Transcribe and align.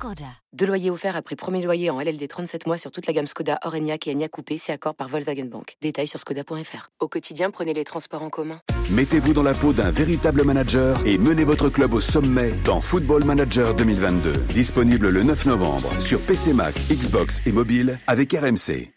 Skoda. 0.00 0.24
Deux 0.54 0.64
loyers 0.64 0.90
offerts 0.90 1.14
après 1.14 1.36
premier 1.36 1.62
loyer 1.62 1.90
en 1.90 2.00
LLD 2.00 2.26
37 2.26 2.66
mois 2.66 2.78
sur 2.78 2.90
toute 2.90 3.06
la 3.06 3.12
gamme 3.12 3.26
Skoda, 3.26 3.58
Orenia 3.66 3.96
et 4.06 4.10
Enya 4.14 4.28
Coupé, 4.28 4.56
c'est 4.56 4.72
accord 4.72 4.94
par 4.94 5.08
Volkswagen 5.08 5.44
Bank. 5.44 5.76
Détails 5.82 6.06
sur 6.06 6.18
skoda.fr. 6.18 6.88
Au 7.00 7.08
quotidien, 7.08 7.50
prenez 7.50 7.74
les 7.74 7.84
transports 7.84 8.22
en 8.22 8.30
commun. 8.30 8.60
Mettez-vous 8.92 9.34
dans 9.34 9.42
la 9.42 9.52
peau 9.52 9.74
d'un 9.74 9.90
véritable 9.90 10.42
manager 10.42 10.98
et 11.04 11.18
menez 11.18 11.44
votre 11.44 11.68
club 11.68 11.92
au 11.92 12.00
sommet 12.00 12.50
dans 12.64 12.80
Football 12.80 13.24
Manager 13.24 13.74
2022. 13.74 14.32
Disponible 14.54 15.10
le 15.10 15.22
9 15.22 15.44
novembre 15.44 15.90
sur 16.00 16.18
PC 16.18 16.54
Mac, 16.54 16.74
Xbox 16.90 17.42
et 17.44 17.52
mobile 17.52 18.00
avec 18.06 18.32
RMC. 18.32 18.94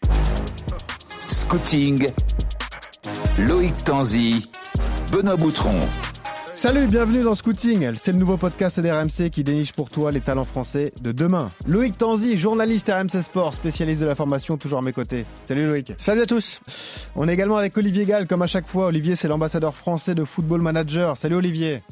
Scouting, 1.28 2.08
Loïc 3.40 3.84
Tanzi, 3.84 4.50
Benoît 5.12 5.36
Boutron. 5.36 5.78
Salut, 6.64 6.86
bienvenue 6.86 7.20
dans 7.20 7.34
Scouting. 7.34 7.94
C'est 7.96 8.12
le 8.12 8.16
nouveau 8.16 8.38
podcast 8.38 8.80
d'RMC 8.80 9.28
qui 9.30 9.44
déniche 9.44 9.74
pour 9.74 9.90
toi 9.90 10.10
les 10.10 10.22
talents 10.22 10.44
français 10.44 10.94
de 11.02 11.12
demain. 11.12 11.50
Loïc 11.66 11.98
Tanzi, 11.98 12.38
journaliste 12.38 12.90
RMC 12.90 13.22
Sport, 13.22 13.52
spécialiste 13.52 14.00
de 14.00 14.06
la 14.06 14.14
formation, 14.14 14.56
toujours 14.56 14.78
à 14.78 14.82
mes 14.82 14.94
côtés. 14.94 15.26
Salut 15.44 15.66
Loïc. 15.66 15.92
Salut 15.98 16.22
à 16.22 16.26
tous. 16.26 16.62
On 17.16 17.28
est 17.28 17.34
également 17.34 17.58
avec 17.58 17.76
Olivier 17.76 18.06
Gall, 18.06 18.26
comme 18.26 18.40
à 18.40 18.46
chaque 18.46 18.66
fois. 18.66 18.86
Olivier, 18.86 19.14
c'est 19.14 19.28
l'ambassadeur 19.28 19.74
français 19.74 20.14
de 20.14 20.24
Football 20.24 20.62
Manager. 20.62 21.18
Salut 21.18 21.36
Olivier. 21.36 21.82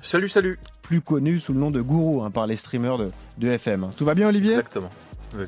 Salut, 0.00 0.28
salut. 0.28 0.60
Plus 0.82 1.00
connu 1.00 1.40
sous 1.40 1.52
le 1.52 1.58
nom 1.58 1.72
de 1.72 1.80
Gourou 1.80 2.22
hein, 2.22 2.30
par 2.30 2.46
les 2.46 2.54
streamers 2.54 2.98
de, 2.98 3.10
de 3.38 3.48
FM. 3.48 3.90
Tout 3.96 4.04
va 4.04 4.14
bien 4.14 4.28
Olivier? 4.28 4.50
Exactement. 4.50 4.90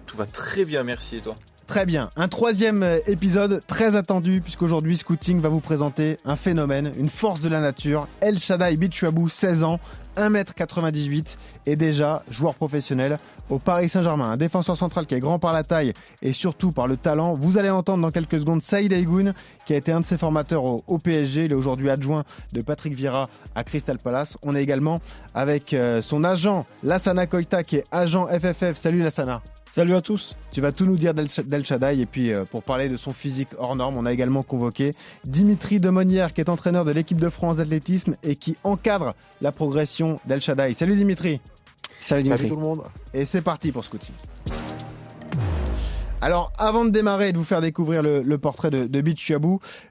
Tout 0.08 0.16
va 0.16 0.26
très 0.26 0.64
bien, 0.64 0.82
merci 0.82 1.18
et 1.18 1.20
toi? 1.20 1.36
Très 1.72 1.86
bien. 1.86 2.10
Un 2.16 2.28
troisième 2.28 2.82
euh, 2.82 2.98
épisode 3.06 3.62
très 3.66 3.96
attendu 3.96 4.42
puisqu'aujourd'hui 4.42 4.98
Scouting 4.98 5.40
va 5.40 5.48
vous 5.48 5.60
présenter 5.60 6.18
un 6.26 6.36
phénomène, 6.36 6.92
une 6.98 7.08
force 7.08 7.40
de 7.40 7.48
la 7.48 7.60
nature. 7.60 8.08
El 8.20 8.38
Shaddai 8.38 8.76
Bichuabou, 8.76 9.30
16 9.30 9.64
ans, 9.64 9.80
1m98 10.18 11.38
et 11.64 11.76
déjà 11.76 12.24
joueur 12.28 12.56
professionnel 12.56 13.18
au 13.48 13.58
Paris 13.58 13.88
Saint-Germain. 13.88 14.32
Un 14.32 14.36
défenseur 14.36 14.76
central 14.76 15.06
qui 15.06 15.14
est 15.14 15.20
grand 15.20 15.38
par 15.38 15.54
la 15.54 15.64
taille 15.64 15.94
et 16.20 16.34
surtout 16.34 16.72
par 16.72 16.88
le 16.88 16.98
talent. 16.98 17.32
Vous 17.32 17.56
allez 17.56 17.70
entendre 17.70 18.02
dans 18.02 18.10
quelques 18.10 18.40
secondes 18.40 18.60
Saïd 18.60 18.92
Aïgoun 18.92 19.32
qui 19.64 19.72
a 19.72 19.78
été 19.78 19.92
un 19.92 20.00
de 20.00 20.04
ses 20.04 20.18
formateurs 20.18 20.64
au, 20.64 20.98
PSG. 20.98 21.46
Il 21.46 21.52
est 21.52 21.54
aujourd'hui 21.54 21.88
adjoint 21.88 22.24
de 22.52 22.60
Patrick 22.60 22.92
Vieira 22.92 23.30
à 23.54 23.64
Crystal 23.64 23.96
Palace. 23.96 24.36
On 24.42 24.54
est 24.54 24.62
également 24.62 25.00
avec 25.32 25.72
euh, 25.72 26.02
son 26.02 26.22
agent 26.22 26.66
Lassana 26.82 27.26
Koita 27.26 27.64
qui 27.64 27.76
est 27.76 27.84
agent 27.90 28.26
FFF. 28.26 28.76
Salut 28.76 29.00
Lassana. 29.00 29.40
Salut 29.74 29.94
à 29.94 30.02
tous. 30.02 30.36
Tu 30.50 30.60
vas 30.60 30.70
tout 30.70 30.84
nous 30.84 30.98
dire 30.98 31.14
d'El 31.14 31.64
Shaddai 31.64 31.98
et 31.98 32.04
puis 32.04 32.30
euh, 32.30 32.44
pour 32.44 32.62
parler 32.62 32.90
de 32.90 32.98
son 32.98 33.14
physique 33.14 33.48
hors 33.56 33.74
norme, 33.74 33.96
on 33.96 34.04
a 34.04 34.12
également 34.12 34.42
convoqué 34.42 34.92
Dimitri 35.24 35.80
Demonière 35.80 36.34
qui 36.34 36.42
est 36.42 36.50
entraîneur 36.50 36.84
de 36.84 36.90
l'équipe 36.90 37.18
de 37.18 37.30
France 37.30 37.56
d'athlétisme 37.56 38.14
et 38.22 38.36
qui 38.36 38.58
encadre 38.64 39.14
la 39.40 39.50
progression 39.50 40.20
d'El 40.26 40.42
Shaddai. 40.42 40.74
Salut 40.74 40.94
Dimitri. 40.94 41.40
Salut 42.00 42.22
Dimitri. 42.22 42.48
Salut 42.48 42.54
tout 42.54 42.60
le 42.60 42.66
monde. 42.66 42.82
Et 43.14 43.24
c'est 43.24 43.40
parti 43.40 43.72
pour 43.72 43.82
Scouting. 43.82 44.14
Alors, 46.22 46.52
avant 46.56 46.84
de 46.84 46.90
démarrer 46.90 47.30
et 47.30 47.32
de 47.32 47.38
vous 47.38 47.42
faire 47.42 47.60
découvrir 47.60 48.00
le, 48.00 48.22
le 48.22 48.38
portrait 48.38 48.70
de, 48.70 48.86
de 48.86 49.02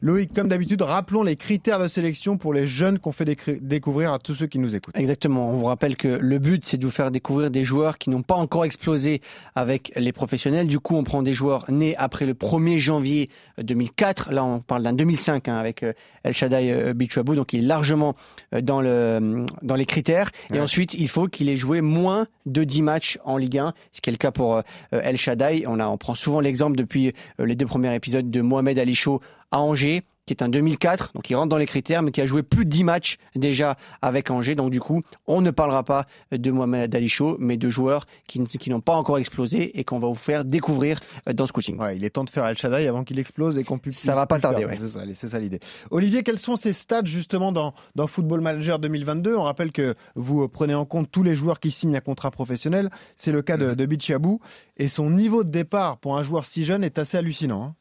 Loïc, 0.02 0.34
comme 0.34 0.48
d'habitude, 0.48 0.82
rappelons 0.82 1.24
les 1.24 1.36
critères 1.36 1.78
de 1.78 1.90
sélection 1.90 2.38
pour 2.38 2.54
les 2.54 2.68
jeunes 2.68 3.00
qu'on 3.00 3.12
fait 3.12 3.26
découvrir 3.62 4.14
à 4.14 4.20
tous 4.20 4.36
ceux 4.36 4.48
qui 4.48 4.58
nous 4.58 4.74
écoutent. 4.74 4.96
Exactement. 4.96 5.50
On 5.50 5.58
vous 5.58 5.66
rappelle 5.66 5.98
que 5.98 6.08
le 6.08 6.40
but, 6.40 6.66
c'est 6.66 6.78
de 6.78 6.86
vous 6.86 6.92
faire 6.92 7.12
découvrir 7.12 7.52
des 7.52 7.66
joueurs 7.66 7.98
qui 7.98 8.10
n'ont 8.10 8.22
pas 8.22 8.36
encore 8.36 8.64
explosé 8.64 9.20
avec 9.56 9.92
les 9.98 10.14
professionnels. 10.14 10.68
Du 10.68 10.80
coup, 10.80 10.96
on 10.96 11.04
prend 11.04 11.22
des 11.22 11.34
joueurs 11.34 11.66
nés 11.68 11.98
après 11.98 12.26
le 12.26 12.34
1er 12.34 12.80
janvier 12.80 13.28
2004. 13.62 14.32
Là, 14.32 14.46
on 14.46 14.62
parle 14.62 14.84
d'un 14.84 14.94
2005 14.94 15.50
hein, 15.50 15.58
avec 15.58 15.84
euh, 15.84 15.92
El 16.24 16.34
Shaddai 16.34 16.72
euh, 16.72 16.94
Bichuabou. 16.94 17.36
Donc, 17.36 17.52
il 17.52 17.60
est 17.60 17.68
largement 17.68 18.16
euh, 18.56 18.62
dans, 18.62 18.80
le, 18.80 19.46
dans 19.64 19.76
les 19.76 19.86
critères. 19.86 20.32
Ouais. 20.50 20.58
Et 20.58 20.60
ensuite, 20.62 20.94
il 20.94 21.10
faut 21.10 21.28
qu'il 21.28 21.50
ait 21.50 21.58
joué 21.58 21.82
moins 21.82 22.28
de 22.46 22.64
10 22.64 22.82
matchs 22.84 23.20
en 23.26 23.36
Ligue 23.36 23.58
1, 23.58 23.74
ce 23.92 24.00
qui 24.00 24.10
est 24.10 24.14
le 24.14 24.18
cas 24.18 24.32
pour 24.32 24.62
El 24.92 25.18
Shaddai. 25.18 25.64
On, 25.68 25.80
a, 25.80 25.88
on 25.88 25.98
prend 25.98 26.16
souvent 26.22 26.40
l'exemple 26.40 26.78
depuis 26.78 27.14
les 27.40 27.56
deux 27.56 27.66
premiers 27.66 27.94
épisodes 27.96 28.30
de 28.30 28.42
Mohamed 28.42 28.78
Ali 28.80 28.96
Chaud 28.96 29.22
à 29.52 29.60
Angers 29.60 30.04
qui 30.32 30.44
est 30.44 30.46
un 30.46 30.50
2004, 30.50 31.12
donc 31.14 31.30
il 31.30 31.36
rentre 31.36 31.50
dans 31.50 31.58
les 31.58 31.66
critères, 31.66 32.04
mais 32.04 32.12
qui 32.12 32.22
a 32.22 32.26
joué 32.26 32.42
plus 32.42 32.64
de 32.64 32.70
10 32.70 32.86
matchs 32.86 33.18
déjà 33.36 33.76
avec 34.02 34.32
Angers. 34.32 34.56
Donc 34.56 34.72
du 34.72 34.80
coup, 34.80 35.02
on 35.28 35.42
ne 35.42 35.52
parlera 35.52 35.84
pas 35.84 36.06
de 36.32 36.52
Mohamed 36.52 36.96
Ali 36.96 37.10
Chaud, 37.10 37.36
mais 37.38 37.58
de 37.58 37.70
joueurs 37.70 38.06
qui, 38.28 38.42
qui 38.46 38.70
n'ont 38.70 38.80
pas 38.80 38.94
encore 38.94 39.18
explosé 39.18 39.78
et 39.78 39.84
qu'on 39.84 40.00
va 40.00 40.08
vous 40.08 40.16
faire 40.16 40.46
découvrir 40.46 41.02
dans 41.34 41.46
ce 41.48 41.52
coaching. 41.52 41.78
Ouais, 41.78 41.98
il 41.98 42.06
est 42.06 42.12
temps 42.12 42.24
de 42.24 42.30
faire 42.30 42.46
Al 42.46 42.58
Shaddai 42.58 42.88
avant 42.88 43.04
qu'il 43.04 43.20
explose 43.20 43.58
et 43.58 43.66
qu'on 43.66 43.78
puisse. 43.78 43.98
Ça 43.98 44.16
va 44.16 44.26
pas 44.26 44.40
tarder, 44.40 44.64
ouais. 44.64 44.78
C'est 45.14 45.28
ça, 45.28 45.40
l'idée. 45.40 45.60
Olivier, 45.90 46.24
quels 46.24 46.40
sont 46.40 46.56
ces 46.56 46.72
stats 46.72 47.04
justement 47.04 47.52
dans, 47.52 47.74
dans 47.96 48.08
Football 48.08 48.40
Manager 48.40 48.80
2022 48.80 49.36
On 49.36 49.44
rappelle 49.44 49.74
que 49.74 49.96
vous 50.16 50.48
prenez 50.48 50.76
en 50.76 50.86
compte 50.86 51.12
tous 51.12 51.24
les 51.24 51.36
joueurs 51.36 51.60
qui 51.60 51.72
signent 51.72 51.98
un 51.98 52.02
contrat 52.02 52.32
professionnel. 52.32 52.90
C'est 53.18 53.34
le 53.34 53.42
cas 53.42 53.58
de, 53.58 53.74
de 53.74 53.86
Bichabou 53.86 54.40
et 54.78 54.88
son 54.88 55.10
niveau 55.10 55.44
de 55.44 55.50
départ 55.50 55.98
pour 55.98 56.18
un 56.18 56.24
joueur 56.24 56.46
si 56.46 56.64
jeune 56.64 56.86
est 56.86 57.00
assez 57.00 57.18
hallucinant. 57.18 57.64
Hein 57.64 57.76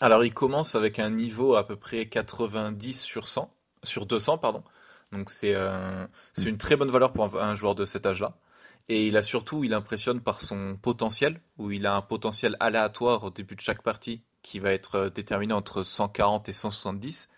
alors 0.00 0.24
il 0.24 0.32
commence 0.34 0.74
avec 0.74 0.98
un 0.98 1.10
niveau 1.10 1.54
à 1.56 1.66
peu 1.66 1.76
près 1.76 2.06
90 2.06 3.00
sur 3.00 3.28
100, 3.28 3.52
sur 3.82 4.06
200 4.06 4.38
pardon. 4.38 4.62
Donc 5.12 5.30
c'est 5.30 5.54
euh, 5.54 6.06
c'est 6.32 6.48
une 6.48 6.58
très 6.58 6.76
bonne 6.76 6.90
valeur 6.90 7.12
pour 7.12 7.24
un, 7.36 7.50
un 7.50 7.54
joueur 7.54 7.74
de 7.74 7.84
cet 7.84 8.06
âge-là. 8.06 8.36
Et 8.88 9.06
il 9.06 9.16
a 9.16 9.22
surtout, 9.22 9.62
il 9.64 9.74
impressionne 9.74 10.20
par 10.20 10.40
son 10.40 10.76
potentiel, 10.76 11.40
où 11.58 11.70
il 11.70 11.86
a 11.86 11.94
un 11.94 12.02
potentiel 12.02 12.56
aléatoire 12.60 13.24
au 13.24 13.30
début 13.30 13.54
de 13.54 13.60
chaque 13.60 13.82
partie 13.82 14.24
qui 14.42 14.58
va 14.58 14.72
être 14.72 15.10
déterminé 15.14 15.52
entre 15.54 15.82
140 15.82 16.48
et 16.48 16.52
170. 16.52 17.28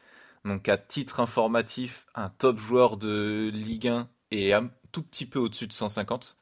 Donc 0.44 0.68
à 0.68 0.78
titre 0.78 1.20
informatif, 1.20 2.06
un 2.14 2.30
top 2.30 2.58
joueur 2.58 2.96
de 2.96 3.50
Ligue 3.52 3.88
1 3.88 4.08
est 4.30 4.52
un 4.52 4.70
tout 4.92 5.02
petit 5.02 5.26
peu 5.26 5.38
au-dessus 5.38 5.66
de 5.66 5.72
150. 5.72 6.36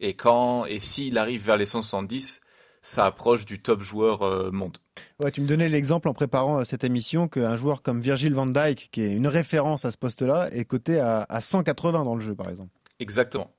Et 0.00 0.14
quand 0.16 0.66
et 0.66 0.80
s'il 0.80 1.18
arrive 1.18 1.44
vers 1.44 1.56
les 1.56 1.66
170, 1.66 2.40
ça 2.82 3.06
approche 3.06 3.44
du 3.44 3.62
top 3.62 3.80
joueur 3.80 4.22
euh, 4.22 4.50
monde. 4.50 4.78
Ouais, 5.20 5.30
tu 5.30 5.40
me 5.40 5.46
donnais 5.46 5.68
l'exemple 5.68 6.08
en 6.08 6.14
préparant 6.14 6.64
cette 6.64 6.82
émission 6.82 7.28
qu'un 7.28 7.56
joueur 7.56 7.82
comme 7.82 8.00
Virgil 8.00 8.34
van 8.34 8.46
Dijk, 8.46 8.88
qui 8.90 9.02
est 9.02 9.12
une 9.12 9.28
référence 9.28 9.84
à 9.84 9.90
ce 9.90 9.96
poste-là, 9.96 10.48
est 10.52 10.64
coté 10.64 10.98
à, 10.98 11.24
à 11.28 11.40
180 11.40 12.04
dans 12.04 12.14
le 12.14 12.20
jeu, 12.20 12.34
par 12.34 12.48
exemple. 12.48 12.70
Exactement. 12.98 13.50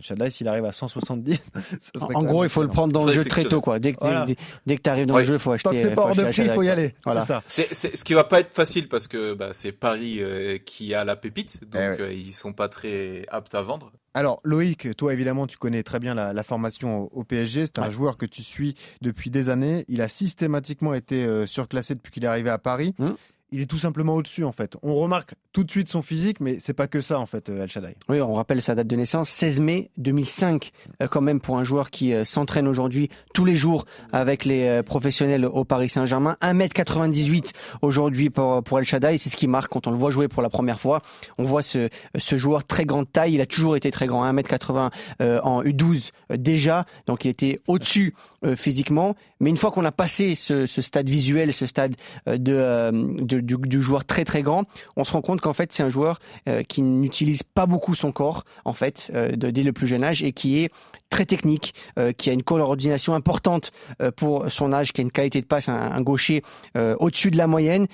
Shaddai, 0.00 0.30
s'il 0.30 0.48
arrive 0.48 0.64
à 0.64 0.72
170, 0.72 1.38
ça 1.80 2.06
en 2.14 2.22
gros, 2.22 2.44
il 2.44 2.50
faut 2.50 2.62
le 2.62 2.68
prendre 2.68 2.92
dans 2.92 3.04
le 3.04 3.12
jeu 3.12 3.24
très 3.24 3.44
tôt, 3.44 3.60
quoi. 3.60 3.78
Dès 3.78 3.92
que, 3.92 3.98
voilà. 4.00 4.26
tu 4.26 4.78
arrives 4.86 5.06
dans 5.06 5.14
ouais. 5.14 5.22
le 5.22 5.26
jeu, 5.26 5.34
il 5.34 5.40
faut 5.40 5.52
acheter. 5.52 5.70
Tant 5.70 5.74
que 5.74 5.82
c'est 5.82 5.94
pas 5.94 6.02
hors 6.02 6.14
de 6.14 6.22
prix, 6.24 6.42
il 6.42 6.50
faut 6.50 6.62
y 6.62 6.68
aller. 6.68 6.94
Voilà. 7.04 7.26
C'est 7.48 7.74
ce 7.74 8.04
qui 8.04 8.14
va 8.14 8.24
pas 8.24 8.40
être 8.40 8.54
facile 8.54 8.88
parce 8.88 9.08
que 9.08 9.34
bah, 9.34 9.50
c'est 9.52 9.72
Paris 9.72 10.18
euh, 10.20 10.58
qui 10.58 10.94
a 10.94 11.04
la 11.04 11.16
pépite, 11.16 11.62
donc 11.62 11.74
eh 11.74 11.78
ouais. 11.78 12.00
euh, 12.00 12.12
ils 12.12 12.32
sont 12.34 12.52
pas 12.52 12.68
très 12.68 13.24
aptes 13.28 13.54
à 13.54 13.62
vendre. 13.62 13.92
Alors 14.14 14.40
Loïc, 14.44 14.94
toi 14.96 15.12
évidemment 15.12 15.46
tu 15.46 15.56
connais 15.56 15.82
très 15.82 15.98
bien 15.98 16.14
la, 16.14 16.32
la 16.32 16.42
formation 16.42 17.04
au, 17.04 17.20
au 17.20 17.24
PSG, 17.24 17.66
c'est 17.66 17.78
un 17.78 17.84
ouais. 17.84 17.90
joueur 17.90 18.18
que 18.18 18.26
tu 18.26 18.42
suis 18.42 18.74
depuis 19.00 19.30
des 19.30 19.48
années, 19.48 19.84
il 19.88 20.02
a 20.02 20.08
systématiquement 20.08 20.92
été 20.92 21.24
euh, 21.24 21.46
surclassé 21.46 21.94
depuis 21.94 22.12
qu'il 22.12 22.24
est 22.24 22.28
arrivé 22.28 22.50
à 22.50 22.58
Paris. 22.58 22.94
Mmh 22.98 23.10
il 23.52 23.60
est 23.60 23.66
tout 23.66 23.78
simplement 23.78 24.14
au-dessus 24.14 24.44
en 24.44 24.52
fait. 24.52 24.76
On 24.82 24.94
remarque 24.94 25.34
tout 25.52 25.64
de 25.64 25.70
suite 25.70 25.88
son 25.88 26.02
physique, 26.02 26.40
mais 26.40 26.58
c'est 26.58 26.72
pas 26.72 26.86
que 26.86 27.00
ça 27.00 27.20
en 27.20 27.26
fait, 27.26 27.48
El 27.48 27.68
Shaddai. 27.68 27.96
Oui, 28.08 28.20
on 28.20 28.32
rappelle 28.32 28.62
sa 28.62 28.74
date 28.74 28.86
de 28.86 28.96
naissance, 28.96 29.28
16 29.28 29.60
mai 29.60 29.90
2005, 29.98 30.72
euh, 31.02 31.08
quand 31.08 31.20
même 31.20 31.40
pour 31.40 31.58
un 31.58 31.64
joueur 31.64 31.90
qui 31.90 32.14
euh, 32.14 32.24
s'entraîne 32.24 32.66
aujourd'hui 32.66 33.10
tous 33.34 33.44
les 33.44 33.56
jours 33.56 33.84
avec 34.12 34.44
les 34.44 34.66
euh, 34.66 34.82
professionnels 34.82 35.44
au 35.44 35.64
Paris 35.64 35.88
Saint-Germain. 35.88 36.36
1m98 36.42 37.52
aujourd'hui 37.82 38.30
pour, 38.30 38.62
pour 38.62 38.78
El 38.78 38.84
Shaddai, 38.84 39.18
c'est 39.18 39.30
ce 39.30 39.36
qui 39.36 39.48
marque 39.48 39.72
quand 39.72 39.86
on 39.86 39.90
le 39.90 39.98
voit 39.98 40.10
jouer 40.10 40.28
pour 40.28 40.42
la 40.42 40.48
première 40.48 40.80
fois. 40.80 41.02
On 41.38 41.44
voit 41.44 41.62
ce, 41.62 41.88
ce 42.16 42.36
joueur 42.36 42.64
très 42.64 42.84
grande 42.84 43.10
taille, 43.10 43.34
il 43.34 43.40
a 43.40 43.46
toujours 43.46 43.76
été 43.76 43.90
très 43.90 44.06
grand, 44.06 44.30
1m80 44.32 44.90
euh, 45.20 45.40
en 45.42 45.62
U12 45.62 46.10
euh, 46.30 46.36
déjà, 46.36 46.86
donc 47.06 47.24
il 47.24 47.28
était 47.28 47.60
au-dessus 47.66 48.14
physiquement. 48.56 49.14
Mais 49.42 49.50
une 49.50 49.56
fois 49.56 49.70
qu'on 49.70 49.84
a 49.84 49.92
passé 49.92 50.34
ce, 50.34 50.66
stade 50.66 51.10
visuel, 51.10 51.52
ce 51.52 51.66
stade 51.66 51.96
de, 52.26 52.36
de 52.36 53.40
du, 53.40 53.56
du, 53.58 53.82
joueur 53.82 54.04
très 54.04 54.24
très 54.24 54.42
grand, 54.42 54.64
on 54.96 55.04
se 55.04 55.12
rend 55.12 55.20
compte 55.20 55.40
qu'en 55.40 55.52
fait 55.52 55.72
c'est 55.72 55.82
un 55.82 55.90
joueur 55.90 56.20
euh, 56.48 56.62
qui 56.62 56.80
n'utilise 56.80 57.42
pas 57.42 57.66
beaucoup 57.66 57.94
son 57.94 58.12
corps 58.12 58.44
en 58.64 58.72
fait 58.72 59.10
euh, 59.14 59.32
dès 59.36 59.62
le 59.62 59.72
plus 59.72 59.86
jeune 59.86 60.04
âge 60.04 60.22
et 60.22 60.32
qui 60.32 60.60
est 60.60 60.70
très 61.12 61.26
technique, 61.26 61.74
euh, 61.98 62.12
qui 62.12 62.30
a 62.30 62.32
une 62.32 62.42
coordination 62.42 63.14
importante 63.14 63.70
euh, 64.00 64.10
pour 64.10 64.50
son 64.50 64.72
âge, 64.72 64.92
qui 64.92 65.02
a 65.02 65.04
une 65.04 65.12
qualité 65.12 65.42
de 65.42 65.46
passe, 65.46 65.68
un, 65.68 66.00
gaucher 66.00 66.42
euh, 66.76 66.96
au-dessus 66.98 67.30
de 67.30 67.36
la 67.36 67.46
moyenne, 67.46 67.86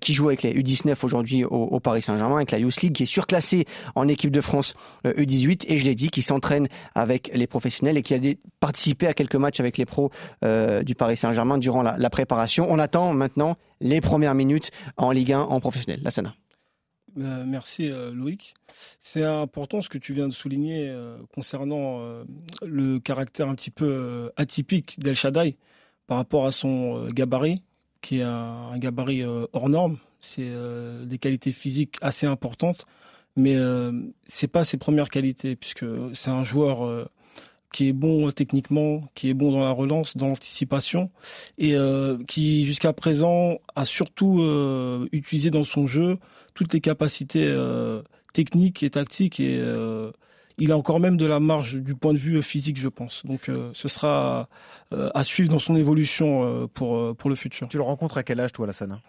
qui 0.00 0.12
joue 0.12 0.26
avec 0.26 0.42
les 0.42 0.52
U19 0.52 0.94
aujourd'hui 1.02 1.44
au, 1.44 1.80
Paris 1.80 2.02
Saint-Germain, 2.02 2.36
avec 2.36 2.50
la 2.50 2.58
Youth 2.58 2.80
League, 2.82 2.92
qui 2.92 3.04
est 3.04 3.06
surclassé 3.06 3.64
en 3.94 4.06
équipe 4.08 4.30
de 4.30 4.40
France 4.40 4.74
U18, 5.04 5.64
et 5.68 5.78
je 5.78 5.84
l'ai 5.84 5.94
dit, 5.94 6.10
qui 6.10 6.20
s'entraîne 6.22 6.68
avec 6.94 7.30
les 7.32 7.46
professionnels 7.46 7.96
et 7.96 8.02
qui 8.02 8.14
a 8.14 8.18
participé 8.60 9.06
à 9.06 9.14
quelques 9.14 9.36
matchs 9.36 9.60
avec 9.60 9.78
les 9.78 9.86
pros 9.86 10.10
du 10.42 10.94
Paris 10.94 11.16
Saint-Germain 11.16 11.58
durant 11.58 11.82
la, 11.82 11.96
la, 11.96 12.10
préparation. 12.10 12.66
On 12.68 12.78
attend 12.78 13.14
maintenant 13.14 13.56
les 13.80 14.00
premières 14.00 14.34
minutes 14.34 14.70
en 14.96 15.10
Ligue 15.10 15.32
1 15.32 15.40
en 15.40 15.60
professionnel. 15.60 16.00
La 16.02 16.10
Sana. 16.10 16.34
Euh, 17.18 17.44
merci 17.46 17.90
euh, 17.90 18.12
Loïc. 18.12 18.54
C'est 19.00 19.24
important 19.24 19.80
ce 19.80 19.88
que 19.88 19.98
tu 19.98 20.12
viens 20.12 20.28
de 20.28 20.32
souligner 20.32 20.88
euh, 20.88 21.18
concernant 21.34 22.00
le 22.62 22.98
caractère 22.98 23.48
un 23.48 23.54
petit 23.54 23.70
peu 23.70 24.30
atypique 24.36 24.98
d'El 25.00 25.14
Shaddai 25.14 25.56
par 26.06 26.18
rapport 26.18 26.46
à 26.46 26.52
son 26.52 27.08
gabarit, 27.08 27.62
qui 28.00 28.18
est 28.18 28.22
un, 28.22 28.70
un 28.72 28.78
gabarit 28.78 29.24
hors 29.24 29.68
norme. 29.68 29.98
C'est 30.20 30.50
des 31.04 31.18
qualités 31.18 31.52
physiques 31.52 31.96
assez 32.00 32.26
importantes, 32.26 32.86
mais 33.36 33.56
c'est 34.24 34.48
pas 34.48 34.64
ses 34.64 34.76
premières 34.76 35.08
qualités 35.08 35.56
puisque 35.56 35.84
c'est 36.14 36.30
un 36.30 36.42
joueur 36.42 37.08
qui 37.76 37.88
est 37.88 37.92
bon 37.92 38.30
techniquement, 38.30 39.02
qui 39.14 39.28
est 39.28 39.34
bon 39.34 39.52
dans 39.52 39.60
la 39.60 39.70
relance, 39.70 40.16
dans 40.16 40.28
l'anticipation, 40.28 41.10
et 41.58 41.76
euh, 41.76 42.16
qui 42.26 42.64
jusqu'à 42.64 42.94
présent 42.94 43.58
a 43.74 43.84
surtout 43.84 44.40
euh, 44.40 45.06
utilisé 45.12 45.50
dans 45.50 45.64
son 45.64 45.86
jeu 45.86 46.16
toutes 46.54 46.72
les 46.72 46.80
capacités 46.80 47.44
euh, 47.44 48.00
techniques 48.32 48.82
et 48.82 48.88
tactiques, 48.88 49.40
et 49.40 49.62
il 50.56 50.72
a 50.72 50.76
encore 50.78 51.00
même 51.00 51.18
de 51.18 51.26
la 51.26 51.38
marge 51.38 51.74
du 51.74 51.94
point 51.94 52.14
de 52.14 52.18
vue 52.18 52.42
physique, 52.42 52.78
je 52.78 52.88
pense. 52.88 53.26
Donc 53.26 53.50
ce 53.74 53.88
sera 53.88 54.48
à 54.90 55.22
suivre 55.22 55.50
dans 55.50 55.58
son 55.58 55.76
évolution 55.76 56.68
pour, 56.72 57.14
pour 57.14 57.28
le 57.28 57.36
futur. 57.36 57.68
Tu 57.68 57.76
le 57.76 57.82
rencontres 57.82 58.16
à 58.16 58.22
quel 58.22 58.40
âge, 58.40 58.54
toi, 58.54 58.66
Lassana 58.66 59.02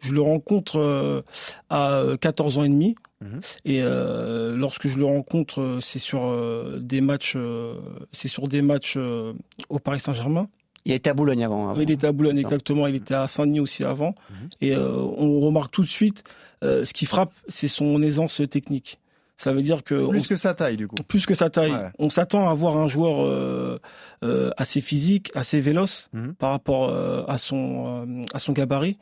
Je 0.00 0.12
le 0.12 0.20
rencontre 0.20 0.78
euh, 0.80 1.22
à 1.70 2.02
14 2.20 2.58
ans 2.58 2.64
et 2.64 2.68
demi. 2.68 2.94
Mhm. 3.20 3.40
Et 3.64 3.82
euh, 3.82 4.56
lorsque 4.56 4.88
je 4.88 4.98
le 4.98 5.04
rencontre, 5.04 5.60
euh, 5.60 5.80
c'est 5.80 6.00
sur 6.00 6.24
euh, 6.24 6.78
des 6.80 7.00
matchs, 7.00 7.34
euh, 7.36 7.74
c'est 8.10 8.26
sur 8.28 8.48
des 8.48 8.62
matchs 8.62 8.94
euh, 8.96 9.32
au 9.68 9.78
Paris 9.78 10.00
Saint-Germain. 10.00 10.48
Il 10.84 10.92
était 10.92 11.10
à 11.10 11.14
Boulogne 11.14 11.44
avant. 11.44 11.68
avant. 11.68 11.80
Il 11.80 11.88
était 11.92 12.08
à 12.08 12.12
Boulogne 12.12 12.38
exactement. 12.38 12.88
Il 12.88 12.96
était 12.96 13.14
à 13.14 13.28
Saint-Denis 13.28 13.60
aussi 13.60 13.84
avant. 13.84 14.16
Mhm. 14.30 14.48
Et 14.60 14.74
euh, 14.74 14.90
on 14.96 15.38
remarque 15.38 15.70
tout 15.70 15.82
de 15.84 15.88
suite, 15.88 16.24
euh, 16.64 16.84
ce 16.84 16.92
qui 16.92 17.06
frappe, 17.06 17.32
c'est 17.46 17.68
son 17.68 18.02
aisance 18.02 18.42
technique. 18.50 18.98
Ça 19.36 19.52
veut 19.52 19.62
dire 19.62 19.84
que 19.84 19.94
on- 19.94 20.08
Plus 20.10 20.26
que 20.26 20.36
sa 20.36 20.54
taille, 20.54 20.76
du 20.76 20.88
coup. 20.88 20.96
plus 21.06 21.24
que 21.26 21.34
sa 21.34 21.48
taille. 21.50 21.70
Ouais. 21.72 21.90
On 22.00 22.10
s'attend 22.10 22.48
à 22.48 22.54
voir 22.54 22.76
un 22.76 22.88
joueur 22.88 23.24
euh, 23.24 23.78
euh, 24.24 24.50
assez 24.56 24.80
physique, 24.80 25.30
assez 25.36 25.60
véloce 25.60 26.08
Mhm. 26.12 26.34
par 26.34 26.50
rapport 26.50 26.88
euh, 26.90 27.22
à 27.28 27.38
son 27.38 28.04
euh, 28.08 28.22
à 28.34 28.40
son 28.40 28.52
gabarit. 28.52 28.98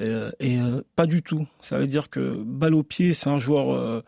Euh, 0.00 0.30
et 0.38 0.58
euh, 0.58 0.82
pas 0.96 1.06
du 1.06 1.22
tout. 1.22 1.46
Ça 1.60 1.78
veut 1.78 1.86
dire 1.86 2.08
que 2.10 2.36
balle 2.44 2.74
au 2.74 2.82
pied, 2.82 3.14
c'est 3.14 3.28
un 3.28 3.38
joueur 3.38 3.72
euh, 3.74 4.02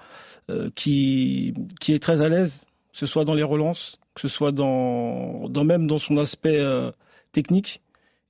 euh, 0.50 0.70
qui 0.74 1.54
qui 1.80 1.92
est 1.92 1.98
très 1.98 2.20
à 2.20 2.28
l'aise, 2.28 2.64
que 2.92 2.98
ce 2.98 3.06
soit 3.06 3.24
dans 3.24 3.34
les 3.34 3.42
relances, 3.42 3.98
que 4.14 4.20
ce 4.20 4.28
soit 4.28 4.52
dans 4.52 5.48
dans 5.48 5.64
même 5.64 5.86
dans 5.86 5.98
son 5.98 6.16
aspect 6.16 6.60
euh, 6.60 6.92
technique. 7.32 7.82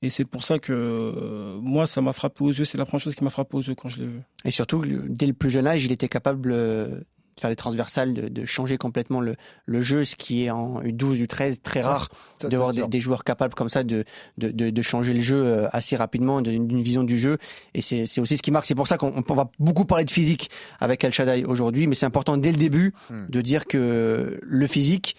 Et 0.03 0.09
c'est 0.09 0.25
pour 0.25 0.45
ça 0.45 0.59
que 0.59 0.73
euh, 0.73 1.59
moi, 1.61 1.87
ça 1.87 2.01
m'a 2.01 2.15
frappé 2.15 2.43
aux 2.43 2.51
yeux. 2.53 2.65
C'est 2.65 2.79
la 2.79 2.87
première 2.87 3.03
chose 3.03 3.15
qui 3.15 3.23
m'a 3.23 3.31
frappé 3.31 3.57
aux 3.57 3.63
yeux 3.63 3.75
quand 3.75 3.91
je 3.91 4.01
l'ai 4.01 4.07
vu. 4.07 4.21
Et 4.47 4.51
surtout, 4.51 4.83
dès 4.87 5.27
le 5.27 5.35
plus 5.35 5.51
jeune 5.51 5.67
âge, 5.67 5.85
il 5.85 5.93
était 5.93 6.09
capable 6.09 6.53
euh, 6.53 7.01
de 7.41 7.43
faire 7.43 7.51
des 7.51 7.57
transversales, 7.57 8.15
de, 8.15 8.29
de 8.29 8.47
changer 8.47 8.77
complètement 8.79 9.21
le, 9.21 9.35
le 9.67 9.83
jeu, 9.83 10.05
ce 10.05 10.17
qui 10.17 10.45
est 10.45 10.51
en 10.51 10.83
U12, 10.83 11.25
U13 11.25 11.61
très 11.63 11.81
rare 11.81 12.09
Ça, 12.41 12.49
de 12.49 12.57
voir 12.57 12.73
des, 12.73 13.01
joueurs 13.01 13.25
capables 13.25 13.55
comme 13.55 13.69
ça 13.69 13.83
de, 13.83 14.05
de, 14.39 14.51
de, 14.51 14.71
de 14.71 14.83
changer 14.83 15.15
le 15.15 15.21
jeu 15.21 15.43
euh, 15.45 15.69
assez 15.73 15.97
rapidement, 15.97 16.41
d'une 16.43 16.83
vision 16.83 17.03
du 17.03 17.19
jeu. 17.19 17.39
Et 17.75 17.81
c'est 17.81 18.07
c'est 18.07 18.21
aussi 18.21 18.37
ce 18.37 18.43
qui 18.43 18.51
marque. 18.51 18.67
C'est 18.67 18.75
pour 18.75 18.89
ça 18.89 18.97
qu'on 18.99 19.25
on 19.29 19.35
va 19.35 19.51
beaucoup 19.59 19.85
parler 19.85 20.05
de 20.05 20.11
physique 20.11 20.51
avec 20.81 21.05
Al 21.05 21.13
Shaddai 21.13 21.45
aujourd'hui, 21.45 21.87
mais 21.87 21.95
c'est 21.95 22.07
important 22.07 22.37
dès 22.37 22.51
le 22.51 22.57
début 22.57 22.93
Hmm. 23.11 23.27
de 23.29 23.41
dire 23.41 23.67
que 23.67 24.39
le 24.43 24.67
physique, 24.67 25.17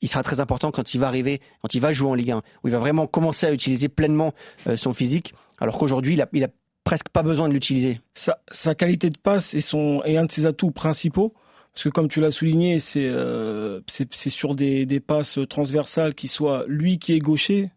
il 0.00 0.08
sera 0.08 0.22
très 0.22 0.40
important 0.40 0.70
quand 0.70 0.94
il 0.94 1.00
va 1.00 1.08
arriver, 1.08 1.40
quand 1.62 1.74
il 1.74 1.80
va 1.80 1.92
jouer 1.92 2.10
en 2.10 2.14
Ligue 2.14 2.30
1, 2.32 2.38
où 2.62 2.68
il 2.68 2.70
va 2.70 2.78
vraiment 2.78 3.06
commencer 3.06 3.46
à 3.46 3.52
utiliser 3.52 3.88
pleinement 3.88 4.32
euh, 4.66 4.76
son 4.76 4.92
physique, 4.92 5.34
alors 5.58 5.78
qu'aujourd'hui, 5.78 6.14
il 6.14 6.22
a, 6.22 6.28
il 6.32 6.44
a 6.44 6.48
presque 6.84 7.08
pas 7.08 7.22
besoin 7.22 7.48
de 7.48 7.54
l'utiliser. 7.54 8.00
sa, 8.14 8.38
sa 8.52 8.74
qualité 8.74 9.10
de 9.10 9.18
passe 9.18 9.54
est, 9.54 9.60
son, 9.60 10.02
est 10.04 10.16
un 10.16 10.24
de 10.26 10.30
ses 10.30 10.46
atouts 10.46 10.70
principaux. 10.70 11.34
Parce 11.76 11.84
que 11.84 11.88
comme 11.90 12.08
tu 12.08 12.22
l'as 12.22 12.30
souligné, 12.30 12.80
c'est 12.80 13.04
euh, 13.04 13.82
sur 13.86 14.54
des, 14.54 14.98
passes 14.98 15.38
transversales 15.46 16.14
qui 16.14 16.26
soient 16.26 16.64
lui 16.68 16.98
qui 16.98 17.12
est 17.12 17.18
gaucher, 17.18 17.70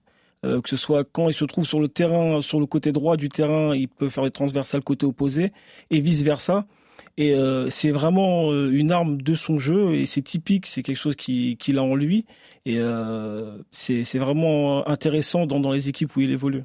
euh, 0.46 0.62
que 0.62 0.70
ce 0.70 0.78
soit 0.78 1.04
quand 1.04 1.28
il 1.28 1.34
se 1.34 1.44
trouve 1.44 1.66
sur 1.66 1.82
le 1.82 1.90
terrain, 1.90 2.42
sur 2.42 2.62
le 2.62 2.66
côté 2.66 2.94
droit 2.94 3.18
du 3.18 3.28
terrain, 3.28 3.76
il 3.76 3.90
peut 3.90 4.08
faire 4.08 4.24
des 4.24 4.32
transversales 4.32 4.84
côté 4.84 5.06
opposé 5.06 5.52
et 5.92 6.00
vice 6.00 6.24
versa. 6.24 6.66
Et 7.18 7.36
euh, 7.36 7.70
c'est 7.70 7.92
vraiment 7.92 8.54
une 8.54 8.92
arme 8.94 9.22
de 9.22 9.36
son 9.36 9.58
jeu 9.58 9.94
et 9.96 10.06
c'est 10.06 10.22
typique, 10.22 10.66
c'est 10.66 10.82
quelque 10.82 10.96
chose 10.96 11.18
qui- 11.18 11.58
qu'il 11.58 11.78
a 11.78 11.84
en 11.84 11.96
lui 11.96 12.26
et 12.66 12.80
c'est 13.74 14.18
vraiment 14.18 14.88
intéressant 14.88 15.46
dans, 15.46 15.60
dans 15.60 15.74
les 15.74 15.90
équipes 15.90 16.16
où 16.16 16.22
il 16.22 16.32
évolue. 16.32 16.64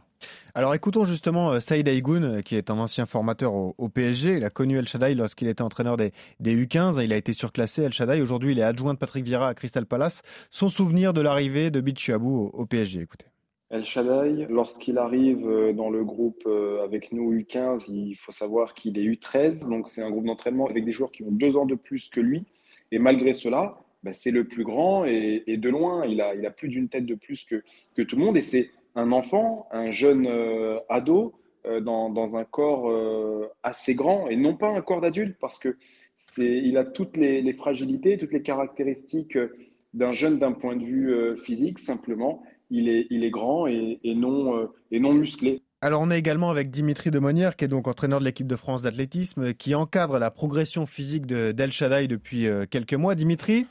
Alors 0.54 0.74
écoutons 0.74 1.04
justement 1.04 1.52
euh, 1.52 1.60
Saïd 1.60 1.88
Aïgoun, 1.88 2.24
euh, 2.24 2.40
qui 2.40 2.54
est 2.54 2.70
un 2.70 2.78
ancien 2.78 3.06
formateur 3.06 3.54
au, 3.54 3.88
PSG. 3.88 4.36
Il 4.36 4.44
a 4.44 4.50
connu 4.50 4.78
El 4.78 4.86
Shaddai 4.86 5.14
lorsqu'il 5.14 5.48
était 5.48 5.62
entraîneur 5.62 5.96
des, 5.96 6.12
des 6.40 6.56
U15. 6.56 7.02
Il 7.02 7.12
a 7.12 7.16
été 7.16 7.32
surclassé, 7.32 7.82
El 7.82 7.92
Shaddai. 7.92 8.20
Aujourd'hui, 8.20 8.52
il 8.52 8.58
est 8.58 8.62
adjoint 8.62 8.94
de 8.94 8.98
Patrick 8.98 9.24
Vieira 9.24 9.48
à 9.48 9.54
Crystal 9.54 9.84
Palace. 9.84 10.22
Son 10.50 10.68
souvenir 10.68 11.12
de 11.12 11.20
l'arrivée 11.20 11.70
de 11.70 11.80
Bichuabou 11.80 12.50
au, 12.52 12.60
au 12.62 12.66
PSG, 12.66 13.00
écoutez. 13.00 13.26
El 13.70 13.84
Shaddai, 13.84 14.46
lorsqu'il 14.48 14.98
arrive 14.98 15.48
euh, 15.48 15.72
dans 15.72 15.90
le 15.90 16.04
groupe 16.04 16.48
avec 16.84 17.12
nous 17.12 17.34
U15, 17.34 17.84
il 17.88 18.14
faut 18.14 18.32
savoir 18.32 18.74
qu'il 18.74 18.98
est 18.98 19.04
U13, 19.04 19.68
donc 19.68 19.88
c'est 19.88 20.02
un 20.02 20.10
groupe 20.10 20.26
d'entraînement 20.26 20.68
avec 20.68 20.84
des 20.84 20.92
joueurs 20.92 21.10
qui 21.10 21.24
ont 21.24 21.32
deux 21.32 21.56
ans 21.56 21.66
de 21.66 21.74
plus 21.74 22.08
que 22.08 22.20
lui. 22.20 22.44
Et 22.92 22.98
malgré 22.98 23.34
cela, 23.34 23.78
bah, 24.04 24.12
c'est 24.12 24.30
le 24.30 24.44
plus 24.44 24.64
grand 24.64 25.06
et, 25.06 25.42
de 25.46 25.68
loin, 25.70 26.04
il 26.04 26.20
a, 26.20 26.34
il 26.34 26.44
a 26.44 26.50
plus 26.50 26.68
d'une 26.68 26.90
tête 26.90 27.06
de 27.06 27.14
plus 27.14 27.44
que, 27.44 27.64
que 27.96 28.02
tout 28.02 28.16
le 28.16 28.24
monde. 28.24 28.36
Et 28.36 28.42
c'est 28.42 28.70
un 28.94 29.12
enfant, 29.12 29.68
un 29.72 29.90
jeune 29.90 30.26
euh, 30.26 30.78
ado 30.88 31.34
euh, 31.66 31.80
dans, 31.80 32.10
dans 32.10 32.36
un 32.36 32.44
corps 32.44 32.90
euh, 32.90 33.48
assez 33.62 33.94
grand 33.94 34.28
et 34.28 34.36
non 34.36 34.54
pas 34.56 34.70
un 34.70 34.80
corps 34.80 35.00
d'adulte 35.00 35.36
parce 35.40 35.58
que 35.58 35.76
c'est, 36.16 36.58
il 36.58 36.76
a 36.76 36.84
toutes 36.84 37.16
les, 37.16 37.52
fragilités, 37.54 38.16
toutes 38.18 38.32
les 38.32 38.42
caractéristiques 38.42 39.38
d'un 39.92 40.12
jeune 40.12 40.38
d'un 40.38 40.52
point 40.52 40.76
de 40.76 40.84
vue 40.84 41.36
physique. 41.36 41.78
Simplement, 41.78 42.42
il 42.70 42.88
est, 42.88 43.06
il 43.10 43.24
est 43.24 43.30
grand 43.30 43.66
et, 43.66 43.98
et 44.04 44.14
non, 44.14 44.68
et 44.90 45.00
non 45.00 45.12
musclé. 45.12 45.62
Alors 45.80 46.00
on 46.00 46.10
est 46.10 46.18
également 46.18 46.50
avec 46.50 46.70
Dimitri 46.70 47.10
Demonière, 47.10 47.56
qui 47.56 47.66
est 47.66 47.68
donc 47.68 47.88
entraîneur 47.88 48.20
de 48.20 48.24
l'équipe 48.24 48.46
de 48.46 48.56
France 48.56 48.80
d'athlétisme, 48.80 49.52
qui 49.52 49.74
encadre 49.74 50.18
la 50.18 50.30
progression 50.30 50.86
physique 50.86 51.26
de- 51.26 51.52
d'El 51.52 51.72
Shaddai 51.72 52.06
depuis 52.08 52.46
quelques 52.70 52.94
mois. 52.94 53.14
Dimitri, 53.14 53.66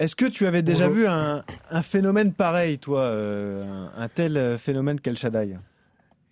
est-ce 0.00 0.16
que 0.16 0.24
tu 0.26 0.46
avais 0.46 0.62
déjà 0.62 0.88
Bonjour. 0.88 1.02
vu 1.02 1.06
un, 1.06 1.44
un 1.70 1.82
phénomène 1.82 2.32
pareil, 2.32 2.78
toi, 2.80 3.02
euh, 3.02 3.62
un, 3.96 4.02
un 4.02 4.08
tel 4.08 4.58
phénomène 4.58 4.98
qu'El 4.98 5.16
Shaddai? 5.16 5.56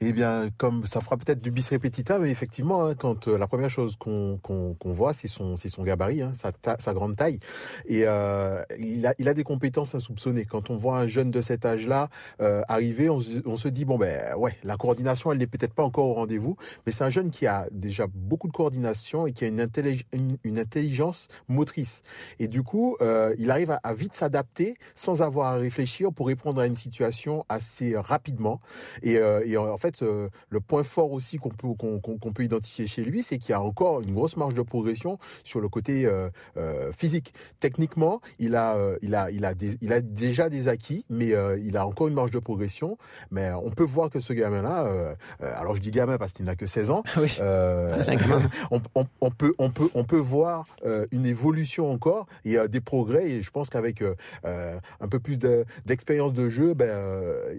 Eh 0.01 0.13
bien, 0.13 0.51
comme 0.59 0.87
ça 0.87 1.01
fera 1.01 1.17
peut-être 1.17 1.41
du 1.43 1.51
bis 1.51 1.69
repetita, 1.71 2.21
mais 2.21 2.31
effectivement, 2.31 2.85
hein, 2.87 2.95
quand 2.95 3.27
euh, 3.27 3.37
la 3.37 3.49
première 3.49 3.69
chose 3.69 3.97
qu'on 3.97 4.39
qu'on 4.45 4.75
qu'on 4.75 4.93
voit, 4.93 5.13
c'est 5.13 5.27
son, 5.27 5.57
son 5.57 5.83
gabarit, 5.83 6.23
hein, 6.23 6.31
sa, 6.35 6.53
ta- 6.53 6.77
sa 6.79 6.95
grande 6.95 7.17
taille, 7.17 7.41
et 7.85 8.03
euh, 8.07 8.63
il, 8.79 9.05
a, 9.09 9.15
il 9.19 9.29
a 9.29 9.35
des 9.35 9.43
compétences 9.43 9.97
insoupçonnées. 9.97 10.45
Quand 10.45 10.71
on 10.71 10.77
voit 10.77 11.01
un 11.01 11.09
jeune 11.09 11.33
de 11.33 11.43
cet 11.43 11.67
âge-là 11.67 12.11
euh, 12.41 12.63
arriver, 12.69 13.11
on, 13.11 13.19
on 13.45 13.57
se 13.57 13.67
dit 13.67 13.85
bon 13.85 13.99
ben 13.99 14.37
ouais, 14.37 14.55
la 14.63 14.77
coordination, 14.77 15.33
elle 15.33 15.39
n'est 15.39 15.49
peut-être 15.49 15.75
pas 15.75 15.83
encore 15.83 16.07
au 16.07 16.15
rendez-vous, 16.15 16.57
mais 16.87 16.93
c'est 16.93 17.03
un 17.03 17.11
jeune 17.11 17.31
qui 17.33 17.49
a 17.49 17.67
déjà 17.73 18.07
beaucoup 18.07 18.47
de 18.47 18.53
coordination 18.53 19.27
et 19.27 19.33
qui 19.33 19.45
a 19.47 19.49
une, 19.49 19.67
une, 20.13 20.39
une 20.45 20.59
intelligence 20.61 21.27
motrice. 21.49 22.03
Et 22.39 22.47
du 22.47 22.63
coup, 22.63 22.97
euh, 23.03 23.35
il 23.37 23.51
arrive 23.51 23.73
à, 23.73 23.81
à 23.83 23.95
vite 23.95 24.15
s'adapter 24.15 24.77
sans 24.95 25.23
avoir 25.23 25.49
à 25.55 25.57
réfléchir 25.57 26.13
pour 26.13 26.29
répondre 26.29 26.61
à 26.61 26.67
une 26.67 26.77
situation 26.77 27.45
assez 27.49 27.97
rapidement. 27.97 28.61
Et, 29.03 29.17
euh, 29.19 29.43
et 29.45 29.57
en 29.57 29.77
fait, 29.77 29.88
euh, 30.03 30.29
le 30.51 30.61
point 30.61 30.85
fort 30.85 31.13
aussi 31.13 31.37
qu'on 31.39 31.51
peut 31.51 31.69
qu'on 31.79 32.33
peut 32.33 32.45
identifier 32.45 32.87
chez 32.87 33.03
lui, 33.05 33.23
c'est 33.23 33.39
qu'il 33.39 33.51
y 33.51 33.55
a 33.55 33.61
encore 33.61 34.01
une 34.01 34.15
grosse 34.15 34.37
marge 34.37 34.55
de 34.55 34.63
progression 34.63 35.19
sur 35.45 35.61
le 35.61 35.69
côté 35.69 36.07
euh, 36.07 36.29
euh, 36.57 36.93
physique. 36.93 37.33
Techniquement, 37.61 38.21
il 38.39 38.55
a 38.57 38.77
il 39.03 39.15
a 39.15 39.31
il 39.31 39.45
a 39.45 39.55
des- 39.55 39.77
il 39.81 39.93
a 39.93 40.01
déjà 40.01 40.49
des 40.49 40.69
acquis, 40.69 41.05
mais 41.11 41.33
il 41.63 41.77
a 41.77 41.87
encore 41.87 42.09
une 42.09 42.15
marge 42.15 42.31
de 42.31 42.39
progression. 42.39 42.99
Mais 43.31 43.51
on 43.53 43.71
peut 43.71 43.85
voir 43.85 44.11
que 44.11 44.21
ce 44.21 44.33
gamin-là, 44.33 45.15
alors 45.41 45.75
je 45.77 45.81
dis 45.81 45.91
gamin 45.91 46.19
parce 46.19 46.33
qu'il 46.33 46.45
n'a 46.45 46.57
que 46.57 46.67
16 46.67 46.91
ans, 46.91 47.03
Oui. 47.17 47.31
gamin. 47.39 48.43
on, 48.71 48.81
on- 48.95 49.07
on 49.21 49.31
peut 49.31 49.55
on 49.59 49.71
peut 49.71 49.89
on 49.95 50.05
peut 50.05 50.17
voir 50.19 50.67
une 51.11 51.27
évolution 51.27 51.91
encore 51.91 52.27
et 52.45 52.57
des 52.69 52.81
progrès. 52.81 53.31
Et 53.31 53.43
je 53.43 53.51
pense 53.51 53.69
qu'avec 53.71 54.03
un 54.45 55.09
peu 55.09 55.19
plus 55.19 55.39
de- 55.39 55.65
d'expérience 55.87 56.33
de 56.33 56.49
jeu, 56.49 56.75
ben, 56.75 56.91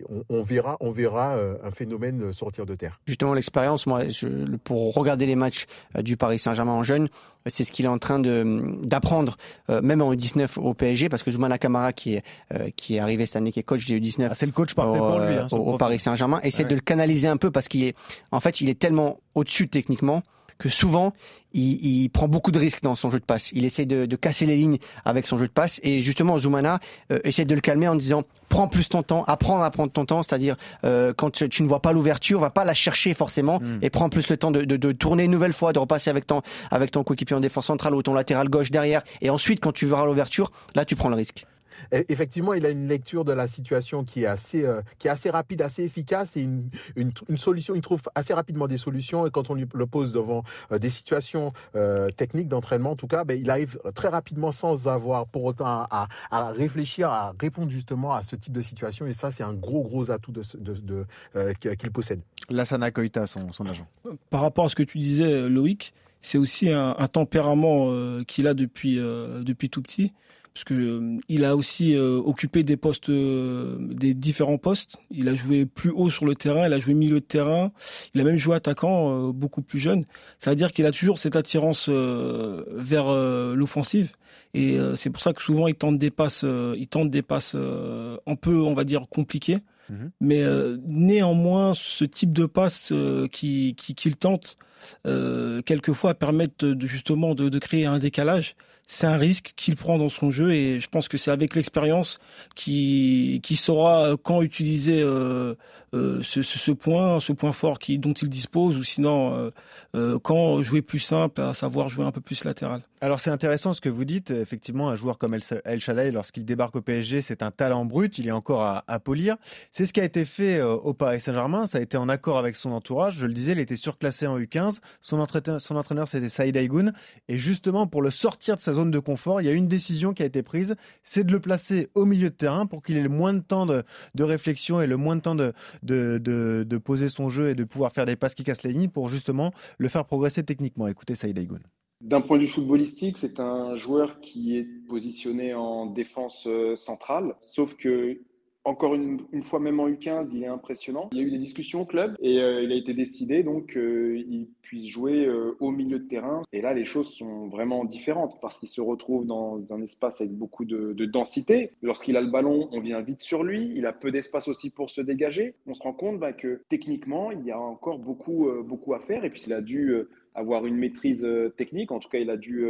on, 0.09 0.23
on 0.29 0.43
verra 0.43 0.77
on 0.79 0.91
verra 0.91 1.35
un 1.63 1.71
phénomène 1.71 2.18
sortir 2.31 2.65
de 2.65 2.75
terre. 2.75 2.99
Justement, 3.07 3.33
l'expérience, 3.33 3.85
moi, 3.87 4.07
je- 4.09 4.27
pour 4.63 4.93
regarder 4.93 5.25
les 5.25 5.35
matchs 5.35 5.65
euh, 5.95 6.01
du 6.01 6.17
Paris 6.17 6.39
Saint-Germain 6.39 6.73
en 6.73 6.83
jeune, 6.83 7.03
euh, 7.05 7.07
c'est 7.47 7.63
ce 7.63 7.71
qu'il 7.71 7.85
est 7.85 7.89
en 7.89 7.97
train 7.97 8.19
d'apprendre, 8.19 9.37
euh, 9.69 9.81
même 9.81 10.01
en 10.01 10.13
U19 10.13 10.57
au 10.59 10.73
PSG, 10.73 11.09
parce 11.09 11.23
que 11.23 11.31
Zoumana 11.31 11.57
Kamara, 11.57 11.93
qui 11.93 12.15
est, 12.15 12.23
euh, 12.53 12.69
qui 12.75 12.95
est 12.95 12.99
arrivé 12.99 13.25
cette 13.25 13.35
année, 13.37 13.51
qui 13.51 13.59
est 13.59 13.63
coach 13.63 13.85
des 13.87 13.99
U19, 13.99 14.27
Ah, 14.31 14.35
C'est 14.35 14.45
le 14.45 14.51
coach 14.51 14.73
parfait 14.73 14.99
au, 14.99 15.09
pour 15.09 15.19
lui. 15.19 15.35
euh, 15.35 15.43
hein, 15.43 15.47
au-. 15.51 15.77
Paris 15.77 15.99
Saint-Germain, 15.99 16.39
essaie 16.43 16.63
Ouais. 16.63 16.69
de 16.69 16.75
le 16.75 16.81
canaliser 16.81 17.27
un 17.27 17.37
peu 17.37 17.51
parce 17.51 17.67
qu'il 17.67 17.83
est, 17.83 17.95
en 18.31 18.39
fait, 18.39 18.61
il 18.61 18.69
est 18.69 18.77
tellement 18.79 19.19
au-dessus 19.35 19.67
techniquement 19.67 20.23
que 20.59 20.69
souvent 20.69 21.13
il, 21.53 21.83
il, 21.83 22.09
prend 22.09 22.27
beaucoup 22.27 22.51
de 22.51 22.59
risques 22.59 22.83
dans 22.83 22.95
son 22.95 23.09
jeu 23.09 23.19
de 23.19 23.25
passe. 23.25 23.51
Il 23.53 23.65
essaie 23.65 23.85
de, 23.85 24.05
de, 24.05 24.15
casser 24.15 24.45
les 24.45 24.55
lignes 24.55 24.77
avec 25.05 25.25
son 25.25 25.37
jeu 25.37 25.47
de 25.47 25.51
passe 25.51 25.79
et 25.81 26.01
justement 26.01 26.37
Zoumana 26.37 26.79
euh, 27.11 27.19
essaie 27.23 27.45
de 27.45 27.55
le 27.55 27.61
calmer 27.61 27.87
en 27.87 27.95
disant 27.95 28.23
prends 28.49 28.67
plus 28.67 28.89
ton 28.89 29.01
temps, 29.01 29.23
apprends 29.23 29.61
à 29.61 29.71
prendre 29.71 29.91
ton 29.91 30.05
temps, 30.05 30.21
c'est-à-dire 30.21 30.57
euh, 30.83 31.13
quand 31.15 31.31
tu, 31.31 31.49
tu, 31.49 31.63
ne 31.63 31.67
vois 31.67 31.81
pas 31.81 31.93
l'ouverture, 31.93 32.39
va 32.39 32.51
pas 32.51 32.65
la 32.65 32.75
chercher 32.75 33.13
forcément 33.13 33.59
mm. 33.59 33.79
et 33.81 33.89
prends 33.89 34.09
plus 34.09 34.29
le 34.29 34.37
temps 34.37 34.51
de, 34.51 34.61
de, 34.61 34.77
de, 34.77 34.91
tourner 34.91 35.23
une 35.23 35.31
nouvelle 35.31 35.53
fois, 35.53 35.73
de 35.73 35.79
repasser 35.79 36.09
avec 36.09 36.27
ton 36.27 36.41
avec 36.69 36.91
ton 36.91 37.03
coéquipier 37.03 37.35
en 37.35 37.39
défense 37.39 37.65
centrale 37.67 37.95
ou 37.95 38.03
ton 38.03 38.13
latéral 38.13 38.49
gauche 38.49 38.69
derrière 38.69 39.01
et 39.21 39.29
ensuite 39.29 39.61
quand 39.61 39.71
tu 39.71 39.87
verras 39.87 40.05
l'ouverture, 40.05 40.51
là 40.75 40.85
tu 40.85 40.95
prends 40.95 41.09
le 41.09 41.15
risque 41.15 41.45
effectivement, 41.91 42.53
il 42.53 42.65
a 42.65 42.69
une 42.69 42.87
lecture 42.87 43.25
de 43.25 43.33
la 43.33 43.47
situation 43.47 44.03
qui 44.03 44.23
est 44.23 44.27
assez, 44.27 44.65
euh, 44.65 44.81
qui 44.97 45.07
est 45.07 45.11
assez 45.11 45.29
rapide, 45.29 45.61
assez 45.61 45.83
efficace 45.83 46.37
et 46.37 46.41
une, 46.41 46.69
une, 46.95 47.11
une, 47.27 47.37
solution. 47.37 47.75
Il 47.75 47.81
trouve 47.81 48.01
assez 48.15 48.33
rapidement 48.33 48.67
des 48.67 48.77
solutions 48.77 49.25
et 49.25 49.31
quand 49.31 49.49
on 49.49 49.53
lui 49.53 49.65
le 49.73 49.85
pose 49.85 50.11
devant 50.11 50.43
euh, 50.71 50.79
des 50.79 50.89
situations 50.89 51.53
euh, 51.75 52.09
techniques 52.09 52.47
d'entraînement, 52.47 52.91
en 52.91 52.95
tout 52.95 53.07
cas, 53.07 53.23
ben, 53.23 53.39
il 53.39 53.49
arrive 53.49 53.79
très 53.95 54.09
rapidement 54.09 54.51
sans 54.51 54.87
avoir 54.87 55.27
pour 55.27 55.45
autant 55.45 55.65
à, 55.65 56.07
à, 56.31 56.51
réfléchir, 56.51 57.09
à 57.09 57.33
répondre 57.39 57.69
justement 57.69 58.13
à 58.13 58.23
ce 58.23 58.35
type 58.35 58.53
de 58.53 58.61
situation. 58.61 59.07
Et 59.07 59.13
ça, 59.13 59.31
c'est 59.31 59.43
un 59.43 59.53
gros, 59.53 59.83
gros 59.83 60.11
atout 60.11 60.31
de, 60.31 60.41
de, 60.57 60.73
de 60.73 61.05
euh, 61.35 61.53
qu'il 61.53 61.91
possède. 61.91 62.21
Lassana 62.49 62.91
Koita, 62.91 63.27
son, 63.27 63.51
son 63.51 63.65
agent. 63.65 63.87
Par 64.29 64.41
rapport 64.41 64.65
à 64.65 64.69
ce 64.69 64.75
que 64.75 64.83
tu 64.83 64.97
disais, 64.99 65.47
Loïc, 65.49 65.93
c'est 66.21 66.37
aussi 66.37 66.69
un, 66.69 66.95
un 66.97 67.07
tempérament 67.07 67.91
euh, 67.91 68.23
qu'il 68.23 68.47
a 68.47 68.53
depuis, 68.53 68.99
euh, 68.99 69.43
depuis 69.43 69.69
tout 69.69 69.81
petit 69.81 70.13
parce 70.59 70.65
que 70.65 70.73
euh, 70.73 71.17
il 71.29 71.45
a 71.45 71.55
aussi 71.55 71.95
euh, 71.95 72.17
occupé 72.17 72.63
des 72.63 72.75
postes, 72.75 73.09
euh, 73.09 73.77
des 73.79 74.13
différents 74.13 74.57
postes. 74.57 74.97
Il 75.09 75.29
a 75.29 75.33
joué 75.33 75.65
plus 75.65 75.89
haut 75.89 76.09
sur 76.09 76.25
le 76.25 76.35
terrain, 76.35 76.67
il 76.67 76.73
a 76.73 76.79
joué 76.79 76.93
milieu 76.93 77.21
de 77.21 77.25
terrain, 77.25 77.71
il 78.13 78.19
a 78.19 78.25
même 78.25 78.35
joué 78.35 78.57
attaquant 78.57 79.29
beaucoup 79.29 79.61
plus 79.61 79.79
jeune. 79.79 80.03
Ça 80.37 80.49
veut 80.49 80.57
dire 80.57 80.73
qu'il 80.73 80.85
a 80.85 80.91
toujours 80.91 81.17
cette 81.17 81.37
attirance 81.37 81.87
vers 81.87 83.09
l'offensive. 83.55 84.11
Et 84.53 84.77
c'est 84.95 85.09
pour 85.09 85.21
ça 85.21 85.31
que 85.31 85.41
souvent 85.41 85.67
il 85.67 85.75
tente 85.75 85.97
des 85.97 86.11
passes, 86.11 86.43
il 86.43 86.87
tente 86.87 87.09
des 87.09 87.21
passes 87.21 87.55
un 87.55 88.35
peu, 88.35 88.55
on 88.55 88.73
va 88.73 88.83
dire, 88.83 89.07
compliquées. 89.09 89.59
Mhm. 89.89 90.11
Mais 90.19 90.43
néanmoins, 90.85 91.73
ce 91.73 92.03
type 92.03 92.33
de 92.33 92.45
passe 92.45 92.91
qu'il 93.31 93.75
qui, 93.75 93.95
qui 93.95 94.13
tente, 94.13 94.57
quelquefois 95.03 96.13
permettent 96.13 96.65
justement 96.85 97.35
de, 97.35 97.59
créer 97.59 97.85
un 97.85 97.99
décalage 97.99 98.55
c'est 98.91 99.05
un 99.05 99.17
risque 99.17 99.53
qu'il 99.55 99.75
prend 99.75 99.99
dans 99.99 100.09
son 100.09 100.31
jeu 100.31 100.51
et 100.51 100.79
je 100.79 100.87
pense 100.89 101.07
que 101.07 101.17
c'est 101.17 101.29
avec 101.29 101.53
l'expérience 101.53 102.19
qu'il 102.55 103.39
qui 103.41 103.55
saura 103.55 104.15
quand 104.23 104.41
utiliser 104.41 105.03
euh, 105.03 105.53
euh, 105.95 106.21
ce, 106.21 106.71
point, 106.71 107.19
ce 107.19 107.33
point 107.33 107.51
fort 107.51 107.79
qui, 107.79 107.97
dont 107.97 108.13
il 108.13 108.29
dispose, 108.29 108.77
ou 108.77 108.83
sinon 108.83 109.33
euh, 109.33 109.51
euh, 109.95 110.19
quand 110.19 110.61
jouer 110.61 110.83
plus 110.83 110.99
simple, 110.99 111.41
à 111.41 111.55
savoir 111.55 111.89
jouer 111.89 112.05
un 112.05 112.11
peu 112.11 112.21
plus 112.21 112.43
latéral. 112.43 112.81
Alors 113.01 113.19
c'est 113.19 113.31
intéressant 113.31 113.73
ce 113.73 113.81
que 113.81 113.89
vous 113.89 114.05
dites. 114.05 114.29
Effectivement, 114.29 114.89
un 114.89 114.95
joueur 114.95 115.17
comme 115.17 115.33
El, 115.33 115.81
Shaddai, 115.81 116.11
lorsqu'il 116.11 116.45
débarque 116.45 116.75
au 116.75 116.81
PSG, 116.81 117.21
c'est 117.21 117.41
un 117.41 117.49
talent 117.49 117.85
brut. 117.85 118.19
Il 118.19 118.27
est 118.27 118.31
encore 118.31 118.61
à, 118.61 118.83
à 118.87 118.99
polir. 118.99 119.37
C'est 119.71 119.85
ce 119.85 119.93
qui 119.93 120.01
a 120.01 120.03
été 120.03 120.25
fait 120.25 120.61
au 120.61 120.93
Paris 120.93 121.21
Saint-Germain. 121.21 121.65
Ça 121.65 121.79
a 121.79 121.81
été 121.81 121.97
en 121.97 122.09
accord 122.09 122.37
avec 122.37 122.55
son 122.55 122.71
entourage. 122.71 123.15
Je 123.15 123.25
le 123.25 123.33
disais, 123.33 123.53
il 123.53 123.59
était 123.59 123.77
surclassé 123.77 124.27
en 124.27 124.37
U15. 124.37 124.68
Son 125.01 125.19
entraîneur, 125.19 126.07
c'était 126.07 126.29
Saïd 126.29 126.55
Aïgoun. 126.57 126.93
Et 127.27 127.37
justement, 127.37 127.87
pour 127.87 128.01
le 128.01 128.11
sortir 128.11 128.55
de 128.55 128.61
sa 128.61 128.73
zone 128.73 128.91
de 128.91 128.99
confort, 128.99 129.41
il 129.41 129.47
y 129.47 129.49
a 129.49 129.53
une 129.53 129.67
décision 129.67 130.13
qui 130.13 130.23
a 130.23 130.25
été 130.25 130.43
prise, 130.43 130.75
c'est 131.03 131.23
de 131.23 131.31
le 131.31 131.39
placer 131.39 131.89
au 131.95 132.05
milieu 132.05 132.29
de 132.29 132.35
terrain 132.35 132.65
pour 132.65 132.83
qu'il 132.83 132.97
ait 132.97 133.03
le 133.03 133.09
moins 133.09 133.33
de 133.33 133.39
temps 133.39 133.65
de, 133.65 133.83
réflexion 134.19 134.81
et 134.81 134.87
le 134.87 134.97
moins 134.97 135.15
de 135.15 135.21
temps 135.21 135.35
de, 135.35 136.77
poser 136.83 137.09
son 137.09 137.29
jeu 137.29 137.49
et 137.49 137.55
de 137.55 137.63
pouvoir 137.63 137.91
faire 137.91 138.05
des 138.05 138.15
passes 138.15 138.35
qui 138.35 138.43
cassent 138.43 138.63
les 138.63 138.73
lignes 138.73 138.89
pour 138.89 139.09
justement 139.09 139.51
le 139.77 139.89
faire 139.89 140.05
progresser 140.05 140.43
techniquement. 140.43 140.87
Écoutez 140.87 141.15
Saïd 141.15 141.37
Aïgoun. 141.37 141.61
D'un 142.01 142.21
point 142.21 142.37
de 142.37 142.43
vue 142.43 142.47
footballistique, 142.47 143.17
c'est 143.17 143.41
un 143.41 143.75
joueur 143.75 144.21
qui 144.21 144.55
est 144.55 144.63
positionné 144.87 145.53
en 145.53 145.85
défense 145.85 146.47
euh, 146.47 146.77
centrale, 146.77 147.35
sauf 147.41 147.75
que 147.75 148.21
encore 148.65 148.93
une, 148.93 149.19
fois, 149.41 149.59
même 149.59 149.79
en 149.79 149.87
U15, 149.87 150.29
il 150.33 150.43
est 150.43 150.47
impressionnant. 150.47 151.09
Il 151.11 151.17
y 151.17 151.21
a 151.21 151.23
eu 151.23 151.31
des 151.31 151.37
discussions 151.37 151.81
au 151.81 151.85
club 151.85 152.15
et 152.19 152.39
euh, 152.39 152.61
il 152.61 152.71
a 152.71 152.75
été 152.75 152.93
décidé 152.93 153.41
donc 153.41 153.71
qu'il 153.71 153.81
euh, 153.81 154.47
puisse 154.61 154.87
jouer 154.87 155.25
euh, 155.25 155.55
au 155.59 155.71
milieu 155.71 155.99
de 155.99 156.07
terrain. 156.07 156.41
Et 156.51 156.61
là, 156.61 156.73
les 156.73 156.85
choses 156.85 157.13
sont 157.13 157.47
vraiment 157.47 157.85
différentes 157.85 158.37
parce 158.41 158.59
qu'il 158.59 158.69
se 158.69 158.81
retrouve 158.81 159.25
dans 159.25 159.73
un 159.73 159.81
espace 159.81 160.21
avec 160.21 160.33
beaucoup 160.33 160.65
de, 160.65 160.93
de 160.93 161.05
densité. 161.05 161.71
Lorsqu'il 161.81 162.17
a 162.17 162.21
le 162.21 162.29
ballon, 162.29 162.69
on 162.71 162.81
vient 162.81 163.01
vite 163.01 163.21
sur 163.21 163.43
lui. 163.43 163.71
Il 163.75 163.85
a 163.85 163.93
peu 163.93 164.11
d'espace 164.11 164.47
aussi 164.47 164.69
pour 164.69 164.89
se 164.89 165.01
dégager. 165.01 165.55
On 165.65 165.73
se 165.73 165.81
rend 165.81 165.93
compte 165.93 166.19
bah, 166.19 166.33
que 166.33 166.61
techniquement, 166.69 167.31
il 167.31 167.43
y 167.45 167.51
a 167.51 167.59
encore 167.59 167.99
beaucoup, 167.99 168.49
euh, 168.49 168.61
beaucoup 168.61 168.93
à 168.93 168.99
faire. 168.99 169.23
Et 169.23 169.29
puis, 169.29 169.43
il 169.47 169.53
a 169.53 169.61
dû 169.61 169.95
avoir 170.35 170.65
une 170.65 170.75
maîtrise 170.75 171.25
technique. 171.57 171.91
En 171.91 171.99
tout 171.99 172.09
cas, 172.09 172.19
il 172.19 172.29
a 172.29 172.37
dû 172.37 172.67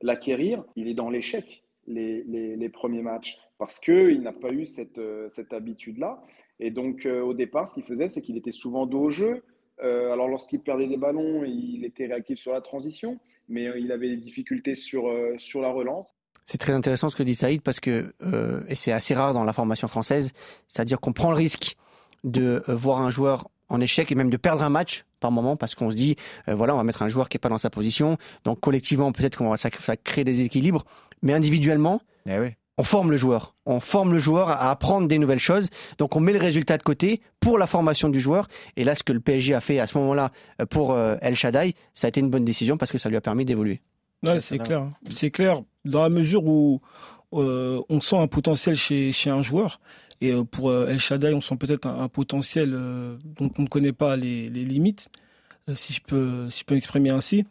l'acquérir. 0.00 0.64
Il 0.76 0.88
est 0.88 0.94
dans 0.94 1.10
l'échec 1.10 1.62
les 1.86 2.70
premiers 2.72 3.02
matchs 3.02 3.38
parce 3.62 3.78
qu'il 3.78 4.22
n'a 4.22 4.32
pas 4.32 4.50
eu 4.50 4.66
cette, 4.66 4.98
euh, 4.98 5.28
cette 5.28 5.52
habitude-là. 5.52 6.20
Et 6.58 6.72
donc, 6.72 7.06
euh, 7.06 7.20
au 7.22 7.32
départ, 7.32 7.68
ce 7.68 7.74
qu'il 7.74 7.84
faisait, 7.84 8.08
c'est 8.08 8.20
qu'il 8.20 8.36
était 8.36 8.50
souvent 8.50 8.86
dos 8.86 9.02
au 9.02 9.10
jeu. 9.12 9.44
Euh, 9.84 10.12
alors, 10.12 10.26
lorsqu'il 10.26 10.58
perdait 10.58 10.88
des 10.88 10.96
ballons, 10.96 11.44
il 11.44 11.84
était 11.84 12.06
réactif 12.06 12.40
sur 12.40 12.52
la 12.52 12.60
transition, 12.60 13.20
mais 13.48 13.68
il 13.78 13.92
avait 13.92 14.08
des 14.08 14.16
difficultés 14.16 14.74
sur, 14.74 15.08
sur 15.38 15.60
la 15.60 15.70
relance. 15.70 16.12
C'est 16.44 16.58
très 16.58 16.72
intéressant 16.72 17.08
ce 17.08 17.14
que 17.14 17.22
dit 17.22 17.36
Saïd 17.36 17.62
parce 17.62 17.78
que, 17.78 18.12
euh, 18.24 18.62
et 18.66 18.74
c'est 18.74 18.90
assez 18.90 19.14
rare 19.14 19.32
dans 19.32 19.44
la 19.44 19.52
formation 19.52 19.86
française, 19.86 20.32
c'est-à-dire 20.66 20.98
qu'on 20.98 21.12
prend 21.12 21.30
le 21.30 21.36
risque 21.36 21.76
de 22.24 22.64
voir 22.66 23.00
un 23.00 23.10
joueur 23.10 23.48
en 23.68 23.80
échec 23.80 24.10
et 24.10 24.16
même 24.16 24.30
de 24.30 24.36
perdre 24.36 24.64
un 24.64 24.70
match 24.70 25.04
par 25.20 25.30
moment 25.30 25.56
parce 25.56 25.76
qu'on 25.76 25.92
se 25.92 25.94
dit, 25.94 26.16
euh, 26.48 26.54
voilà, 26.56 26.74
on 26.74 26.78
va 26.78 26.84
mettre 26.84 27.02
un 27.02 27.08
joueur 27.08 27.28
qui 27.28 27.36
est 27.36 27.38
pas 27.38 27.48
dans 27.48 27.58
sa 27.58 27.70
position. 27.70 28.18
Donc 28.42 28.58
collectivement, 28.58 29.12
peut-être 29.12 29.36
qu'on 29.36 29.50
va 29.50 29.56
ça, 29.56 29.70
ça 29.78 29.96
crée 29.96 30.24
des 30.24 30.40
équilibres, 30.40 30.84
mais 31.22 31.32
individuellement, 31.32 32.02
eh 32.26 32.40
oui 32.40 32.48
on 32.78 32.84
forme 32.84 33.10
le 33.10 33.16
joueur. 33.16 33.54
On 33.66 33.80
forme 33.80 34.12
le 34.12 34.18
joueur 34.18 34.48
à 34.48 34.70
apprendre 34.70 35.06
des 35.06 35.18
nouvelles 35.18 35.38
choses. 35.38 35.68
Donc 35.98 36.16
on 36.16 36.20
met 36.20 36.32
le 36.32 36.38
résultat 36.38 36.78
de 36.78 36.82
côté 36.82 37.20
pour 37.40 37.58
la 37.58 37.66
formation 37.66 38.08
du 38.08 38.20
joueur. 38.20 38.48
Et 38.76 38.84
là, 38.84 38.94
ce 38.94 39.02
que 39.02 39.12
le 39.12 39.20
PSG 39.20 39.54
a 39.54 39.60
fait 39.60 39.78
à 39.78 39.86
ce 39.86 39.98
moment-là 39.98 40.30
euh, 40.60 40.66
pour 40.66 40.92
euh, 40.92 41.16
El 41.20 41.34
Shaddai, 41.34 41.74
ça 41.92 42.06
a 42.06 42.08
été 42.08 42.20
une 42.20 42.30
bonne 42.30 42.44
décision 42.44 42.76
parce 42.76 42.90
que 42.90 42.98
ça 42.98 43.08
lui 43.08 43.16
a 43.16 43.20
permis 43.20 43.44
d'évoluer. 43.44 43.80
Ouais, 44.22 44.40
c'est 44.40 44.58
clair. 44.58 44.90
C'est 45.10 45.30
clair 45.30 45.62
dans 45.84 46.02
la 46.02 46.08
mesure 46.08 46.44
où 46.46 46.80
euh, 47.32 47.82
on 47.88 48.00
sent 48.00 48.16
un 48.16 48.28
potentiel 48.28 48.76
chez, 48.76 49.12
chez 49.12 49.30
un 49.30 49.42
joueur. 49.42 49.80
Et 50.20 50.32
pour 50.52 50.72
El 50.72 51.00
Shaddai, 51.00 51.34
on 51.34 51.40
sent 51.40 51.56
peut-être 51.56 51.84
un, 51.86 52.02
un, 52.02 52.08
potentiel 52.08 52.70
dont 52.70 53.50
on 53.58 53.62
ne 53.62 53.66
connaît 53.66 53.92
pas 53.92 54.16
les, 54.16 54.48
les 54.50 54.64
limites, 54.64 55.08
si 55.74 55.92
je 55.92 56.00
peux, 56.00 56.48
si 56.48 56.60
je 56.60 56.64
peux 56.64 56.74
m'exprimer 56.74 57.10
ainsi. 57.10 57.44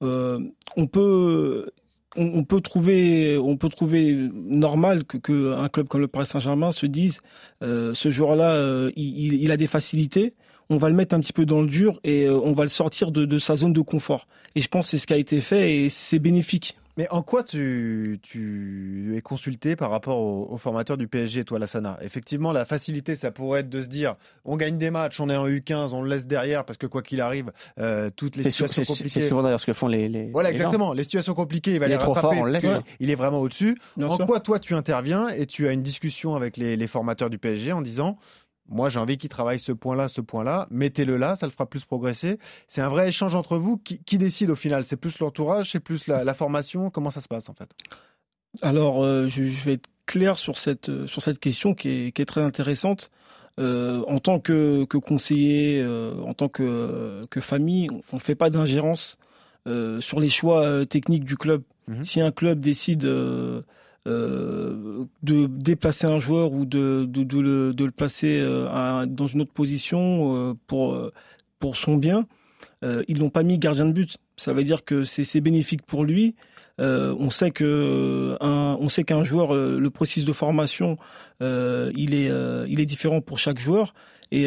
on 0.00 0.86
peut 0.90 1.70
on, 2.16 2.44
peut 2.44 2.60
trouver, 2.60 3.38
on 3.38 3.56
peut 3.56 3.68
trouver 3.68 4.28
normal 4.32 5.04
que, 5.04 5.52
un 5.54 5.68
club 5.68 5.88
comme 5.88 6.00
le 6.00 6.08
Paris 6.08 6.26
Saint-Germain 6.26 6.72
se 6.72 6.86
dise, 6.86 7.20
euh, 7.62 7.94
ce 7.94 8.10
joueur-là, 8.10 8.52
euh, 8.52 8.90
il, 8.96 9.50
a 9.50 9.56
des 9.56 9.66
facilités, 9.66 10.34
on 10.70 10.76
va 10.76 10.88
le 10.88 10.94
mettre 10.94 11.14
un 11.14 11.20
petit 11.20 11.32
peu 11.32 11.46
dans 11.46 11.60
le 11.60 11.68
dur 11.68 12.00
et 12.04 12.24
euh, 12.24 12.38
on 12.42 12.52
va 12.52 12.62
le 12.62 12.68
sortir 12.68 13.10
de, 13.10 13.38
sa 13.38 13.56
zone 13.56 13.72
de 13.72 13.80
confort. 13.80 14.26
Et 14.54 14.60
je 14.60 14.68
pense 14.68 14.86
que 14.86 14.90
c'est 14.92 14.98
ce 14.98 15.06
qui 15.06 15.14
a 15.14 15.18
été 15.18 15.40
fait 15.40 15.76
et 15.76 15.88
c'est 15.88 16.18
bénéfique. 16.18 16.76
Mais 16.98 17.08
en 17.10 17.22
quoi 17.22 17.44
tu, 17.44 18.18
tu 18.24 19.14
es 19.16 19.20
consulté 19.20 19.76
par 19.76 19.92
rapport 19.92 20.18
au, 20.18 20.48
au, 20.50 20.58
formateur 20.58 20.96
du 20.96 21.06
PSG, 21.06 21.44
toi, 21.44 21.60
Lassana? 21.60 21.96
Effectivement, 22.02 22.50
la 22.50 22.64
facilité, 22.64 23.14
ça 23.14 23.30
pourrait 23.30 23.60
être 23.60 23.68
de 23.68 23.84
se 23.84 23.86
dire 23.86 24.16
on 24.44 24.56
gagne 24.56 24.78
des 24.78 24.90
matchs, 24.90 25.20
on 25.20 25.30
est 25.30 25.36
en 25.36 25.46
U15, 25.46 25.94
on 25.94 26.02
le 26.02 26.10
laisse 26.10 26.26
derrière 26.26 26.64
parce 26.64 26.76
que 26.76 26.88
quoi 26.88 27.02
qu'il 27.02 27.20
arrive, 27.20 27.52
euh, 27.78 28.10
toutes 28.16 28.34
les 28.34 28.50
situations 28.50 28.82
sûr, 28.82 28.94
compliquées. 28.94 29.20
C'est 29.20 29.28
souvent 29.28 29.44
d'ailleurs 29.44 29.60
ce 29.60 29.66
que 29.66 29.72
font 29.74 29.86
les. 29.86 30.08
les 30.08 30.28
voilà, 30.32 30.50
les 30.50 30.56
exactement. 30.56 30.88
Gens. 30.88 30.94
Les 30.94 31.04
situations 31.04 31.34
compliquées, 31.34 31.74
il 31.74 31.78
va 31.78 31.86
il 31.86 31.90
les 31.90 31.94
est 31.94 31.98
trop 31.98 32.14
rattraper. 32.14 32.34
Fort, 32.34 32.42
on 32.42 32.46
le 32.46 32.52
laisse, 32.52 32.64
il, 32.64 32.80
il 32.98 33.10
est 33.12 33.14
vraiment 33.14 33.38
au-dessus. 33.38 33.78
En 34.02 34.16
sûr. 34.16 34.26
quoi, 34.26 34.40
toi, 34.40 34.58
tu 34.58 34.74
interviens 34.74 35.28
et 35.28 35.46
tu 35.46 35.68
as 35.68 35.72
une 35.72 35.82
discussion 35.82 36.34
avec 36.34 36.56
les, 36.56 36.76
les 36.76 36.86
formateurs 36.88 37.30
du 37.30 37.38
PSG 37.38 37.70
en 37.70 37.80
disant 37.80 38.18
moi, 38.68 38.88
j'ai 38.88 39.00
envie 39.00 39.18
qu'il 39.18 39.30
travaille 39.30 39.58
ce 39.58 39.72
point-là, 39.72 40.08
ce 40.08 40.20
point-là. 40.20 40.66
Mettez-le 40.70 41.16
là, 41.16 41.36
ça 41.36 41.46
le 41.46 41.52
fera 41.52 41.66
plus 41.66 41.84
progresser. 41.84 42.38
C'est 42.66 42.80
un 42.80 42.88
vrai 42.88 43.08
échange 43.08 43.34
entre 43.34 43.56
vous. 43.56 43.78
Qui, 43.78 44.02
qui 44.02 44.18
décide 44.18 44.50
au 44.50 44.56
final? 44.56 44.84
C'est 44.84 44.96
plus 44.96 45.18
l'entourage, 45.18 45.72
c'est 45.72 45.80
plus 45.80 46.06
la, 46.06 46.24
la, 46.24 46.34
formation? 46.34 46.90
Comment 46.90 47.10
ça 47.10 47.20
se 47.20 47.28
passe 47.28 47.48
en 47.48 47.54
fait? 47.54 47.70
Alors, 48.62 49.04
euh, 49.04 49.26
je, 49.26 49.44
je, 49.44 49.64
vais 49.64 49.74
être 49.74 49.88
clair 50.06 50.38
sur 50.38 50.58
cette 50.58 51.06
sur 51.06 51.22
cette 51.22 51.38
question 51.38 51.74
qui 51.74 51.88
est, 51.88 52.12
qui 52.12 52.22
est 52.22 52.26
très 52.26 52.42
intéressante. 52.42 53.10
Euh, 53.58 54.04
en 54.06 54.20
tant 54.20 54.38
que, 54.38 54.84
que 54.84 54.98
conseiller, 54.98 55.82
euh, 55.82 56.14
en 56.22 56.32
tant 56.32 56.48
que, 56.48 57.26
que 57.28 57.40
famille, 57.40 57.88
on 58.12 58.16
ne 58.16 58.20
fait 58.20 58.36
pas 58.36 58.50
d'ingérence 58.50 59.18
euh, 59.66 60.00
sur 60.00 60.20
les 60.20 60.28
choix 60.28 60.86
techniques 60.86 61.24
du 61.24 61.36
club. 61.36 61.62
Mmh. 61.88 62.02
Si 62.04 62.20
un 62.20 62.30
club 62.30 62.60
décide 62.60 63.04
euh, 64.08 65.04
de 65.22 65.46
déplacer 65.46 66.06
un 66.06 66.18
joueur 66.18 66.52
ou 66.52 66.64
de, 66.64 67.04
de, 67.06 67.38
le, 67.38 67.74
de 67.74 67.84
le, 67.84 67.90
placer 67.90 68.40
euh, 68.40 69.04
dans 69.06 69.26
une 69.26 69.42
autre 69.42 69.52
position 69.52 70.34
euh, 70.34 70.54
pour, 70.66 70.98
pour 71.58 71.76
son 71.76 71.96
bien, 71.96 72.26
ils 72.82 73.18
l'ont 73.18 73.28
pas 73.28 73.42
mis 73.42 73.58
gardien 73.58 73.84
de 73.84 73.92
but. 73.92 74.16
Ça 74.36 74.52
veut 74.52 74.64
dire 74.64 74.84
que 74.84 75.04
c'est 75.04 75.40
bénéfique 75.40 75.82
pour 75.82 76.04
lui. 76.04 76.36
on 76.78 77.30
sait 77.30 77.50
que 77.50 78.36
un, 78.40 78.78
on 78.80 78.88
sait 78.88 79.04
qu'un 79.04 79.24
joueur, 79.24 79.54
le 79.54 79.90
processus 79.90 80.24
de 80.24 80.32
formation, 80.32 80.96
il 81.40 82.14
est 82.14 82.30
il 82.68 82.80
est 82.80 82.86
différent 82.86 83.20
pour 83.20 83.38
chaque 83.38 83.58
joueur 83.58 83.94
et 84.30 84.46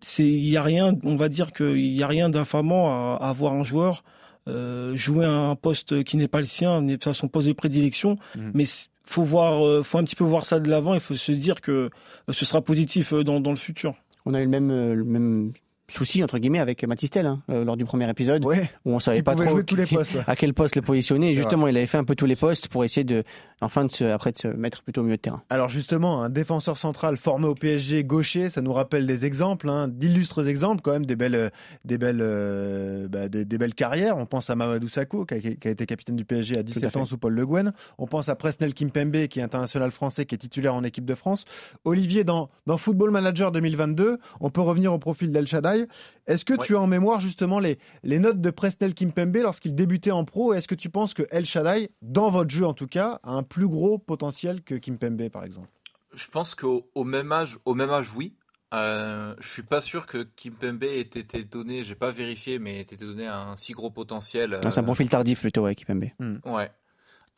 c'est 0.00 0.26
il 0.26 0.48
y 0.48 0.56
a 0.56 0.62
rien, 0.62 0.94
on 1.04 1.16
va 1.16 1.28
dire 1.28 1.52
qu'il 1.52 1.94
y 1.94 2.02
a 2.02 2.08
rien 2.08 2.28
d'infamant 2.28 2.88
à, 2.90 3.24
à 3.24 3.30
avoir 3.30 3.54
un 3.54 3.64
joueur 3.64 4.02
euh, 4.48 4.94
jouer 4.96 5.26
un 5.26 5.54
poste 5.56 6.02
qui 6.04 6.16
n'est 6.16 6.28
pas 6.28 6.38
le 6.38 6.46
sien, 6.46 6.80
n'est 6.80 6.98
pas 6.98 7.12
son 7.12 7.28
poste 7.28 7.48
de 7.48 7.52
prédilection, 7.52 8.18
Mhm. 8.36 8.50
mais 8.54 8.64
faut 9.04 9.22
voir, 9.24 9.64
euh, 9.66 9.82
faut 9.82 9.98
un 9.98 10.04
petit 10.04 10.16
peu 10.16 10.24
voir 10.24 10.44
ça 10.44 10.60
de 10.60 10.70
l'avant. 10.70 10.94
Il 10.94 11.00
faut 11.00 11.14
se 11.16 11.32
dire 11.32 11.60
que 11.60 11.72
euh, 11.72 12.32
ce 12.32 12.44
sera 12.44 12.62
positif 12.62 13.12
dans, 13.12 13.40
dans 13.40 13.50
le 13.50 13.56
futur. 13.56 13.94
On 14.26 14.34
a 14.34 14.40
eu 14.40 14.44
le 14.44 14.50
même, 14.50 14.92
le 14.92 15.04
même 15.04 15.52
souci 15.92 16.22
entre 16.24 16.38
guillemets 16.38 16.58
avec 16.58 16.84
Matistel 16.84 17.26
hein, 17.26 17.42
euh, 17.50 17.64
lors 17.64 17.76
du 17.76 17.84
premier 17.84 18.08
épisode 18.10 18.44
Ouais. 18.44 18.70
où 18.84 18.92
on 18.94 19.00
savait 19.00 19.22
pas 19.22 19.34
trop 19.34 19.62
qui- 19.62 19.74
postes. 19.94 20.14
ouais. 20.14 20.22
à 20.26 20.36
quel 20.36 20.54
poste 20.54 20.76
le 20.76 20.82
positionner. 20.82 21.30
Et 21.30 21.34
justement, 21.34 21.66
il 21.68 21.76
avait 21.76 21.86
fait 21.86 21.98
un 21.98 22.04
peu 22.04 22.14
tous 22.14 22.26
les 22.26 22.36
postes 22.36 22.68
pour 22.68 22.84
essayer 22.84 23.04
de, 23.04 23.24
enfin, 23.60 23.84
de 23.84 23.90
se, 23.90 24.04
après 24.04 24.32
de 24.32 24.38
se 24.38 24.48
mettre 24.48 24.82
plutôt 24.82 25.00
au 25.00 25.04
milieu 25.04 25.16
de 25.16 25.22
terrain. 25.22 25.42
Alors 25.50 25.68
justement, 25.68 26.22
un 26.22 26.28
défenseur 26.30 26.76
central 26.78 27.16
formé 27.16 27.46
au 27.46 27.54
PSG 27.54 28.04
gaucher, 28.04 28.48
ça 28.48 28.60
nous 28.62 28.72
rappelle 28.72 29.06
des 29.06 29.24
exemples, 29.24 29.68
hein, 29.68 29.88
d'illustres 29.88 30.46
exemples 30.48 30.80
quand 30.82 30.92
même, 30.92 31.06
des 31.06 31.16
belles, 31.16 31.50
des 31.84 31.98
belles, 31.98 32.20
euh, 32.22 33.08
bah, 33.08 33.28
des, 33.28 33.44
des 33.44 33.58
belles 33.58 33.74
carrières. 33.74 34.16
On 34.18 34.26
pense 34.26 34.50
à 34.50 34.56
Mamadou 34.56 34.88
Sakho 34.88 35.24
qui 35.26 35.34
a, 35.34 35.38
qui 35.40 35.68
a 35.68 35.70
été 35.70 35.86
capitaine 35.86 36.16
du 36.16 36.24
PSG 36.24 36.58
à 36.58 36.62
17 36.62 36.90
fait. 36.90 36.96
ans 36.98 37.04
sous 37.04 37.18
Paul 37.18 37.34
Le 37.34 37.46
Guen. 37.46 37.72
On 37.98 38.06
pense 38.06 38.28
à 38.28 38.36
Presnel 38.36 38.74
Kimpembe 38.74 39.26
qui 39.28 39.40
est 39.40 39.42
international 39.42 39.90
français, 39.90 40.26
qui 40.26 40.34
est 40.34 40.38
titulaire 40.38 40.74
en 40.74 40.84
équipe 40.84 41.04
de 41.04 41.14
France. 41.14 41.44
Olivier, 41.84 42.24
dans, 42.24 42.50
dans 42.66 42.76
Football 42.76 43.10
Manager 43.10 43.52
2022, 43.52 44.18
on 44.40 44.50
peut 44.50 44.60
revenir 44.60 44.92
au 44.92 44.98
profil 44.98 45.32
d'El 45.32 45.46
Shaddai. 45.46 45.79
Est-ce 46.26 46.44
que 46.44 46.54
Ouais. 46.54 46.66
tu 46.66 46.76
as 46.76 46.80
en 46.80 46.86
mémoire 46.86 47.20
justement 47.20 47.58
les, 47.58 47.78
les 48.02 48.18
notes 48.18 48.40
de 48.40 48.50
Presnel 48.50 48.94
Kimpembe 48.94 49.36
lorsqu'il 49.36 49.74
débutait 49.74 50.10
en 50.10 50.24
pro? 50.24 50.54
Et 50.54 50.58
Est-ce 50.58 50.68
que 50.68 50.74
tu 50.74 50.90
penses 50.90 51.14
que 51.14 51.22
El 51.30 51.46
Shaddai, 51.46 51.90
dans 52.02 52.30
votre 52.30 52.50
jeu 52.50 52.66
en 52.66 52.74
tout 52.74 52.86
cas, 52.86 53.20
a 53.22 53.32
un 53.32 53.42
plus 53.42 53.68
gros 53.68 53.98
potentiel 53.98 54.62
que 54.62 54.74
Kimpembe 54.74 55.28
par 55.28 55.44
exemple? 55.44 55.68
Je 56.12 56.28
pense 56.28 56.54
qu'au 56.54 56.90
au 56.94 57.04
même 57.04 57.30
âge, 57.32 57.58
au 57.64 57.74
même 57.74 57.90
âge, 57.90 58.10
oui. 58.16 58.34
Euh, 58.72 59.34
je 59.40 59.48
suis 59.48 59.62
pas 59.64 59.80
sûr 59.80 60.06
que 60.06 60.22
Kimpembe 60.36 60.84
ait 60.84 61.00
été 61.00 61.42
donné, 61.44 61.82
j'ai 61.82 61.96
pas 61.96 62.10
vérifié, 62.10 62.58
mais 62.60 62.76
ait 62.78 62.82
été 62.82 62.96
donné 62.96 63.26
un 63.26 63.56
si 63.56 63.72
gros 63.72 63.90
potentiel. 63.90 64.60
Non, 64.62 64.70
C'est 64.70 64.78
un 64.78 64.82
euh, 64.82 64.86
profil 64.86 65.08
tardif 65.08 65.40
plutôt, 65.40 65.62
ouais, 65.62 65.74
Kipembe. 65.74 66.04
Ouais. 66.44 66.70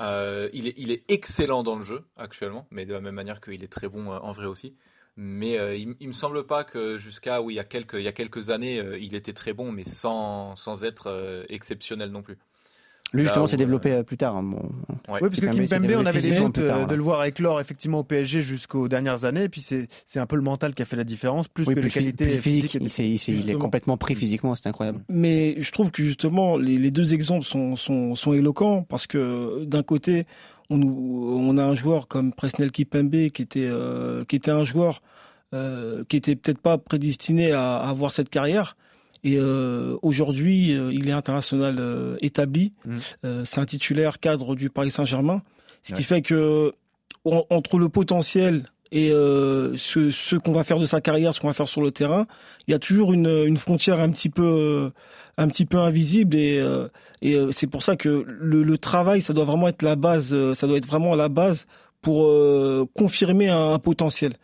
Euh, 0.00 0.48
il, 0.52 0.66
est, 0.68 0.74
il 0.78 0.90
est 0.90 1.04
excellent 1.08 1.62
dans 1.62 1.76
le 1.76 1.84
jeu 1.84 2.04
actuellement, 2.16 2.66
mais 2.70 2.86
de 2.86 2.92
la 2.92 3.00
même 3.00 3.14
manière 3.14 3.40
qu'il 3.40 3.62
est 3.62 3.72
très 3.72 3.88
bon 3.88 4.10
euh, 4.10 4.18
en 4.18 4.32
vrai 4.32 4.46
aussi. 4.46 4.74
Mais 5.16 5.58
euh, 5.58 5.76
il, 5.76 5.94
il 6.00 6.08
me 6.08 6.12
semble 6.14 6.46
pas 6.46 6.64
que 6.64 6.96
jusqu'à 6.96 7.42
oui, 7.42 7.54
il 7.54 7.56
y 7.56 7.60
a 7.60 7.64
quelques, 7.64 7.94
il 7.94 8.02
y 8.02 8.08
a 8.08 8.12
quelques 8.12 8.50
années, 8.50 8.80
euh, 8.80 8.98
il 8.98 9.14
était 9.14 9.34
très 9.34 9.52
bon, 9.52 9.70
mais 9.70 9.84
sans, 9.84 10.56
sans 10.56 10.84
être 10.84 11.08
euh, 11.08 11.44
exceptionnel 11.50 12.10
non 12.10 12.22
plus. 12.22 12.38
Lui, 13.12 13.24
justement, 13.24 13.46
s'est 13.46 13.58
développé 13.58 13.92
euh, 13.92 14.02
plus 14.02 14.16
tard. 14.16 14.36
hein, 14.36 14.42
bon. 14.42 14.70
Ouais. 15.08 15.18
Oui, 15.20 15.28
parce 15.28 15.40
que 15.40 15.44
Kimpembe 15.44 15.92
on 15.98 16.06
avait 16.06 16.20
des 16.20 16.34
doutes 16.34 16.56
ouais. 16.56 16.86
de 16.86 16.94
le 16.94 17.02
voir 17.02 17.22
éclore 17.24 17.60
effectivement 17.60 17.98
au 17.98 18.04
PSG 18.04 18.42
jusqu'aux 18.42 18.88
dernières 18.88 19.26
années. 19.26 19.44
Et 19.44 19.48
puis 19.50 19.60
c'est 19.60 19.88
c'est 20.06 20.18
un 20.18 20.24
peu 20.24 20.36
le 20.36 20.40
mental 20.42 20.74
qui 20.74 20.80
a 20.80 20.86
fait 20.86 20.96
la 20.96 21.04
différence, 21.04 21.46
plus 21.46 21.66
Oui, 21.66 21.74
que 21.74 21.80
les 21.80 21.90
qualités 21.90 22.38
physiques. 22.38 22.78
physiques. 22.88 23.28
Il, 23.28 23.50
est 23.50 23.54
complètement 23.54 23.98
pris 23.98 24.14
physiquement, 24.14 24.54
c'est 24.54 24.66
incroyable. 24.66 25.04
Mais 25.10 25.60
je 25.60 25.70
trouve 25.72 25.90
que 25.90 26.02
justement, 26.02 26.56
les, 26.56 26.78
les 26.78 26.90
deux 26.90 27.12
exemples 27.12 27.44
sont, 27.44 27.76
sont, 27.76 28.14
sont 28.14 28.32
éloquents 28.32 28.82
parce 28.88 29.06
que 29.06 29.62
d'un 29.66 29.82
côté, 29.82 30.24
on, 30.70 31.56
a 31.58 31.62
un 31.64 31.74
joueur 31.74 32.08
comme 32.08 32.32
Presnel 32.32 32.70
Kipembe 32.72 33.28
qui 33.30 33.42
était, 33.42 33.66
euh, 33.66 34.24
qui 34.24 34.36
était 34.36 34.50
un 34.50 34.64
joueur 34.64 35.02
euh, 35.54 36.04
qui 36.08 36.16
était 36.16 36.34
peut-être 36.36 36.58
pas 36.60 36.78
prédestiné 36.78 37.52
à, 37.52 37.76
à 37.76 37.90
avoir 37.90 38.10
cette 38.10 38.30
carrière. 38.30 38.76
Et 39.24 39.36
euh, 39.38 39.96
aujourd'hui, 40.02 40.70
il 40.72 41.08
est 41.08 41.12
international 41.12 42.16
établi. 42.20 42.72
Euh, 43.24 43.44
c'est 43.44 43.60
un 43.60 43.66
titulaire 43.66 44.18
cadre 44.18 44.56
du 44.56 44.70
Paris 44.70 44.90
Saint-Germain. 44.90 45.42
Ce 45.82 45.92
Ouais. 45.92 45.98
qui 45.98 46.04
fait 46.04 46.22
que 46.22 46.72
en- 47.24 47.44
entre 47.50 47.78
le 47.78 47.88
potentiel 47.88 48.64
et 48.92 49.10
euh, 49.10 49.74
ce, 49.76 50.10
ce 50.10 50.36
qu'on 50.36 50.52
va 50.52 50.62
faire 50.64 50.78
de 50.78 50.84
sa 50.84 51.00
carrière, 51.00 51.32
ce 51.32 51.40
qu'on 51.40 51.48
va 51.48 51.54
faire 51.54 51.68
sur 51.68 51.80
le 51.80 51.90
terrain, 51.90 52.26
il 52.68 52.72
y 52.72 52.74
a 52.74 52.78
toujours 52.78 53.12
une, 53.14 53.44
une 53.46 53.56
frontière 53.56 53.98
un 53.98 54.10
petit 54.10 54.28
peu, 54.28 54.44
euh, 54.44 54.90
un 55.38 55.48
petit 55.48 55.64
peu 55.64 55.78
invisible 55.78 56.36
et, 56.36 56.60
euh, 56.60 56.88
et 57.22 57.34
euh, 57.34 57.50
c'est 57.50 57.66
pour 57.66 57.82
ça 57.82 57.96
que 57.96 58.24
le, 58.28 58.62
le 58.62 58.78
travail, 58.78 59.22
ça 59.22 59.32
doit 59.32 59.46
vraiment 59.46 59.66
être 59.68 59.82
la 59.82 59.96
base, 59.96 60.34
euh, 60.34 60.52
ça 60.54 60.66
doit 60.66 60.76
être 60.76 60.86
vraiment 60.86 61.16
la 61.16 61.30
base 61.30 61.66
pour 62.02 62.26
euh, 62.26 62.86
confirmer 62.94 63.48
un, 63.48 63.72
un 63.72 63.78
potentiel. 63.78 64.34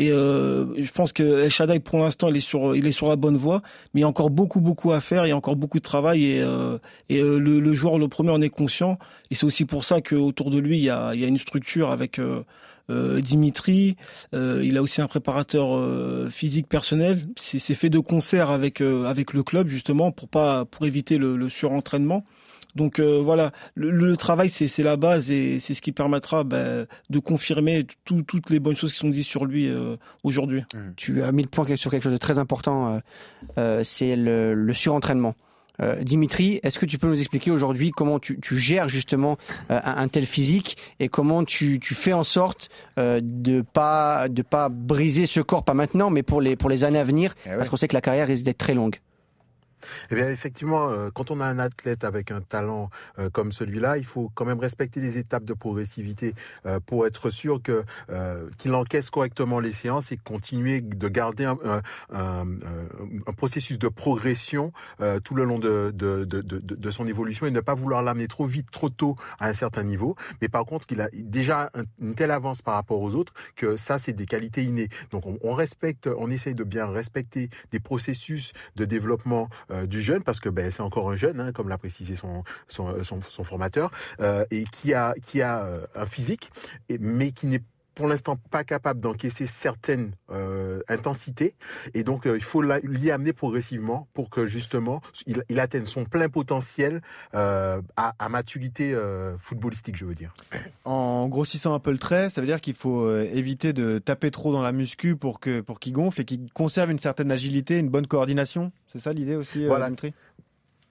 Et 0.00 0.10
je 0.10 0.92
pense 0.92 1.12
que 1.12 1.42
El 1.42 1.50
Shaddai, 1.50 1.80
pour 1.80 1.98
l'instant, 1.98 2.28
il 2.28 2.36
est 2.36 2.40
sur, 2.40 2.76
il 2.76 2.86
est 2.86 2.92
sur 2.92 3.08
la 3.08 3.16
bonne 3.16 3.36
voie, 3.36 3.62
mais 3.92 4.00
il 4.00 4.02
y 4.02 4.04
a 4.04 4.08
encore 4.08 4.30
beaucoup, 4.30 4.60
beaucoup 4.60 4.92
à 4.92 5.00
faire, 5.00 5.26
il 5.26 5.30
y 5.30 5.32
a 5.32 5.36
encore 5.36 5.56
beaucoup 5.56 5.78
de 5.78 5.82
travail 5.82 6.24
et, 6.24 6.38
et 7.08 7.20
le, 7.20 7.58
le 7.58 7.72
joueur, 7.72 7.98
le 7.98 8.06
premier, 8.06 8.30
en 8.30 8.40
est 8.40 8.48
conscient. 8.48 8.96
Et 9.32 9.34
c'est 9.34 9.44
aussi 9.44 9.64
pour 9.64 9.82
ça 9.82 10.00
qu'autour 10.00 10.50
de 10.50 10.58
lui, 10.60 10.78
il 10.78 10.84
y 10.84 10.88
a, 10.88 11.14
il 11.14 11.20
y 11.20 11.24
a 11.24 11.26
une 11.26 11.36
structure 11.38 11.90
avec 11.90 12.20
Dimitri. 13.20 13.96
Euh, 14.34 14.62
il 14.64 14.76
a 14.76 14.82
aussi 14.82 15.00
un 15.00 15.06
préparateur 15.06 15.76
euh, 15.76 16.28
physique 16.30 16.68
personnel. 16.68 17.26
C'est 17.36 17.74
fait 17.74 17.90
de 17.90 17.98
concert 17.98 18.50
avec 18.50 18.80
euh, 18.80 19.04
avec 19.04 19.32
le 19.32 19.42
club 19.42 19.68
justement 19.68 20.12
pour 20.12 20.28
pas 20.28 20.64
pour 20.64 20.86
éviter 20.86 21.18
le, 21.18 21.36
le 21.36 21.48
surentraînement. 21.48 22.24
Donc 22.76 23.00
euh, 23.00 23.18
voilà, 23.20 23.52
le, 23.74 23.90
le 23.90 24.16
travail 24.16 24.50
c'est 24.50 24.82
la 24.82 24.96
base 24.96 25.30
et 25.30 25.58
c'est 25.58 25.74
ce 25.74 25.80
qui 25.80 25.90
permettra 25.90 26.44
ben, 26.44 26.86
de 27.10 27.18
confirmer 27.18 27.86
tout- 28.04 28.22
toutes 28.22 28.50
les 28.50 28.60
bonnes 28.60 28.76
choses 28.76 28.92
qui 28.92 28.98
sont 28.98 29.08
dites 29.08 29.24
sur 29.24 29.46
lui 29.46 29.68
euh, 29.68 29.96
aujourd'hui. 30.22 30.62
Tu 30.96 31.22
as 31.22 31.32
mis 31.32 31.42
le 31.42 31.48
point 31.48 31.64
sur 31.76 31.90
quelque 31.90 32.04
chose 32.04 32.12
de 32.12 32.18
très 32.18 32.38
important, 32.38 32.94
euh, 32.94 32.98
euh, 33.58 33.80
c'est 33.84 34.16
le, 34.16 34.54
le 34.54 34.74
surentraînement. 34.74 35.34
Euh, 35.80 36.02
Dimitri, 36.02 36.60
est-ce 36.62 36.78
que 36.78 36.86
tu 36.86 36.98
peux 36.98 37.06
nous 37.08 37.18
expliquer 37.18 37.50
aujourd'hui 37.50 37.90
comment 37.90 38.18
tu, 38.18 38.38
tu 38.40 38.56
gères 38.58 38.88
justement 38.88 39.36
euh, 39.70 39.78
un, 39.84 39.96
un 39.98 40.08
tel 40.08 40.26
physique 40.26 40.76
et 41.00 41.08
comment 41.08 41.44
tu, 41.44 41.78
tu 41.80 41.94
fais 41.94 42.12
en 42.12 42.24
sorte 42.24 42.68
euh, 42.98 43.20
de 43.22 43.62
pas 43.62 44.28
de 44.28 44.42
pas 44.42 44.68
briser 44.68 45.26
ce 45.26 45.40
corps, 45.40 45.64
pas 45.64 45.74
maintenant, 45.74 46.10
mais 46.10 46.22
pour 46.22 46.40
les 46.40 46.56
pour 46.56 46.68
les 46.70 46.84
années 46.84 46.98
à 46.98 47.04
venir, 47.04 47.34
Eh 47.46 47.50
ouais. 47.50 47.56
parce 47.56 47.68
qu'on 47.68 47.76
sait 47.76 47.88
que 47.88 47.94
la 47.94 48.00
carrière 48.00 48.26
risque 48.26 48.44
d'être 48.44 48.58
très 48.58 48.74
longue. 48.74 48.96
Eh 50.10 50.14
bien, 50.14 50.28
effectivement, 50.28 50.90
euh, 50.90 51.10
quand 51.12 51.30
on 51.30 51.40
a 51.40 51.46
un 51.46 51.58
athlète 51.58 52.04
avec 52.04 52.30
un 52.30 52.40
talent 52.40 52.90
euh, 53.18 53.30
comme 53.30 53.52
celui-là, 53.52 53.98
il 53.98 54.04
faut 54.04 54.30
quand 54.34 54.44
même 54.44 54.58
respecter 54.60 55.00
les 55.00 55.18
étapes 55.18 55.44
de 55.44 55.54
progressivité 55.54 56.34
euh, 56.66 56.80
pour 56.84 57.06
être 57.06 57.30
sûr 57.30 57.62
que 57.62 57.84
qu'il 58.58 58.74
encaisse 58.74 59.10
correctement 59.10 59.60
les 59.60 59.72
séances 59.72 60.12
et 60.12 60.16
continuer 60.16 60.80
de 60.80 61.08
garder 61.08 61.44
un, 61.44 61.58
un, 62.12 62.46
un, 63.26 63.32
processus 63.32 63.78
de 63.78 63.88
progression 63.88 64.72
tout 65.24 65.34
le 65.34 65.44
long 65.44 65.58
de, 65.58 65.92
de, 65.94 66.24
de, 66.24 66.40
de, 66.42 66.90
son 66.90 67.06
évolution 67.06 67.46
et 67.46 67.50
ne 67.50 67.60
pas 67.60 67.74
vouloir 67.74 68.02
l'amener 68.02 68.26
trop 68.28 68.46
vite, 68.46 68.70
trop 68.70 68.88
tôt 68.88 69.16
à 69.38 69.48
un 69.48 69.54
certain 69.54 69.82
niveau. 69.82 70.16
Mais 70.40 70.48
par 70.48 70.64
contre, 70.64 70.86
qu'il 70.86 71.00
a 71.00 71.08
déjà 71.12 71.70
un- 71.74 71.84
une 72.00 72.14
telle 72.14 72.30
avance 72.30 72.62
par 72.62 72.74
rapport 72.74 73.00
aux 73.00 73.14
autres 73.14 73.32
que 73.56 73.76
ça, 73.76 73.98
c'est 73.98 74.12
des 74.12 74.26
qualités 74.26 74.64
innées. 74.64 74.88
Donc, 75.10 75.26
on, 75.26 75.38
on 75.42 75.54
respecte, 75.54 76.08
on 76.18 76.30
essaye 76.30 76.54
de 76.54 76.64
bien 76.64 76.86
respecter 76.86 77.50
des 77.72 77.80
processus 77.80 78.52
de 78.76 78.84
développement 78.84 79.48
euh, 79.70 79.86
du 79.86 80.00
jeune 80.00 80.22
parce 80.22 80.40
que 80.40 80.48
ben, 80.48 80.70
c'est 80.70 80.82
encore 80.82 81.10
un 81.10 81.16
jeune, 81.16 81.40
hein, 81.40 81.52
comme 81.52 81.68
l'a 81.68 81.78
précisé 81.78 82.16
son, 82.16 82.44
son, 82.68 83.02
son, 83.02 83.20
son 83.20 83.44
formateur, 83.44 83.90
euh, 84.20 84.44
et 84.50 84.64
qui 84.64 84.94
a, 84.94 85.14
qui 85.22 85.42
a 85.42 85.64
euh, 85.64 85.86
un 85.94 86.06
physique, 86.06 86.50
mais 87.00 87.32
qui 87.32 87.46
n'est 87.46 87.62
pour 87.98 88.06
l'instant 88.06 88.36
pas 88.50 88.62
capable 88.62 89.00
d'encaisser 89.00 89.48
certaines 89.48 90.12
euh, 90.30 90.80
intensités 90.88 91.54
et 91.94 92.04
donc 92.04 92.26
euh, 92.26 92.36
il 92.36 92.44
faut 92.44 92.62
l'y 92.62 93.10
amener 93.10 93.32
progressivement 93.32 94.06
pour 94.14 94.30
que 94.30 94.46
justement 94.46 95.02
il, 95.26 95.42
il 95.48 95.58
atteigne 95.58 95.84
son 95.84 96.04
plein 96.04 96.28
potentiel 96.28 97.02
euh, 97.34 97.82
à, 97.96 98.14
à 98.20 98.28
maturité 98.28 98.96
footballistique 99.40 99.96
je 99.96 100.04
veux 100.04 100.14
dire. 100.14 100.32
En 100.84 101.26
grossissant 101.26 101.74
un 101.74 101.80
peu 101.80 101.90
le 101.90 101.98
trait, 101.98 102.30
ça 102.30 102.40
veut 102.40 102.46
dire 102.46 102.60
qu'il 102.60 102.74
faut 102.74 103.10
éviter 103.20 103.72
de 103.72 103.98
taper 103.98 104.30
trop 104.30 104.52
dans 104.52 104.62
la 104.62 104.70
muscu 104.70 105.16
pour 105.16 105.40
que 105.40 105.60
pour 105.60 105.80
qu'il 105.80 105.92
gonfle 105.92 106.20
et 106.20 106.24
qu'il 106.24 106.52
conserve 106.52 106.92
une 106.92 107.00
certaine 107.00 107.32
agilité, 107.32 107.78
une 107.78 107.88
bonne 107.88 108.06
coordination. 108.06 108.70
C'est 108.92 109.00
ça 109.00 109.12
l'idée 109.12 109.34
aussi, 109.34 109.66
Voilà. 109.66 109.90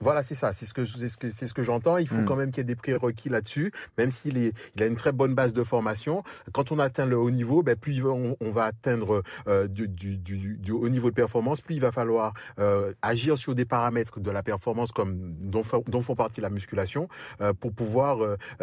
Voilà, 0.00 0.22
c'est 0.22 0.36
ça, 0.36 0.52
c'est 0.52 0.64
ce 0.64 0.72
que 0.74 0.84
c'est 0.84 1.48
ce 1.48 1.54
que 1.54 1.62
j'entends. 1.64 1.96
Il 1.98 2.06
faut 2.06 2.18
Mm. 2.18 2.24
quand 2.24 2.36
même 2.36 2.50
qu'il 2.50 2.58
y 2.58 2.60
ait 2.60 2.64
des 2.64 2.76
prérequis 2.76 3.28
là-dessus, 3.28 3.72
même 3.96 4.12
s'il 4.12 4.38
est 4.38 4.52
il 4.76 4.82
a 4.82 4.86
une 4.86 4.94
très 4.96 5.10
bonne 5.12 5.34
base 5.34 5.52
de 5.52 5.64
formation. 5.64 6.22
Quand 6.52 6.70
on 6.70 6.78
atteint 6.78 7.04
le 7.06 7.18
haut 7.18 7.30
niveau, 7.30 7.62
ben 7.64 7.74
plus 7.76 8.04
on, 8.04 8.36
on 8.40 8.50
va 8.50 8.64
atteindre 8.64 9.24
euh, 9.48 9.66
du, 9.66 9.88
du, 9.88 10.16
du, 10.16 10.56
du 10.56 10.70
haut 10.70 10.88
niveau 10.88 11.10
de 11.10 11.14
performance, 11.16 11.60
plus 11.60 11.74
il 11.74 11.80
va 11.80 11.90
falloir 11.90 12.32
euh, 12.60 12.92
agir 13.02 13.36
sur 13.36 13.54
des 13.56 13.64
paramètres 13.64 14.20
de 14.20 14.30
la 14.30 14.42
performance 14.44 14.92
comme 14.92 15.34
dont, 15.40 15.62
font 15.64 16.14
partie 16.14 16.40
la 16.40 16.50
musculation 16.50 17.08
euh, 17.40 17.52
pour 17.52 17.72
pouvoir 17.72 18.18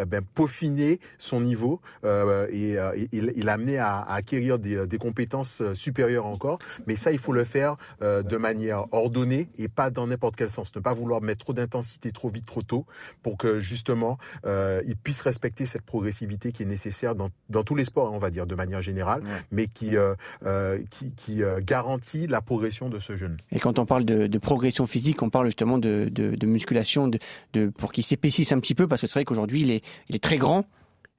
ben, 0.06 0.22
peaufiner 0.34 1.00
son 1.18 1.40
niveau 1.40 1.80
et, 2.04 2.76
et, 3.12 3.42
l'amener 3.42 3.78
à, 3.78 3.98
à 3.98 4.14
acquérir 4.14 4.58
des, 4.58 4.86
des 4.86 4.98
compétences 4.98 5.62
supérieures 5.74 6.26
encore. 6.26 6.58
Mais 6.86 6.96
ça, 6.96 7.12
il 7.12 7.18
faut 7.18 7.32
le 7.32 7.44
faire 7.44 7.76
de 8.00 8.36
manière 8.36 8.86
ordonnée 8.92 9.48
et 9.58 9.68
pas 9.68 9.90
dans 9.90 10.06
n'importe 10.06 10.36
quel 10.36 10.50
sens. 10.50 10.74
Ne 10.74 10.80
pas 10.80 10.94
vouloir 10.94 11.20
mettre 11.26 11.44
trop 11.44 11.52
d'intensité 11.52 12.12
trop 12.12 12.30
vite, 12.30 12.46
trop 12.46 12.62
tôt, 12.62 12.86
pour 13.22 13.36
que 13.36 13.60
justement 13.60 14.16
euh, 14.46 14.80
il 14.86 14.96
puisse 14.96 15.20
respecter 15.22 15.66
cette 15.66 15.82
progressivité 15.82 16.52
qui 16.52 16.62
est 16.62 16.66
nécessaire 16.66 17.14
dans, 17.14 17.30
dans 17.50 17.64
tous 17.64 17.74
les 17.74 17.84
sports, 17.84 18.12
on 18.12 18.18
va 18.18 18.30
dire, 18.30 18.46
de 18.46 18.54
manière 18.54 18.82
générale, 18.82 19.22
Ouais. 19.26 19.42
mais 19.50 19.66
qui, 19.66 19.96
euh, 19.96 20.14
euh, 20.44 20.78
qui, 20.90 21.12
qui 21.12 21.42
euh, 21.42 21.60
garantit 21.60 22.26
la 22.26 22.40
progression 22.40 22.88
de 22.88 23.00
ce 23.00 23.16
jeune. 23.16 23.36
Et 23.50 23.58
quand 23.58 23.78
on 23.78 23.86
parle 23.86 24.04
de, 24.04 24.26
de 24.26 24.38
progression 24.38 24.86
physique, 24.86 25.22
on 25.22 25.30
parle 25.30 25.46
justement 25.46 25.78
de, 25.78 26.08
de, 26.10 26.34
de 26.36 26.46
musculation, 26.46 27.08
de, 27.08 27.18
de, 27.54 27.66
pour 27.68 27.92
qu'il 27.92 28.04
s'épaississe 28.04 28.52
un 28.52 28.60
petit 28.60 28.74
peu, 28.74 28.86
parce 28.86 29.00
que 29.00 29.06
c'est 29.06 29.14
vrai 29.18 29.24
qu'aujourd'hui 29.24 29.62
il 29.62 29.70
est, 29.70 29.82
il 30.08 30.16
est 30.16 30.22
très 30.22 30.38
grand, 30.38 30.64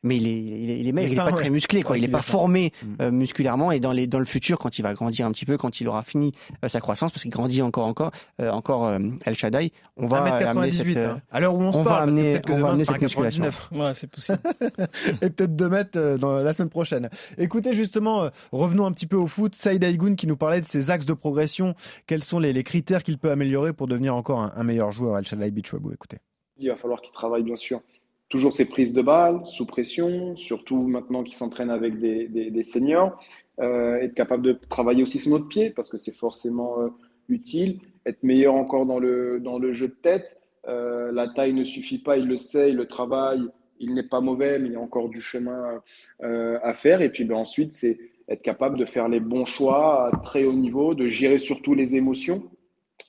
mais 0.07 0.17
il 0.17 0.27
est, 0.27 0.31
il 0.39 0.69
est, 0.71 0.79
il 0.79 0.87
est 0.87 0.91
maigre, 0.91 1.07
Il 1.07 1.11
est 1.11 1.15
il 1.15 1.19
est 1.19 1.23
fin, 1.23 1.29
pas 1.31 1.37
très 1.37 1.49
musclé, 1.49 1.83
quoi. 1.83 1.91
Ouais, 1.93 1.99
il 1.99 2.03
est 2.03 2.07
il 2.07 2.11
pas 2.11 2.21
formé 2.21 2.71
Mm. 2.83 2.95
euh, 3.01 3.11
musculairement 3.11 3.71
et 3.71 3.79
dans 3.79 3.91
les 3.91 4.07
dans 4.07 4.19
le 4.19 4.25
futur, 4.25 4.57
quand 4.57 4.79
il 4.79 4.81
va 4.81 4.93
grandir 4.93 5.25
un 5.27 5.31
petit 5.31 5.45
peu, 5.45 5.57
quand 5.57 5.79
il 5.79 5.87
aura 5.87 6.03
fini 6.03 6.31
euh, 6.63 6.67
sa 6.69 6.79
croissance, 6.79 7.11
parce 7.11 7.21
qu'il 7.21 7.31
grandit 7.31 7.61
encore, 7.61 7.85
encore, 7.85 8.11
euh, 8.41 8.49
encore 8.49 8.87
euh, 8.87 8.99
El 9.25 9.35
Shaddai, 9.35 9.71
on 9.97 10.07
va 10.07 10.23
amener 10.23 10.69
1m98, 10.71 10.71
cette, 10.87 10.97
euh, 10.97 11.11
hein. 11.13 11.21
À 11.31 11.39
l'heure 11.39 11.55
où 11.55 11.61
on, 11.61 11.71
se 11.71 11.77
on 11.77 11.83
va 11.83 11.89
parle, 11.91 12.05
que 12.05 12.09
amener- 12.11 12.31
peut-être 12.33 12.45
que 12.45 12.51
on 12.53 12.59
va 12.59 12.69
amener 12.69 12.85
cette 12.85 13.01
musculation. 13.01 13.43
99. 13.43 13.69
Ouais, 13.85 13.93
c'est 13.93 14.07
possible. 14.07 14.39
et 15.21 15.29
peut-être 15.29 15.55
2 15.55 15.69
mètres 15.69 15.97
euh, 15.99 16.17
dans 16.17 16.37
la 16.37 16.53
semaine 16.53 16.69
prochaine. 16.69 17.09
Écoutez, 17.37 17.73
justement, 17.73 18.23
euh, 18.23 18.29
revenons 18.51 18.85
un 18.85 18.91
petit 18.91 19.07
peu 19.07 19.17
au 19.17 19.27
foot. 19.27 19.55
Saïd 19.55 19.83
Aïgoun 19.83 20.15
qui 20.15 20.27
nous 20.27 20.37
parlait 20.37 20.61
de 20.61 20.65
ses 20.65 20.89
axes 20.91 21.05
de 21.05 21.13
progression. 21.13 21.75
Quels 22.05 22.23
sont 22.23 22.39
les, 22.39 22.53
les 22.53 22.63
critères 22.63 23.03
qu'il 23.03 23.17
peut 23.17 23.31
améliorer 23.31 23.73
pour 23.73 23.87
devenir 23.87 24.15
encore 24.15 24.39
un, 24.39 24.53
un 24.55 24.63
meilleur 24.63 24.91
joueur, 24.91 25.15
Al 25.15 25.25
Shaddai 25.25 25.51
Bichwabou 25.51 25.91
Écoutez. 25.91 26.17
Il 26.59 26.69
va 26.69 26.75
falloir 26.75 27.01
qu'il 27.01 27.11
travaille, 27.13 27.43
bien 27.43 27.55
sûr, 27.55 27.81
toujours 28.29 28.53
ses 28.53 28.65
prises 28.65 28.93
de 28.93 29.01
balles, 29.01 29.41
sous 29.45 29.65
pression, 29.65 30.35
surtout 30.35 30.81
maintenant 30.81 31.23
qu'il 31.23 31.35
s'entraîne 31.35 31.69
avec 31.69 31.99
des, 31.99 32.27
des- 32.27 32.63
seniors. 32.63 33.21
Euh, 33.59 33.95
être 33.97 34.13
capable 34.13 34.43
de 34.43 34.53
travailler 34.53 35.01
aussi 35.01 35.19
son 35.19 35.31
autre 35.31 35.47
pied, 35.47 35.69
parce 35.69 35.89
que 35.89 35.97
c'est 35.97 36.15
forcément 36.15 36.79
euh, 36.81 36.89
utile. 37.29 37.79
Être 38.05 38.21
meilleur 38.23 38.53
encore 38.55 38.85
dans 38.85 38.99
le, 38.99 39.39
dans 39.39 39.59
le 39.59 39.73
jeu 39.73 39.87
de 39.87 39.95
tête. 40.01 40.37
Euh, 40.67 41.11
la 41.11 41.27
taille 41.29 41.53
ne 41.53 41.63
suffit 41.63 41.97
pas, 41.99 42.17
il 42.17 42.27
le 42.27 42.37
sait, 42.37 42.69
il 42.71 42.75
le 42.75 42.85
travaille. 42.85 43.47
Il 43.79 43.93
n'est 43.93 44.03
pas 44.07 44.21
mauvais, 44.21 44.59
mais 44.59 44.69
il 44.69 44.73
y 44.73 44.75
a 44.75 44.81
encore 44.81 45.07
du 45.09 45.21
chemin 45.21 45.81
à 46.19 46.73
faire. 46.73 47.01
Et 47.01 47.09
puis 47.09 47.25
ben, 47.25 47.35
ensuite, 47.35 47.73
c'est 47.73 47.99
être 48.27 48.41
capable 48.41 48.77
de 48.77 48.85
faire 48.85 49.07
les 49.07 49.19
bons 49.19 49.45
choix 49.45 50.07
à 50.07 50.17
très 50.17 50.45
haut 50.45 50.53
niveau, 50.53 50.95
de 50.95 51.07
gérer 51.07 51.39
surtout 51.39 51.75
les 51.75 51.95
émotions, 51.95 52.43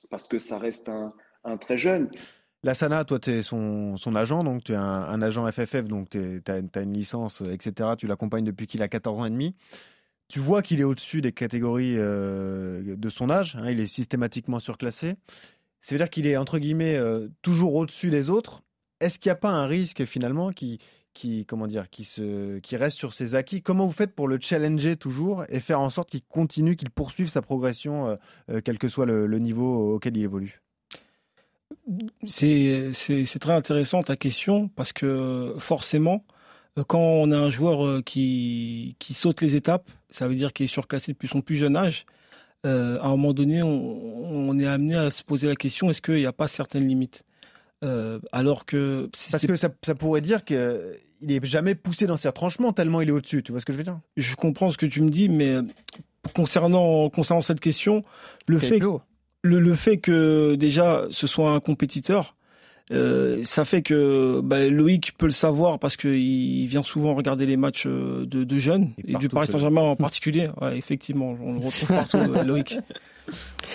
parce 0.09 0.27
que 0.27 0.37
ça 0.37 0.57
reste 0.59 0.87
un, 0.87 1.11
un 1.43 1.57
très 1.57 1.77
jeune. 1.77 2.09
Lassana, 2.63 3.05
toi, 3.05 3.19
tu 3.19 3.31
es 3.31 3.41
son, 3.41 3.95
agent, 4.15 4.43
donc 4.43 4.65
tu 4.65 4.73
es 4.73 4.75
un, 4.75 5.21
agent 5.21 5.49
FFF, 5.49 5.85
donc 5.85 6.09
tu 6.09 6.41
as, 6.45 6.81
une 6.81 6.93
licence, 6.93 7.41
euh, 7.41 7.53
etc. 7.53 7.91
Tu 7.97 8.05
l'accompagnes 8.05 8.43
depuis 8.43 8.67
qu'il 8.67 8.81
a 8.81 8.89
14 8.89 9.19
ans 9.21 9.25
et 9.25 9.29
demi. 9.29 9.55
Tu 10.27 10.39
vois 10.39 10.61
qu'il 10.61 10.81
est 10.81 10.83
au-dessus 10.83 11.21
des 11.21 11.31
catégories 11.31 11.95
euh, 11.97 12.97
de 12.97 13.09
son 13.09 13.29
âge, 13.29 13.55
hein, 13.55 13.71
il 13.71 13.79
est 13.79 13.87
systématiquement 13.87 14.59
surclassé. 14.59 15.15
Ça 15.79 15.95
veut 15.95 15.99
dire 15.99 16.09
qu'il 16.09 16.27
est, 16.27 16.35
entre 16.35 16.59
guillemets, 16.59 16.97
euh, 16.97 17.29
toujours 17.41 17.75
au-dessus 17.75 18.09
des 18.09 18.29
autres. 18.29 18.61
Est-ce 18.99 19.19
qu'il 19.19 19.29
n'y 19.29 19.33
a 19.33 19.37
pas 19.37 19.51
un 19.51 19.65
risque, 19.65 20.03
finalement, 20.03 20.51
qui, 20.51 20.81
comment 21.47 21.65
dire, 21.65 21.89
qui, 21.89 22.75
reste 22.75 22.97
sur 22.97 23.13
ses 23.13 23.35
acquis? 23.35 23.61
Comment 23.61 23.85
vous 23.85 23.93
faites 23.93 24.13
pour 24.13 24.27
le 24.27 24.37
challenger 24.37 24.97
toujours 24.97 25.45
et 25.47 25.61
faire 25.61 25.79
en 25.79 25.89
sorte 25.89 26.09
qu'il 26.09 26.23
continue, 26.23 26.75
qu'il 26.75 26.89
poursuive 26.89 27.29
sa 27.29 27.41
progression, 27.41 28.17
quel 28.65 28.77
que 28.77 28.89
soit 28.89 29.05
le 29.05 29.39
niveau 29.39 29.95
auquel 29.95 30.17
il 30.17 30.23
évolue? 30.23 30.61
C'est 32.27 32.91
très 33.39 33.53
intéressant 33.53 34.01
ta 34.01 34.15
question 34.15 34.67
parce 34.69 34.93
que 34.93 35.53
forcément, 35.57 36.23
euh, 36.77 36.83
quand 36.83 36.99
on 36.99 37.31
a 37.31 37.37
un 37.37 37.49
joueur 37.49 37.85
euh, 37.85 38.01
qui, 38.01 38.95
qui 38.99 39.13
saute 39.13 39.41
les 39.41 39.55
étapes, 39.55 39.89
ça 40.11 40.27
veut 40.27 40.35
dire 40.35 40.53
qu'il 40.53 40.65
est 40.65 40.67
surclassé 40.67 41.11
depuis 41.13 41.27
son 41.27 41.41
plus 41.41 41.55
jeune 41.57 41.75
âge. 41.75 42.05
euh, 42.65 42.99
à 43.01 43.07
un 43.07 43.11
moment 43.11 43.33
donné, 43.33 43.63
on, 43.63 44.49
on 44.49 44.59
est 44.59 44.67
amené 44.67 44.95
à 44.95 45.11
se 45.11 45.23
poser 45.23 45.47
la 45.47 45.55
question 45.55 45.89
est-ce 45.89 46.01
qu'il 46.01 46.15
n'y 46.15 46.25
a 46.25 46.33
pas 46.33 46.47
certaines 46.47 46.87
limites? 46.87 47.23
Euh, 47.83 48.19
Alors 48.31 48.65
que 48.65 49.09
Parce 49.31 49.45
que 49.45 49.55
ça, 49.55 49.69
ça 49.83 49.95
pourrait 49.95 50.21
dire 50.21 50.43
qu'il 50.43 50.57
n'est 51.21 51.39
jamais 51.43 51.75
poussé 51.75 52.07
dans 52.07 52.17
ses 52.17 52.27
retranchements 52.27 52.73
tellement 52.73 53.01
il 53.01 53.09
est 53.09 53.13
au-dessus. 53.13 53.41
Tu 53.41 53.51
vois 53.51 53.61
ce 53.61 53.65
que 53.65 53.71
je 53.73 53.77
veux 53.77 53.83
dire? 53.83 53.99
Je 54.17 54.35
comprends 54.35 54.69
ce 54.69 54.77
que 54.77 54.85
tu 54.85 55.01
me 55.01 55.09
dis, 55.09 55.29
mais 55.29 55.55
concernant, 56.35 57.09
concernant 57.09 57.41
cette 57.41 57.61
question, 57.61 58.03
le 58.47 58.59
fait, 58.59 58.83
haut. 58.83 59.01
Le, 59.41 59.59
le 59.59 59.75
fait 59.75 59.97
que 59.97 60.55
déjà 60.55 61.05
ce 61.11 61.27
soit 61.27 61.51
un 61.51 61.59
compétiteur, 61.59 62.35
euh, 62.91 63.43
ça 63.43 63.65
fait 63.65 63.83
que 63.83 64.41
bah, 64.43 64.67
Loïc 64.67 65.13
peut 65.17 65.27
le 65.27 65.31
savoir 65.31 65.77
parce 65.77 65.95
qu'il 65.95 66.17
il 66.17 66.67
vient 66.67 66.81
souvent 66.81 67.13
regarder 67.13 67.45
les 67.45 67.57
matchs 67.57 67.85
euh, 67.85 68.25
de, 68.25 68.43
de 68.43 68.59
jeunes 68.59 68.89
Et 69.05 69.11
et, 69.11 69.15
du 69.15 69.29
Paris 69.29 69.47
Saint-Germain 69.47 69.81
en 69.81 69.95
particulier. 69.95 70.49
Ouais, 70.59 70.77
effectivement, 70.77 71.35
on 71.41 71.53
le 71.53 71.59
retrouve 71.59 71.87
partout, 71.87 72.17
euh, 72.17 72.43
Loïc. 72.43 72.79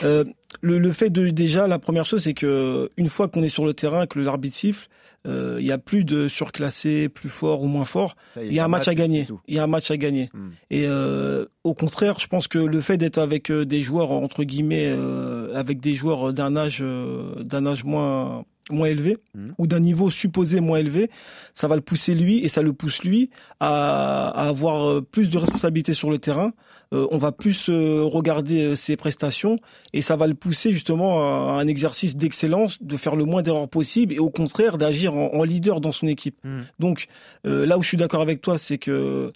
Euh, 0.03 0.25
le, 0.61 0.79
le 0.79 0.93
fait 0.93 1.11
de 1.11 1.29
déjà, 1.29 1.67
la 1.67 1.79
première 1.79 2.07
chose, 2.07 2.23
c'est 2.25 2.35
que 2.35 2.89
une 2.97 3.09
fois 3.09 3.29
qu'on 3.29 3.43
est 3.43 3.49
sur 3.49 3.65
le 3.65 3.75
terrain, 3.75 4.07
que 4.07 4.19
l'arbitre 4.19 4.57
siffle, 4.57 4.89
euh, 5.27 5.57
il 5.59 5.67
y 5.67 5.73
a 5.73 5.79
plus 5.79 6.05
de 6.05 6.29
surclassé, 6.29 7.09
plus 7.09 7.29
fort 7.29 7.63
ou 7.63 7.67
moins 7.67 7.85
fort. 7.85 8.17
Y 8.37 8.49
Il 8.49 8.55
y 8.55 8.61
a 8.61 8.65
un 8.65 8.69
match 8.69 8.89
à 8.89 8.95
gagner. 8.95 9.27
Il 9.49 9.55
y 9.55 9.59
a 9.59 9.65
un 9.65 9.69
match 9.69 9.91
à 9.91 9.97
gagner. 9.97 10.31
Et 10.71 10.85
euh, 10.87 11.47
au 11.65 11.75
contraire, 11.75 12.21
je 12.21 12.27
pense 12.27 12.47
que 12.47 12.59
le 12.59 12.81
fait 12.81 12.99
d'être 12.99 13.19
avec 13.19 13.51
euh, 13.51 13.65
des 13.65 13.83
joueurs 13.83 14.13
entre 14.13 14.45
guillemets, 14.45 14.89
euh, 14.89 15.55
avec 15.55 15.81
des 15.81 15.95
joueurs 15.95 16.33
d'un 16.35 16.57
âge, 16.57 16.81
d'un 16.83 17.67
âge 17.67 17.85
moins 17.85 18.45
moins 18.71 18.89
élevé 18.89 19.17
Mhm. 19.35 19.55
ou 19.59 19.67
d'un 19.67 19.81
niveau 19.81 20.11
supposé 20.11 20.61
moins 20.61 20.79
élevé, 20.79 21.11
ça 21.53 21.69
va 21.69 21.75
le 21.77 21.83
pousser 21.83 22.15
lui 22.15 22.39
et 22.45 22.49
ça 22.49 22.63
le 22.63 22.73
pousse 22.73 23.03
lui 23.05 23.31
à, 23.61 24.29
à 24.29 24.49
avoir 24.49 24.89
euh, 24.89 25.01
plus 25.03 25.29
de 25.31 25.39
responsabilités 25.39 25.93
sur 25.93 26.11
le 26.11 26.19
terrain. 26.19 26.53
Euh, 26.93 27.07
on 27.11 27.19
va 27.19 27.33
plus 27.33 27.69
euh, 27.69 28.03
regarder 28.05 28.77
ses 28.77 28.97
prestations 28.97 29.59
et 29.93 30.03
ça 30.03 30.17
va 30.17 30.27
le 30.27 30.35
pousser 30.35 30.73
justement 30.73 31.23
à 31.49 31.53
un 31.61 31.67
exercice 31.67 32.17
d'excellence, 32.17 32.83
de 32.83 32.97
faire 32.97 33.17
le 33.17 33.25
moins 33.25 33.43
d'erreurs 33.43 33.69
possible 33.69 34.15
et 34.15 34.19
au 34.19 34.31
contraire 34.31 34.79
d'agir 34.79 35.15
en, 35.15 35.35
en 35.35 35.43
leader 35.43 35.81
dans 35.81 35.93
son 35.93 36.07
équipe. 36.07 36.37
Mhm. 36.45 36.65
Donc 36.79 37.07
euh, 37.47 37.67
là 37.67 37.79
où 37.79 37.83
je 37.83 37.89
suis 37.89 37.97
d'accord 37.97 38.23
avec 38.23 38.41
toi, 38.41 38.59
c'est 38.59 38.79
que 38.79 39.33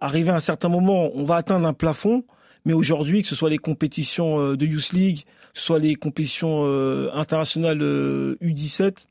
arrivé 0.00 0.30
à 0.30 0.36
un 0.36 0.40
certain 0.40 0.68
moment, 0.68 1.10
on 1.14 1.24
va 1.24 1.34
atteindre 1.36 1.66
un 1.66 1.72
plafond. 1.72 2.22
Mais 2.66 2.72
aujourd'hui, 2.72 3.22
que 3.22 3.28
ce 3.28 3.36
soit 3.36 3.48
les 3.48 3.58
compétitions 3.58 4.40
euh, 4.40 4.56
de 4.56 4.66
Youth 4.66 4.92
League, 4.92 5.24
soit 5.54 5.78
les 5.78 5.94
compétitions 5.94 6.64
euh, 6.66 7.08
internationales 7.14 7.80
euh, 7.80 8.36
U17, 8.42 9.06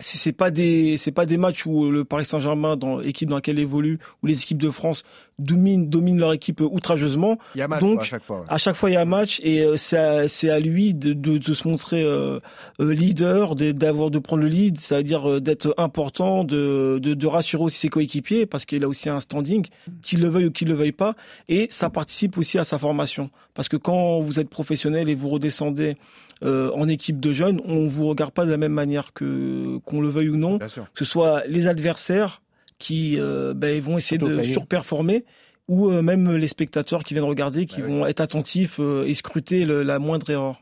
si 0.00 0.18
c'est 0.18 0.32
pas 0.32 0.50
des 0.50 0.96
c'est 0.98 1.12
pas 1.12 1.26
des 1.26 1.36
matchs 1.36 1.66
où 1.66 1.90
le 1.90 2.04
Paris 2.04 2.24
Saint-Germain 2.24 2.76
dans 2.76 2.98
l'équipe 2.98 3.28
dans 3.28 3.36
laquelle 3.36 3.58
il 3.58 3.62
évolue 3.62 3.98
ou 4.22 4.26
les 4.26 4.34
équipes 4.40 4.58
de 4.62 4.70
France 4.70 5.04
dominent 5.38 5.88
dominent 5.88 6.18
leur 6.18 6.32
équipe 6.32 6.60
outrageusement 6.60 7.38
Il 7.54 7.58
y 7.58 7.62
a 7.62 7.68
match 7.68 7.80
Donc, 7.80 8.00
à 8.00 8.02
chaque 8.04 8.24
fois. 8.24 8.40
ouais. 8.40 8.46
à 8.48 8.58
chaque 8.58 8.76
fois 8.76 8.90
il 8.90 8.94
y 8.94 8.96
a 8.96 9.00
un 9.02 9.04
match 9.06 9.40
et 9.42 9.62
euh, 9.62 9.76
c'est 9.76 9.96
à, 9.96 10.28
c'est 10.28 10.50
à 10.50 10.60
lui 10.60 10.94
de, 10.94 11.12
de, 11.12 11.38
de 11.38 11.54
se 11.54 11.66
montrer 11.68 12.02
euh, 12.04 12.38
euh, 12.80 12.92
leader 12.92 13.54
de- 13.54 13.72
d'avoir 13.72 14.10
de 14.10 14.18
prendre 14.18 14.42
le 14.42 14.48
lead 14.48 14.78
ça 14.80 14.98
veut 14.98 15.02
dire 15.02 15.28
euh, 15.28 15.40
d'être 15.40 15.74
important 15.76 16.44
de, 16.44 16.98
de, 17.02 17.14
de 17.14 17.26
rassurer 17.26 17.62
aussi 17.64 17.78
ses 17.78 17.88
coéquipiers 17.88 18.46
parce 18.46 18.64
qu'il 18.64 18.84
a 18.84 18.88
aussi 18.88 19.08
un 19.08 19.20
standing 19.20 19.66
qu'il 20.02 20.20
le 20.20 20.28
veuille 20.28 20.46
ou 20.46 20.50
qu'il 20.52 20.68
le 20.68 20.74
veuille 20.74 20.92
pas 20.92 21.14
et 21.48 21.68
ça 21.70 21.90
participe 21.90 22.38
aussi 22.38 22.58
à 22.58 22.64
sa 22.64 22.78
formation 22.78 23.30
parce 23.54 23.68
que 23.68 23.76
quand 23.76 24.20
vous 24.20 24.38
êtes 24.40 24.48
professionnel 24.50 25.08
et 25.08 25.14
vous 25.14 25.28
redescendez 25.28 25.96
euh, 26.42 26.70
en 26.74 26.88
équipe 26.88 27.20
de 27.20 27.32
jeunes 27.32 27.60
on 27.64 27.86
vous 27.86 28.06
regarde 28.08 28.32
pas 28.32 28.44
de 28.44 28.50
la 28.50 28.56
même 28.56 28.72
manière 28.72 29.12
que 29.12 29.78
qu'on 29.84 30.00
le 30.00 30.08
veuille 30.08 30.28
ou 30.30 30.36
non 30.36 30.58
que 30.58 30.66
ce 30.96 31.04
soit 31.04 31.44
les 31.46 31.66
adversaires 31.68 32.42
qui 32.78 33.16
euh, 33.20 33.54
ben, 33.54 33.80
vont 33.80 33.96
essayer 33.98 34.18
de 34.18 34.42
surperformer 34.42 35.24
ou 35.68 35.88
euh, 35.90 36.02
même 36.02 36.32
les 36.36 36.48
spectateurs 36.48 37.04
qui 37.04 37.14
viennent 37.14 37.24
regarder, 37.24 37.64
qui 37.66 37.80
Bah 37.80 37.86
oui. 37.88 37.94
vont 37.94 38.06
être 38.06 38.20
attentifs 38.20 38.80
et 39.06 39.14
scruter 39.14 39.64
le- 39.64 39.82
la 39.82 39.98
moindre 39.98 40.28
erreur. 40.28 40.60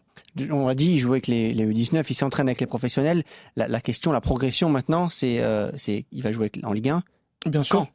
On 0.50 0.66
l'a 0.68 0.74
dit, 0.74 0.92
il 0.92 0.98
joue 1.00 1.12
avec 1.12 1.26
les, 1.26 1.52
les 1.52 1.66
U19, 1.66 2.04
il 2.08 2.14
s'entraîne 2.14 2.48
avec 2.48 2.61
les 2.61 2.66
professionnels. 2.66 3.24
La, 3.56 3.66
la 3.68 3.80
question, 3.80 4.12
la 4.12 4.20
progression 4.20 4.68
maintenant, 4.70 5.08
c'est, 5.08 5.40
euh, 5.42 5.70
il 5.88 6.22
va 6.22 6.30
jouer 6.32 6.44
avec- 6.44 6.61
en 6.64 6.72
Ligue 6.72 6.88
1. 6.90 7.02
Bien 7.46 7.62
sûr. 7.62 7.78
Quand? 7.80 7.88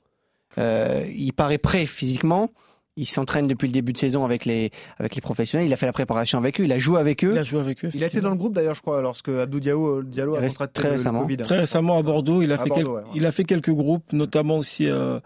Euh, 0.57 1.05
il 1.15 1.31
paraît 1.33 1.57
prêt 1.57 1.85
physiquement. 1.85 2.51
Il 2.97 3.05
s'entraîne 3.05 3.47
depuis 3.47 3.67
le 3.67 3.71
début 3.73 3.93
de 3.93 3.97
saison 3.97 4.25
avec 4.25 4.43
les, 4.43 4.71
avec 4.97 5.15
les 5.15 5.21
professionnels. 5.21 5.67
Il 5.67 5.73
a 5.73 5.77
fait 5.77 5.85
la 5.85 5.93
préparation 5.93 6.37
avec 6.37 6.59
eux. 6.59 6.65
Il 6.65 6.71
a 6.73 6.79
joué 6.79 6.99
avec 6.99 7.23
eux. 7.23 7.31
Il 7.31 7.37
a 7.37 7.43
joué 7.43 7.59
avec 7.59 7.85
eux. 7.85 7.89
Il 7.93 8.03
a 8.03 8.07
été 8.07 8.19
dans 8.21 8.29
le 8.31 8.35
groupe 8.35 8.53
d'ailleurs, 8.55 8.73
je 8.73 8.81
crois, 8.81 9.01
lorsque 9.01 9.29
Abdou 9.29 9.59
Diallo, 9.59 10.03
Diallo 10.03 10.35
a 10.35 10.41
contracté 10.41 10.81
très 10.81 10.89
le 10.89 10.93
récemment. 10.95 11.21
Covid. 11.21 11.37
Très 11.37 11.59
récemment 11.59 11.97
à 11.97 12.01
Bordeaux, 12.01 12.41
il 12.41 12.51
a, 12.51 12.55
À 12.55 12.57
fait, 12.63 12.69
Bordeaux, 12.69 12.83
quel- 12.83 12.87
ouais, 12.91 13.01
ouais. 13.03 13.15
il 13.15 13.25
a 13.25 13.31
fait 13.31 13.43
quelques 13.43 13.71
groupes, 13.71 14.11
notamment 14.13 14.57
aussi 14.57 14.89
euh, 14.89 15.19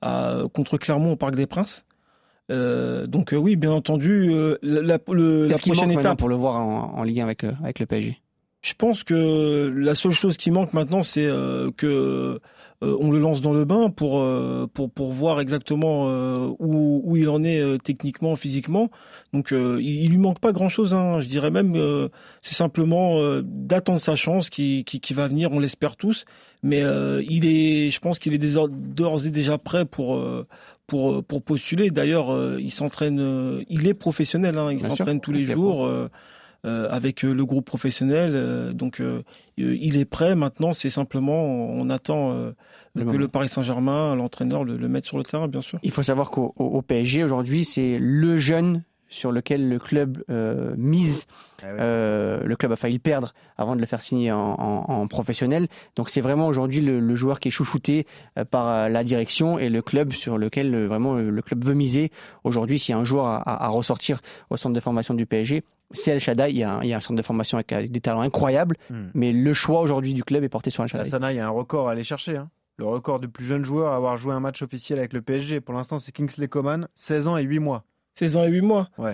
à- 0.00 0.42
contre 0.52 0.78
Clermont 0.78 1.12
au 1.12 1.16
Parc 1.16 1.34
des 1.36 1.46
Princes. 1.46 1.84
Euh, 2.50 3.06
donc 3.06 3.34
euh, 3.34 3.36
oui, 3.36 3.56
bien 3.56 3.72
entendu, 3.72 4.28
euh, 4.30 4.56
la, 4.62 4.80
la- 4.80 4.98
le- 5.12 5.46
la 5.46 5.58
prochaine 5.58 5.90
étape, 5.90 6.18
pour 6.18 6.30
le 6.30 6.34
voir 6.34 6.56
en, 6.56 6.94
en 6.98 7.02
Ligue 7.02 7.20
1 7.20 7.24
avec, 7.24 7.42
le- 7.42 7.52
avec 7.62 7.78
le 7.78 7.84
PSG 7.84 8.18
Je 8.62 8.72
pense 8.72 9.04
que 9.04 9.70
la 9.76 9.94
seule 9.94 10.12
chose 10.12 10.38
qui 10.38 10.50
manque 10.50 10.72
maintenant, 10.72 11.02
c'est 11.02 11.26
euh, 11.26 11.70
que 11.76 11.86
euh, 11.86 12.38
on 12.82 13.10
le 13.10 13.18
lance 13.18 13.40
dans 13.40 13.52
le 13.52 13.64
bain 13.64 13.90
pour 13.90 14.20
euh, 14.20 14.66
pour 14.72 14.90
pour 14.90 15.12
voir 15.12 15.40
exactement 15.40 16.06
euh, 16.08 16.48
où 16.58 17.02
où 17.04 17.16
il 17.16 17.28
en 17.28 17.42
est 17.42 17.60
euh, 17.60 17.76
techniquement, 17.78 18.36
physiquement. 18.36 18.90
Donc 19.32 19.52
euh, 19.52 19.78
il, 19.80 20.04
il 20.04 20.10
lui 20.10 20.18
manque 20.18 20.38
pas 20.38 20.52
grand 20.52 20.68
chose. 20.68 20.94
Hein. 20.94 21.20
Je 21.20 21.26
dirais 21.26 21.50
même 21.50 21.74
euh, 21.76 22.08
c'est 22.42 22.54
simplement 22.54 23.18
euh, 23.18 23.42
d'attendre 23.44 23.98
sa 23.98 24.14
chance 24.16 24.48
qui, 24.48 24.84
qui 24.84 25.00
qui 25.00 25.14
va 25.14 25.26
venir. 25.26 25.50
On 25.52 25.58
l'espère 25.58 25.96
tous. 25.96 26.24
Mais 26.62 26.82
euh, 26.82 27.22
il 27.28 27.46
est, 27.46 27.90
je 27.90 28.00
pense 28.00 28.18
qu'il 28.18 28.34
est 28.34 28.38
d'ores 28.38 29.26
et 29.26 29.30
déjà 29.30 29.58
prêt 29.58 29.84
pour 29.84 30.16
euh, 30.16 30.46
pour 30.86 31.22
pour 31.24 31.42
postuler. 31.42 31.90
D'ailleurs, 31.90 32.32
euh, 32.32 32.56
il 32.58 32.70
s'entraîne. 32.70 33.20
euh, 33.20 33.62
il 33.68 33.86
est 33.86 33.94
professionnel. 33.94 34.58
Hein. 34.58 34.72
Il 34.72 34.80
s'entraîne 34.80 35.20
tous 35.20 35.32
les 35.32 35.44
jours. 35.44 35.86
euh, 35.86 35.88
euh, 35.88 36.08
avec 36.64 37.24
euh, 37.24 37.32
le 37.32 37.44
groupe 37.44 37.64
professionnel. 37.64 38.32
euh, 38.34 38.72
donc 38.72 39.00
euh, 39.00 39.22
euh, 39.60 39.76
il 39.80 39.96
est 39.96 40.04
prêt 40.04 40.34
maintenant, 40.34 40.72
c'est 40.72 40.90
simplement 40.90 41.44
on 41.44 41.88
attend 41.90 42.32
euh, 42.32 42.52
Le 42.94 43.02
que 43.02 43.06
moment. 43.06 43.18
le 43.18 43.28
Paris 43.28 43.48
Saint-Germain, 43.48 44.14
l'entraîneur 44.16 44.64
le, 44.64 44.76
le 44.76 44.88
mette 44.88 45.04
sur 45.04 45.18
le 45.18 45.24
terrain, 45.24 45.48
bien 45.48 45.60
sûr. 45.60 45.78
Il 45.82 45.90
faut 45.92 46.02
savoir 46.02 46.30
qu'au 46.30 46.52
au- 46.56 46.64
au 46.64 46.82
PSG 46.82 47.22
aujourd'hui, 47.24 47.64
c'est 47.64 47.98
le 48.00 48.38
jeune 48.38 48.82
sur 49.10 49.32
lequel 49.32 49.70
le 49.70 49.78
club 49.78 50.22
euh, 50.28 50.74
mise. 50.76 51.24
Ah 51.62 51.66
ouais. 51.66 51.76
Euh, 51.80 52.40
le 52.44 52.56
club 52.56 52.72
a 52.72 52.76
failli 52.76 52.94
le 52.96 53.00
perdre 53.00 53.32
avant 53.56 53.74
de 53.74 53.80
le 53.80 53.86
faire 53.86 54.02
signer 54.02 54.32
en, 54.32 54.38
en- 54.58 54.84
en 54.86 55.06
professionnel. 55.06 55.68
Donc 55.96 56.10
c'est 56.10 56.20
vraiment 56.20 56.46
aujourd'hui 56.46 56.82
le, 56.82 57.00
le 57.00 57.14
joueur 57.14 57.40
qui 57.40 57.48
est 57.48 57.50
chouchouté 57.50 58.06
euh, 58.36 58.44
par 58.44 58.66
euh, 58.68 58.88
la 58.90 59.04
direction 59.04 59.58
et 59.58 59.70
le 59.70 59.80
club 59.80 60.12
sur 60.12 60.36
lequel 60.36 60.74
euh, 60.74 60.86
vraiment 60.86 61.14
euh, 61.16 61.30
le 61.30 61.40
club 61.42 61.64
veut 61.64 61.72
miser. 61.72 62.12
Aujourd'hui, 62.44 62.78
s'il 62.78 62.92
y 62.92 62.96
a 62.96 63.00
un 63.00 63.04
joueur 63.04 63.26
à 63.48 63.68
ressortir 63.68 64.20
au 64.50 64.58
centre 64.58 64.74
de 64.74 64.80
formation 64.80 65.14
du 65.14 65.24
PSG, 65.24 65.62
c'est 65.90 66.10
El 66.12 66.20
Shaddai. 66.20 66.50
Il 66.50 66.56
y 66.58 66.62
a 66.62 66.76
un, 66.76 66.82
il 66.82 66.88
y 66.88 66.92
a 66.92 66.96
un 66.96 67.00
centre 67.00 67.16
de 67.16 67.22
formation 67.22 67.56
avec, 67.58 67.72
avec 67.72 67.90
des 67.92 68.00
talents 68.00 68.20
incroyables, 68.20 68.76
Hmm. 68.90 69.08
mais 69.14 69.32
le 69.32 69.52
choix 69.54 69.80
aujourd'hui 69.80 70.14
du 70.14 70.24
club 70.24 70.44
est 70.44 70.48
porté 70.48 70.70
sur 70.70 70.82
El 70.82 70.88
Shaddai. 70.88 71.08
Sana, 71.10 71.32
il 71.32 71.36
y 71.36 71.40
a 71.40 71.46
un 71.46 71.50
record 71.50 71.88
à 71.88 71.92
aller 71.92 72.04
chercher. 72.04 72.36
hein. 72.36 72.50
Le 72.76 72.84
record 72.86 73.18
du 73.18 73.28
plus 73.28 73.44
jeune 73.44 73.64
joueur 73.64 73.92
à 73.92 73.96
avoir 73.96 74.16
joué 74.16 74.32
un 74.32 74.40
match 74.40 74.62
officiel 74.62 74.98
avec 75.00 75.12
le 75.12 75.20
PSG. 75.20 75.60
Pour 75.60 75.74
l'instant, 75.74 75.98
c'est 75.98 76.12
Kingsley 76.12 76.46
Coman, 76.46 76.86
16 76.94 77.26
ans 77.26 77.36
et 77.36 77.42
8 77.42 77.58
mois. 77.58 77.84
16 78.18 78.36
ans 78.36 78.44
et 78.44 78.48
8 78.48 78.60
mois. 78.62 78.88
Ouais. 78.98 79.12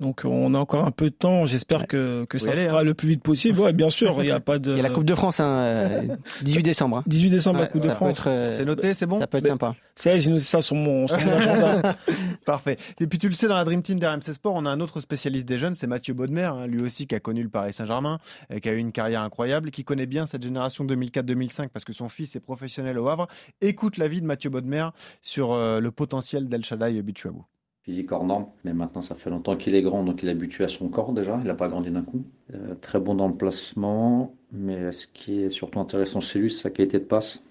Donc 0.00 0.22
on 0.24 0.52
a 0.54 0.58
encore 0.58 0.84
un 0.86 0.90
peu 0.90 1.06
de 1.10 1.14
temps. 1.14 1.46
J'espère 1.46 1.86
que, 1.86 2.26
ça 2.32 2.36
y 2.36 2.40
se 2.40 2.48
aller, 2.48 2.68
fera 2.68 2.80
hein. 2.80 2.84
le 2.84 2.92
plus 2.94 3.08
vite 3.08 3.22
possible. 3.22 3.60
Ouais, 3.60 3.72
bien 3.72 3.88
sûr, 3.88 4.14
il 4.18 4.24
n'y 4.26 4.30
a 4.30 4.40
pas 4.40 4.58
de. 4.58 4.72
Il 4.76 4.76
y 4.76 4.80
a 4.80 4.82
la 4.82 4.90
Coupe 4.90 5.04
de 5.06 5.14
France, 5.14 5.40
hein, 5.40 5.46
euh, 5.50 6.16
18 6.42 6.62
décembre. 6.62 6.98
hein. 6.98 7.04
18 7.06 7.30
décembre, 7.30 7.60
la 7.60 7.66
Coupe 7.66 7.82
de 7.82 7.88
France. 7.88 8.10
être, 8.10 8.28
euh, 8.28 8.58
C'est 8.58 8.64
noté, 8.66 8.92
c'est 8.94 9.06
bon 9.06 9.18
ça 9.20 9.26
peut 9.26 9.38
être 9.38 9.44
Mais- 9.44 9.50
sympa. 9.50 9.74
Ça, 9.94 10.18
j'ai 10.18 10.30
noté 10.30 10.44
ça 10.44 10.60
sur 10.60 10.76
mon, 10.76 11.08
sur 11.08 11.18
mon 11.24 11.32
agenda. 11.36 11.96
Parfait. 12.44 12.76
Et 13.00 13.06
puis 13.06 13.18
tu 13.18 13.28
le 13.28 13.34
sais, 13.34 13.48
dans 13.48 13.54
la 13.54 13.64
Dream 13.64 13.82
Team 13.82 13.98
d'RMC 13.98 14.34
Sport, 14.34 14.54
on 14.54 14.66
a 14.66 14.70
un 14.70 14.80
autre 14.80 15.00
spécialiste 15.00 15.46
des 15.46 15.58
jeunes, 15.58 15.74
c'est 15.74 15.86
Mathieu 15.86 16.12
Baudemer, 16.12 16.44
hein, 16.44 16.66
lui 16.66 16.82
aussi 16.82 17.06
qui 17.06 17.14
a 17.14 17.20
connu 17.20 17.42
le 17.42 17.48
Paris 17.48 17.72
Saint-Germain, 17.72 18.18
et 18.50 18.60
qui 18.60 18.68
a 18.68 18.72
eu 18.72 18.78
une 18.78 18.92
carrière 18.92 19.22
incroyable, 19.22 19.68
et 19.68 19.70
qui 19.70 19.84
connaît 19.84 20.06
bien 20.06 20.26
cette 20.26 20.42
génération 20.42 20.84
2004-2005 20.84 21.68
parce 21.68 21.84
que 21.86 21.94
son 21.94 22.08
fils 22.10 22.36
est 22.36 22.40
professionnel 22.40 22.98
au 22.98 23.08
Havre. 23.08 23.28
Écoute 23.62 23.96
l'avis 23.96 24.20
de 24.20 24.26
Mathieu 24.26 24.50
Baudemer 24.50 24.88
sur 25.22 25.52
euh, 25.54 25.80
le 25.80 25.90
potentiel 25.90 26.48
d'El 26.48 26.64
Shaddai 26.64 27.00
Bichouabou. 27.02 27.44
Physique 27.86 28.10
hors 28.10 28.26
norme, 28.26 28.46
mais 28.64 28.72
maintenant 28.74 29.00
ça 29.00 29.14
fait 29.14 29.30
longtemps 29.30 29.56
qu'il 29.56 29.76
est 29.76 29.82
grand, 29.82 30.02
donc 30.04 30.20
il 30.22 30.28
est 30.28 30.32
habitué 30.32 30.64
à 30.64 30.68
son 30.68 30.88
corps 30.88 31.12
déjà, 31.12 31.38
il 31.40 31.46
n'a 31.46 31.54
pas 31.54 31.68
grandi 31.68 31.90
d'un 31.90 32.02
coup. 32.02 32.24
Euh, 32.52 32.74
très 32.74 32.98
bon 32.98 33.14
dans 33.14 33.28
le 33.28 33.34
placement, 33.34 34.34
mais 34.50 34.90
ce 34.90 35.06
qui 35.06 35.40
est 35.42 35.50
surtout 35.50 35.78
intéressant 35.78 36.18
chez 36.18 36.40
lui, 36.40 36.50
c'est 36.50 36.62
sa 36.64 36.70
qualité 36.70 36.98
de 36.98 37.04
passe. 37.04 37.44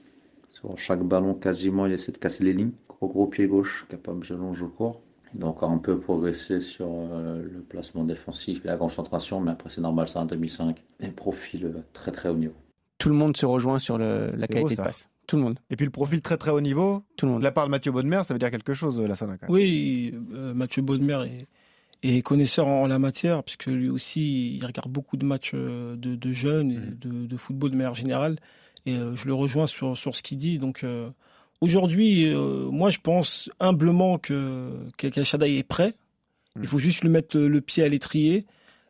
Sur 0.50 0.78
chaque 0.78 1.04
ballon, 1.04 1.36
quasiment, 1.36 1.86
il 1.86 1.94
essaie 1.94 2.12
de 2.12 2.18
casser 2.18 2.44
les 2.44 2.52
lignes. 2.54 2.72
Gros 2.90 3.08
gros 3.08 3.28
pied 3.28 3.48
gauche, 3.48 3.86
capable 3.90 4.28
de 4.28 4.36
longer 4.36 4.66
au 4.66 4.70
court. 4.70 5.00
Il 5.34 5.40
doit 5.40 5.50
encore 5.50 5.72
un 5.72 5.78
peu 5.78 6.00
progresser 6.00 6.60
sur 6.60 6.88
euh, 6.90 7.42
le 7.42 7.62
placement 7.62 8.04
défensif 8.04 8.64
et 8.66 8.68
la 8.68 8.78
concentration, 8.78 9.40
mais 9.40 9.52
après 9.52 9.70
c'est 9.70 9.82
normal, 9.82 10.08
c'est 10.10 10.20
un 10.20 10.26
2005. 10.26 10.84
Et 11.00 11.08
profil 11.10 11.66
euh, 11.66 11.82
très 11.94 12.12
très 12.12 12.28
haut 12.30 12.36
niveau. 12.36 12.54
Tout 12.98 13.10
le 13.10 13.16
monde 13.16 13.38
se 13.38 13.46
rejoint 13.46 13.80
sur 13.80 13.98
le- 13.98 14.32
la 14.36 14.48
qualité 14.48 14.76
beau, 14.76 14.82
de 14.82 14.86
passe. 14.88 15.08
Tout 15.28 15.38
le 15.38 15.44
monde. 15.44 15.60
Et 15.70 15.76
puis 15.76 15.86
le 15.86 15.92
profil 15.92 16.22
très 16.22 16.38
très 16.38 16.52
haut 16.52 16.62
niveau, 16.62 17.04
Tout 17.18 17.26
le 17.26 17.32
monde. 17.34 17.42
de 17.42 17.44
la 17.46 17.52
part 17.52 17.66
de 17.66 17.72
Mathieu 17.72 17.92
Baudemer, 17.92 18.22
ça 18.24 18.34
veut 18.34 18.40
dire 18.40 18.52
quelque 18.52 18.74
chose, 18.74 19.00
la 19.02 19.16
Sana. 19.16 19.38
Oui, 19.50 20.14
euh, 20.34 20.54
Mathieu 20.54 20.82
Baudemer 20.82 21.20
est, 22.04 22.18
est 22.18 22.22
connaisseur 22.22 22.68
en, 22.68 22.84
en 22.84 22.88
la 22.88 23.00
matière, 23.00 23.44
puisque 23.44 23.66
lui 23.68 23.90
aussi, 23.90 24.56
il 24.56 24.66
regarde 24.66 24.92
beaucoup 24.92 25.18
de 25.18 25.26
matchs 25.26 25.52
euh, 25.56 25.96
de, 25.96 26.16
de 26.16 26.32
jeunes 26.32 26.72
et 26.72 26.78
Mhm. 26.78 26.98
de, 27.00 27.26
de 27.28 27.38
football 27.38 27.72
de 27.72 27.76
manière 27.76 27.96
générale. 27.96 28.38
Et 28.86 28.96
euh, 28.96 29.16
je 29.16 29.28
le 29.28 29.34
rejoins 29.34 29.66
sur, 29.68 29.98
sur 29.98 30.16
ce 30.16 30.22
qu'il 30.22 30.38
dit. 30.38 30.60
Donc 30.60 30.84
euh, 30.84 31.10
aujourd'hui, 31.62 32.28
euh, 32.28 32.70
moi, 32.70 32.90
je 32.92 33.00
pense 33.00 33.50
humblement 33.60 34.18
que 34.20 34.72
Shaddai 35.24 35.58
est 35.58 35.64
prêt. 35.68 35.96
Mhm. 36.56 36.64
Il 36.64 36.68
faut 36.68 36.78
juste 36.80 37.02
lui 37.02 37.10
mettre 37.10 37.38
le 37.40 37.62
pied 37.62 37.84
à 37.84 37.90
l'étrier. 37.90 38.46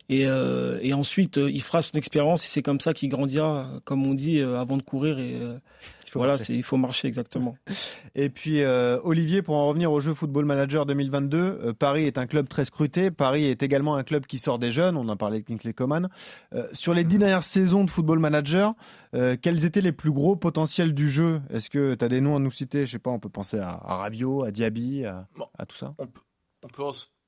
Et, 0.09 0.27
euh, 0.27 0.77
et 0.81 0.93
ensuite, 0.93 1.37
euh, 1.39 1.49
il 1.49 1.61
fera 1.61 1.81
son 1.81 1.93
expérience 1.93 2.45
et 2.45 2.47
c'est 2.47 2.61
comme 2.61 2.79
ça 2.79 2.93
qu'il 2.93 3.09
grandira, 3.09 3.69
comme 3.85 4.05
on 4.05 4.13
dit, 4.13 4.39
euh, 4.39 4.59
avant 4.59 4.77
de 4.77 4.83
courir. 4.83 5.17
Et 5.19 5.33
euh, 5.33 5.57
Il 6.05 6.11
faut 6.11 6.19
voilà, 6.19 6.37
il 6.47 6.61
faut 6.63 6.77
marcher 6.77 7.07
exactement. 7.07 7.55
Et 8.15 8.29
puis 8.29 8.61
euh, 8.61 8.99
Olivier, 9.03 9.41
pour 9.41 9.55
en 9.55 9.67
revenir 9.67 9.91
au 9.91 9.99
jeu 9.99 10.13
Football 10.13 10.45
Manager 10.45 10.85
2022, 10.85 11.37
euh, 11.37 11.73
Paris 11.73 12.05
est 12.05 12.17
un 12.17 12.27
club 12.27 12.47
très 12.47 12.65
scruté. 12.65 13.09
Paris 13.11 13.45
est 13.45 13.63
également 13.63 13.95
un 13.95 14.03
club 14.03 14.25
qui 14.27 14.37
sort 14.37 14.59
des 14.59 14.71
jeunes. 14.71 14.95
On 14.95 15.09
en 15.09 15.17
parlait 15.17 15.39
de 15.39 15.43
Kingsley 15.43 15.73
Coman. 15.73 16.07
Euh, 16.53 16.67
sur 16.73 16.93
les 16.93 17.03
dix 17.03 17.17
dernières 17.17 17.43
saisons 17.43 17.83
de 17.83 17.89
Football 17.89 18.19
Manager, 18.19 18.73
euh, 19.15 19.35
quels 19.41 19.65
étaient 19.65 19.81
les 19.81 19.91
plus 19.91 20.11
gros 20.11 20.35
potentiels 20.35 20.93
du 20.93 21.09
jeu? 21.09 21.41
Est-ce 21.49 21.69
que 21.69 21.95
tu 21.95 22.05
as 22.05 22.09
des 22.09 22.21
noms 22.21 22.35
à 22.35 22.39
nous 22.39 22.51
citer? 22.51 22.85
Je 22.85 22.91
sais 22.93 22.99
pas, 22.99 23.09
on 23.11 23.19
peut 23.19 23.29
penser 23.29 23.57
à, 23.57 23.69
à 23.83 23.95
Rabiot, 23.97 24.43
à 24.43 24.51
Diaby, 24.51 25.03
à, 25.05 25.27
Bon. 25.35 25.47
à 25.57 25.65
tout 25.65 25.75
ça. 25.75 25.93
On 25.97 26.05
peut, 26.07 26.21
on 26.63 26.67
peut, 26.67 26.83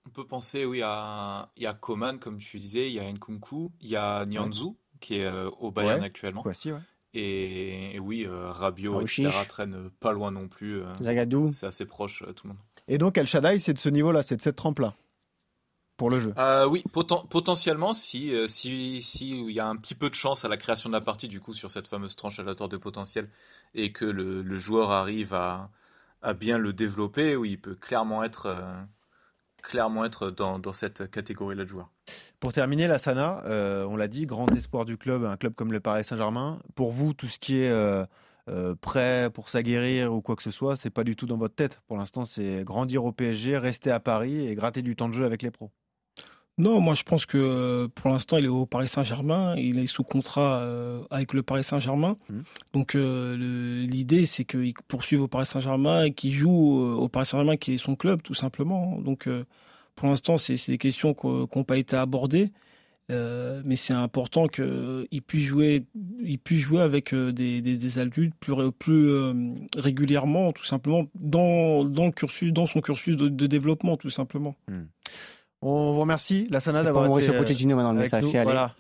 on 0.08 0.10
peut 0.10 0.26
penser, 0.26 0.64
oui, 0.66 0.82
à, 0.84 1.50
il 1.58 1.64
y 1.64 1.68
a 1.68 1.74
Coman, 1.74 2.18
comme 2.20 2.38
tu 2.38 2.58
disais, 2.58 2.88
il 2.90 2.94
y 2.94 3.00
a 3.00 3.12
Nkunku, 3.12 3.72
il 3.82 3.90
y 3.90 3.96
a 3.98 4.26
Nyanzu, 4.26 4.70
qui 5.02 5.20
est 5.20 5.26
euh, 5.26 5.50
au 5.60 5.72
Bayern 5.72 6.00
Ouais. 6.00 6.06
actuellement. 6.06 6.44
Ouais. 6.48 6.54
Et, 7.14 7.96
et 7.96 8.00
oui, 8.00 8.26
euh, 8.28 8.52
Rabiot, 8.52 9.02
etc., 9.02 9.30
traîne 9.48 9.90
pas 10.00 10.12
loin 10.12 10.32
non 10.32 10.48
plus. 10.48 10.82
euh, 10.82 10.96
Zagadou. 11.02 11.52
c'est 11.54 11.66
assez 11.68 11.86
proche, 11.86 12.24
euh, 12.28 12.32
tout 12.34 12.48
le 12.48 12.54
monde. 12.54 12.62
Et 12.88 12.98
donc 12.98 13.18
El 13.18 13.28
Shaddai, 13.28 13.60
c'est 13.60 13.74
de 13.74 13.80
ce 13.80 13.90
niveau-là, 13.90 14.24
c'est 14.24 14.38
de 14.38 14.42
cette 14.42 14.56
trempe-là 14.56 14.96
pour 15.98 16.10
le 16.12 16.20
jeu. 16.22 16.34
Euh, 16.38 16.68
oui, 16.68 16.84
poten- 16.94 17.28
potentiellement, 17.28 17.92
si, 17.92 18.32
si, 18.48 19.02
si 19.02 19.32
il 19.32 19.52
y 19.52 19.60
a 19.60 19.68
un 19.68 19.76
petit 19.76 19.96
peu 19.96 20.10
de 20.10 20.16
chance 20.16 20.46
à 20.46 20.48
la 20.48 20.56
création 20.58 20.90
de 20.90 20.94
la 20.94 21.02
partie, 21.02 21.28
du 21.28 21.40
coup, 21.42 21.54
sur 21.54 21.70
cette 21.72 21.88
fameuse 21.88 22.16
tranche 22.16 22.40
aléatoire 22.40 22.70
de 22.70 22.78
potentiel, 22.78 23.30
et 23.74 23.92
que 23.92 24.06
le, 24.06 24.42
le 24.42 24.58
joueur 24.60 24.92
arrive 24.92 25.34
à, 25.34 25.72
à 26.22 26.34
bien 26.34 26.58
le 26.60 26.72
développer, 26.72 27.36
oui, 27.36 27.52
il 27.54 27.58
peut 27.60 27.76
clairement 27.76 28.24
être, 28.24 28.46
euh, 28.46 28.82
clairement 29.62 30.06
être 30.06 30.32
dans, 30.32 30.62
cette 30.74 31.10
catégorie-là 31.10 31.64
de 31.64 31.70
joueurs. 31.70 31.90
Pour 32.40 32.54
terminer, 32.54 32.88
la 32.88 32.98
Sana, 32.98 33.44
euh, 33.46 33.86
on 33.86 33.96
l'a 33.96 34.08
dit, 34.08 34.26
grand 34.26 34.48
espoir 34.56 34.86
du 34.86 34.98
club, 34.98 35.26
un 35.26 35.38
club 35.38 35.54
comme 35.54 35.72
le 35.72 35.80
Paris 35.80 36.04
Saint-Germain. 36.04 36.60
Pour 36.76 36.92
vous, 36.92 37.14
tout 37.14 37.28
ce 37.28 37.40
qui 37.40 37.60
est 37.60 37.70
euh, 37.70 38.06
euh, 38.50 38.76
prêt 38.76 39.30
pour 39.34 39.50
s'aguerrir 39.50 40.14
ou 40.14 40.22
quoi 40.22 40.36
que 40.36 40.44
ce 40.44 40.52
soit, 40.52 40.78
c'est 40.78 40.90
pas 40.90 41.04
du 41.04 41.16
tout 41.16 41.26
dans 41.26 41.38
votre 41.38 41.56
tête. 41.56 41.82
Pour 41.88 41.98
l'instant, 41.98 42.26
c'est 42.26 42.64
grandir 42.64 43.04
au 43.06 43.12
PSG, 43.12 43.58
rester 43.58 43.92
à 43.92 44.00
Paris 44.00 44.48
et 44.48 44.56
gratter 44.56 44.82
du 44.82 44.96
temps 44.96 45.10
de 45.10 45.14
jeu 45.14 45.26
avec 45.26 45.42
les 45.42 45.52
pros. 45.52 45.72
Non, 46.60 46.82
moi 46.82 46.96
je 46.96 47.04
pense 47.04 47.28
que 47.28 47.38
euh, 47.38 47.88
pour 47.94 48.10
l'instant 48.10 48.38
il 48.38 48.46
est 48.46 48.48
au 48.50 48.66
Paris 48.66 48.88
Saint-Germain, 48.88 49.56
il 49.58 49.78
est 49.78 49.86
sous 49.86 50.04
contrat 50.04 50.62
euh, 50.62 51.02
avec 51.12 51.34
le 51.34 51.44
Paris 51.44 51.64
Saint-Germain. 51.64 52.16
Mhm. 52.30 52.44
Donc 52.74 52.96
euh, 52.96 53.36
l'idée 53.88 54.26
c'est 54.26 54.44
qu'il 54.44 54.74
poursuive 54.88 55.22
au 55.22 55.28
Paris 55.28 55.46
Saint-Germain 55.46 56.06
et 56.06 56.14
qu'il 56.14 56.34
joue 56.34 56.50
au 56.96 57.08
Paris 57.10 57.28
Saint-Germain 57.28 57.58
qui 57.58 57.74
est 57.74 57.78
son 57.78 57.96
club 57.96 58.22
tout 58.24 58.34
simplement. 58.34 59.00
Donc 59.00 59.28
euh, 59.28 59.46
pour 59.96 60.08
l'instant 60.08 60.38
c'est 60.38 60.56
des 60.68 60.78
questions 60.80 61.14
qui 61.14 61.28
n'ont 61.28 61.64
pas 61.64 61.78
été 61.78 61.96
abordées, 61.96 62.50
Euh, 63.10 63.62
mais 63.64 63.78
c'est 63.78 63.94
important 63.96 64.50
qu'il 64.50 65.22
puisse 65.26 65.46
jouer, 65.48 65.86
il 66.22 66.40
puisse 66.40 66.60
jouer 66.68 66.82
avec 66.82 67.16
des, 67.16 67.62
des, 67.62 67.78
des 67.78 68.00
adultes 68.00 68.36
plus, 68.38 68.52
ré- 68.52 68.72
plus 68.78 69.08
régulièrement, 69.78 70.52
tout 70.52 70.66
simplement 70.66 71.08
dans, 71.16 71.86
dans 71.86 72.08
le 72.08 72.12
cursus, 72.12 72.52
dans 72.52 72.66
son 72.68 72.82
cursus 72.82 73.16
de, 73.16 73.30
de 73.30 73.48
développement 73.48 73.96
tout 73.96 74.10
simplement. 74.10 74.56
On 75.64 75.94
vous 75.94 76.02
remercie, 76.02 76.48
la 76.52 76.60
Sana, 76.60 76.80
C'est 76.80 76.84
pour 76.84 76.94
d'avoir 76.94 77.08
Mauricio 77.08 77.32
été 77.32 77.38
euh, 77.38 77.42
Pochettino 77.42 77.76
maintenant 77.76 77.92
le 77.94 78.00
message. 78.00 78.24
Allez, 78.36 78.44
Voilà. 78.44 78.76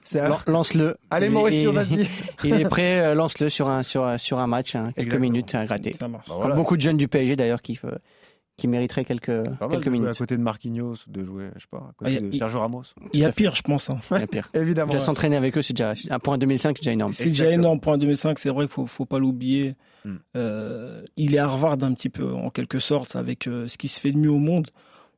Lance-le. 0.45 0.95
Allez, 1.09 1.25
Il- 1.27 1.31
Mauricio, 1.31 1.71
il- 1.71 1.75
vas-y. 1.75 2.07
Il 2.43 2.53
est 2.53 2.69
prêt, 2.69 2.99
euh, 2.99 3.13
lance-le 3.15 3.49
sur 3.49 3.67
un, 3.67 3.81
sur, 3.81 4.03
un- 4.05 4.17
sur 4.19 4.37
un 4.37 4.45
match, 4.47 4.75
hein, 4.75 4.91
quelques 4.95 5.07
Exactement. 5.07 5.21
minutes 5.31 5.55
à 5.55 5.65
gratter. 5.65 5.95
Ça 5.99 6.07
marche. 6.07 6.25
Bah, 6.27 6.33
Comme 6.33 6.41
voilà. 6.41 6.55
beaucoup 6.55 6.77
de 6.77 6.81
jeunes 6.81 6.97
du 6.97 7.07
PSG 7.07 7.35
d'ailleurs 7.35 7.63
qui, 7.63 7.79
euh, 7.83 7.95
qui 8.57 8.67
mériteraient 8.67 9.05
quelques, 9.05 9.25
Pas 9.27 9.41
mal 9.43 9.69
quelques 9.71 9.79
de 9.79 9.83
jouer 9.85 9.91
minutes. 9.91 10.09
à 10.09 10.13
côté 10.13 10.37
de 10.37 10.41
Marquinhos, 10.43 10.95
de 11.07 11.25
jouer, 11.25 11.45
je 11.55 11.61
sais 11.61 11.67
pas, 11.71 11.77
à 11.77 11.91
côté 11.97 12.05
Ah, 12.05 12.09
y 12.11 12.17
a- 12.17 12.21
de 12.29 12.37
Sergio 12.37 12.59
Ramos. 12.59 12.83
Il 13.11 13.19
y 13.21 13.25
a 13.25 13.31
pire, 13.31 13.55
je 13.55 13.61
pense. 13.63 13.89
hein. 13.89 13.97
Il 14.11 14.19
y 14.19 14.23
a 14.23 14.27
pire. 14.27 14.49
Évidemment. 14.53 14.91
Déjà 14.91 15.03
s'entraîner 15.03 15.35
avec 15.35 15.57
eux, 15.57 15.63
c'est 15.63 15.73
déjà 15.73 15.93
un 16.11 16.19
point 16.19 16.37
2005, 16.37 16.77
c'est 16.77 16.83
déjà 16.83 16.93
énorme. 16.93 17.13
C'est 17.13 17.29
déjà 17.29 17.49
énorme 17.51 17.79
pour 17.79 17.91
un 17.93 17.97
2005, 17.97 18.37
c'est 18.37 18.49
vrai 18.49 18.65
qu'il 18.65 18.73
faut, 18.73 18.85
faut 18.85 19.05
pas 19.05 19.17
l'oublier. 19.17 19.75
Hmm. 20.05 20.17
Euh, 20.35 21.03
il 21.17 21.33
est 21.33 21.39
Harvard 21.39 21.77
un 21.81 21.93
petit 21.95 22.09
peu, 22.09 22.31
en 22.33 22.51
quelque 22.51 22.77
sorte, 22.77 23.15
avec 23.15 23.47
euh, 23.47 23.67
ce 23.67 23.79
qui 23.79 23.87
se 23.87 23.99
fait 23.99 24.11
de 24.11 24.17
mieux 24.19 24.29
au 24.31 24.37
monde. 24.39 24.69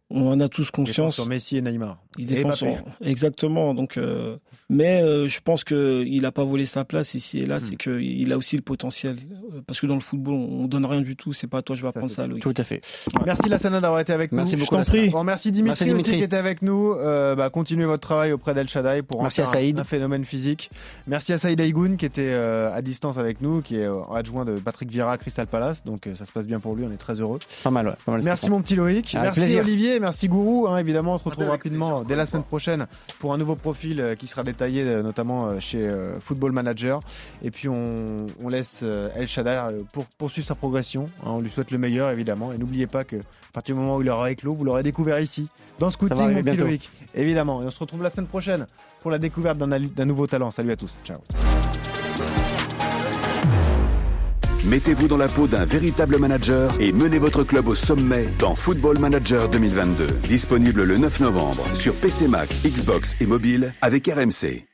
On 0.09 0.27
en 0.31 0.39
a 0.39 0.49
tous 0.49 0.71
conscience. 0.71 1.15
sur 1.15 1.25
Messi 1.27 1.57
et 1.57 1.61
Neymar. 1.61 1.97
Il 2.19 2.25
défend 2.25 2.49
Mbappé. 2.49 2.57
son- 2.57 2.75
Exactement. 3.05 3.73
Donc, 3.73 3.97
euh, 3.97 4.35
mais 4.69 5.01
euh, 5.01 5.27
je 5.27 5.39
pense 5.43 5.63
qu'il 5.63 6.21
n'a 6.21 6.31
pas 6.31 6.43
volé 6.43 6.65
sa 6.65 6.83
place 6.85 7.13
ici 7.13 7.39
et 7.39 7.45
là. 7.45 7.57
Hmm. 7.57 7.61
C'est 7.61 7.75
qu'il 7.77 8.31
a 8.33 8.37
aussi 8.37 8.55
le 8.55 8.61
potentiel. 8.61 9.17
Euh, 9.55 9.61
Parce 9.65 9.79
que 9.79 9.87
dans 9.87 9.95
le 9.95 10.01
football, 10.01 10.33
on, 10.35 10.63
on 10.63 10.67
donne 10.67 10.85
rien 10.85 11.01
du 11.01 11.15
tout. 11.15 11.33
C'est 11.33 11.47
pas 11.47 11.59
à 11.59 11.61
toi, 11.61 11.75
je 11.75 11.81
vais 11.81 11.85
Ça, 11.85 11.89
apprendre 11.89 12.09
c'est 12.09 12.15
ça, 12.17 12.27
Loïc. 12.27 12.43
Tout 12.43 12.53
à 12.57 12.63
fait. 12.63 12.81
Merci 13.25 13.49
Lassana 13.49 13.79
d'avoir 13.81 13.99
été 14.01 14.13
avec 14.13 14.31
Merci 14.31 14.55
nous. 14.55 14.61
beaucoup, 14.61 14.75
Je 14.77 14.83
t'en 14.83 14.91
prie. 14.91 15.09
Bon, 15.09 15.23
merci 15.23 15.51
Dimitri, 15.51 15.69
Merci, 15.69 15.83
Dimitri. 15.85 16.11
aussi 16.11 16.17
qui 16.19 16.23
était 16.25 16.35
avec 16.35 16.61
nous. 16.61 16.91
Euh, 16.93 17.35
bah, 17.35 17.49
continuez 17.49 17.85
votre 17.85 18.01
travail 18.01 18.31
auprès 18.33 18.53
d'El 18.53 18.67
Shaddai 18.67 19.01
pour 19.01 19.19
en 19.19 19.23
Merci 19.23 19.41
à 19.41 19.45
faire 19.45 19.51
un- 19.51 19.53
Saïd. 19.55 19.79
un, 19.79 19.83
phénomène 19.83 20.25
physique. 20.25 20.69
Merci 21.07 21.33
à 21.33 21.37
Saïd 21.37 21.59
Aïgoun 21.61 21.95
qui 21.97 22.05
était 22.05 22.21
euh, 22.33 22.69
à 22.73 22.81
distance 22.81 23.17
avec 23.17 23.41
nous, 23.41 23.61
qui 23.61 23.77
est 23.77 23.85
euh, 23.85 24.01
adjoint 24.13 24.45
de 24.45 24.53
Patrick 24.53 24.89
Vieira 24.91 25.13
à 25.13 25.17
Crystal 25.17 25.47
Palace. 25.47 25.83
Donc 25.85 26.07
euh, 26.07 26.15
ça 26.15 26.25
se 26.25 26.31
passe 26.31 26.45
bien 26.47 26.59
pour 26.59 26.75
lui, 26.75 26.83
on 26.87 26.91
est 26.91 26.97
très 26.97 27.19
heureux. 27.21 27.39
Pas 27.63 27.71
mal, 27.71 27.87
ouais. 27.87 27.93
Pas 28.05 28.11
mal, 28.11 28.21
Merci 28.23 28.49
mon 28.49 28.61
petit 28.61 28.75
Loïc. 28.75 29.15
Avec 29.15 29.27
merci 29.27 29.39
plaisir. 29.41 29.61
Olivier, 29.61 29.99
merci 29.99 30.27
Gourou. 30.27 30.67
hein, 30.67 30.77
évidemment, 30.77 31.15
on 31.15 31.19
se 31.19 31.23
retrouve 31.23 31.47
rapidement 31.49 31.99
plaisir, 32.01 32.07
dès 32.09 32.15
la 32.15 32.25
semaine 32.25 32.43
prochaine 32.43 32.87
pour 33.19 33.33
un 33.33 33.37
nouveau 33.37 33.55
profil 33.55 34.01
euh, 34.01 34.15
qui 34.15 34.27
sera 34.27 34.43
détaillé 34.43 34.83
euh, 34.83 35.03
notamment 35.03 35.47
euh, 35.47 35.59
chez 35.59 35.87
Football 36.19 36.51
Manager. 36.51 36.99
Et 37.43 37.51
puis 37.51 37.69
on, 37.69 38.25
on 38.43 38.49
laisse 38.49 38.83
El 39.15 39.27
Shaddai 39.27 39.51
euh, 39.51 39.83
pour 39.93 40.05
poursuivre 40.05 40.47
sa 40.47 40.55
progression. 40.55 41.09
hein, 41.21 41.27
on 41.27 41.39
lui 41.41 41.51
souhaite 41.51 41.71
le 41.71 41.77
meilleur 41.77 42.09
évidemment. 42.09 42.51
Et 42.51 42.57
n'oubliez 42.57 42.87
pas 42.87 43.03
que 43.03 43.17
à 43.17 43.51
partir 43.53 43.75
du 43.75 43.81
moment 43.81 43.97
où 43.97 44.01
il 44.01 44.09
aura 44.09 44.31
éclos, 44.31 44.55
vous 44.55 44.65
l'aurez 44.65 44.83
découvert 44.83 45.19
ici, 45.19 45.47
dans 45.79 45.89
Scouting, 45.91 46.33
mon 46.33 46.41
bientôt. 46.41 46.65
Loïc. 46.65 46.89
Évidemment. 47.15 47.61
Et 47.61 47.65
on 47.65 47.71
se 47.71 47.79
retrouve 47.79 48.03
la 48.03 48.09
semaine 48.09 48.27
prochaine 48.27 48.65
pour 49.01 49.11
la 49.11 49.17
découverte 49.17 49.57
d'un 49.57 50.05
nouveau 50.05 50.27
talent. 50.27 50.51
Salut 50.51 50.71
à 50.71 50.75
tous. 50.75 50.95
Ciao. 51.05 51.19
Mettez-vous 54.65 55.07
dans 55.07 55.17
la 55.17 55.27
peau 55.27 55.47
d'un 55.47 55.65
véritable 55.65 56.17
manager 56.17 56.73
et 56.81 56.91
menez 56.91 57.17
votre 57.17 57.43
club 57.43 57.67
au 57.67 57.75
sommet 57.75 58.25
dans 58.39 58.55
Football 58.55 58.99
Manager 58.99 59.47
2022. 59.47 60.07
Disponible 60.27 60.83
le 60.83 60.97
9 60.97 61.21
novembre 61.21 61.63
sur 61.73 61.93
PC 61.93 62.27
Mac, 62.27 62.49
Xbox 62.65 63.15
et 63.21 63.25
mobile 63.25 63.73
avec 63.81 64.07
RMC. 64.07 64.65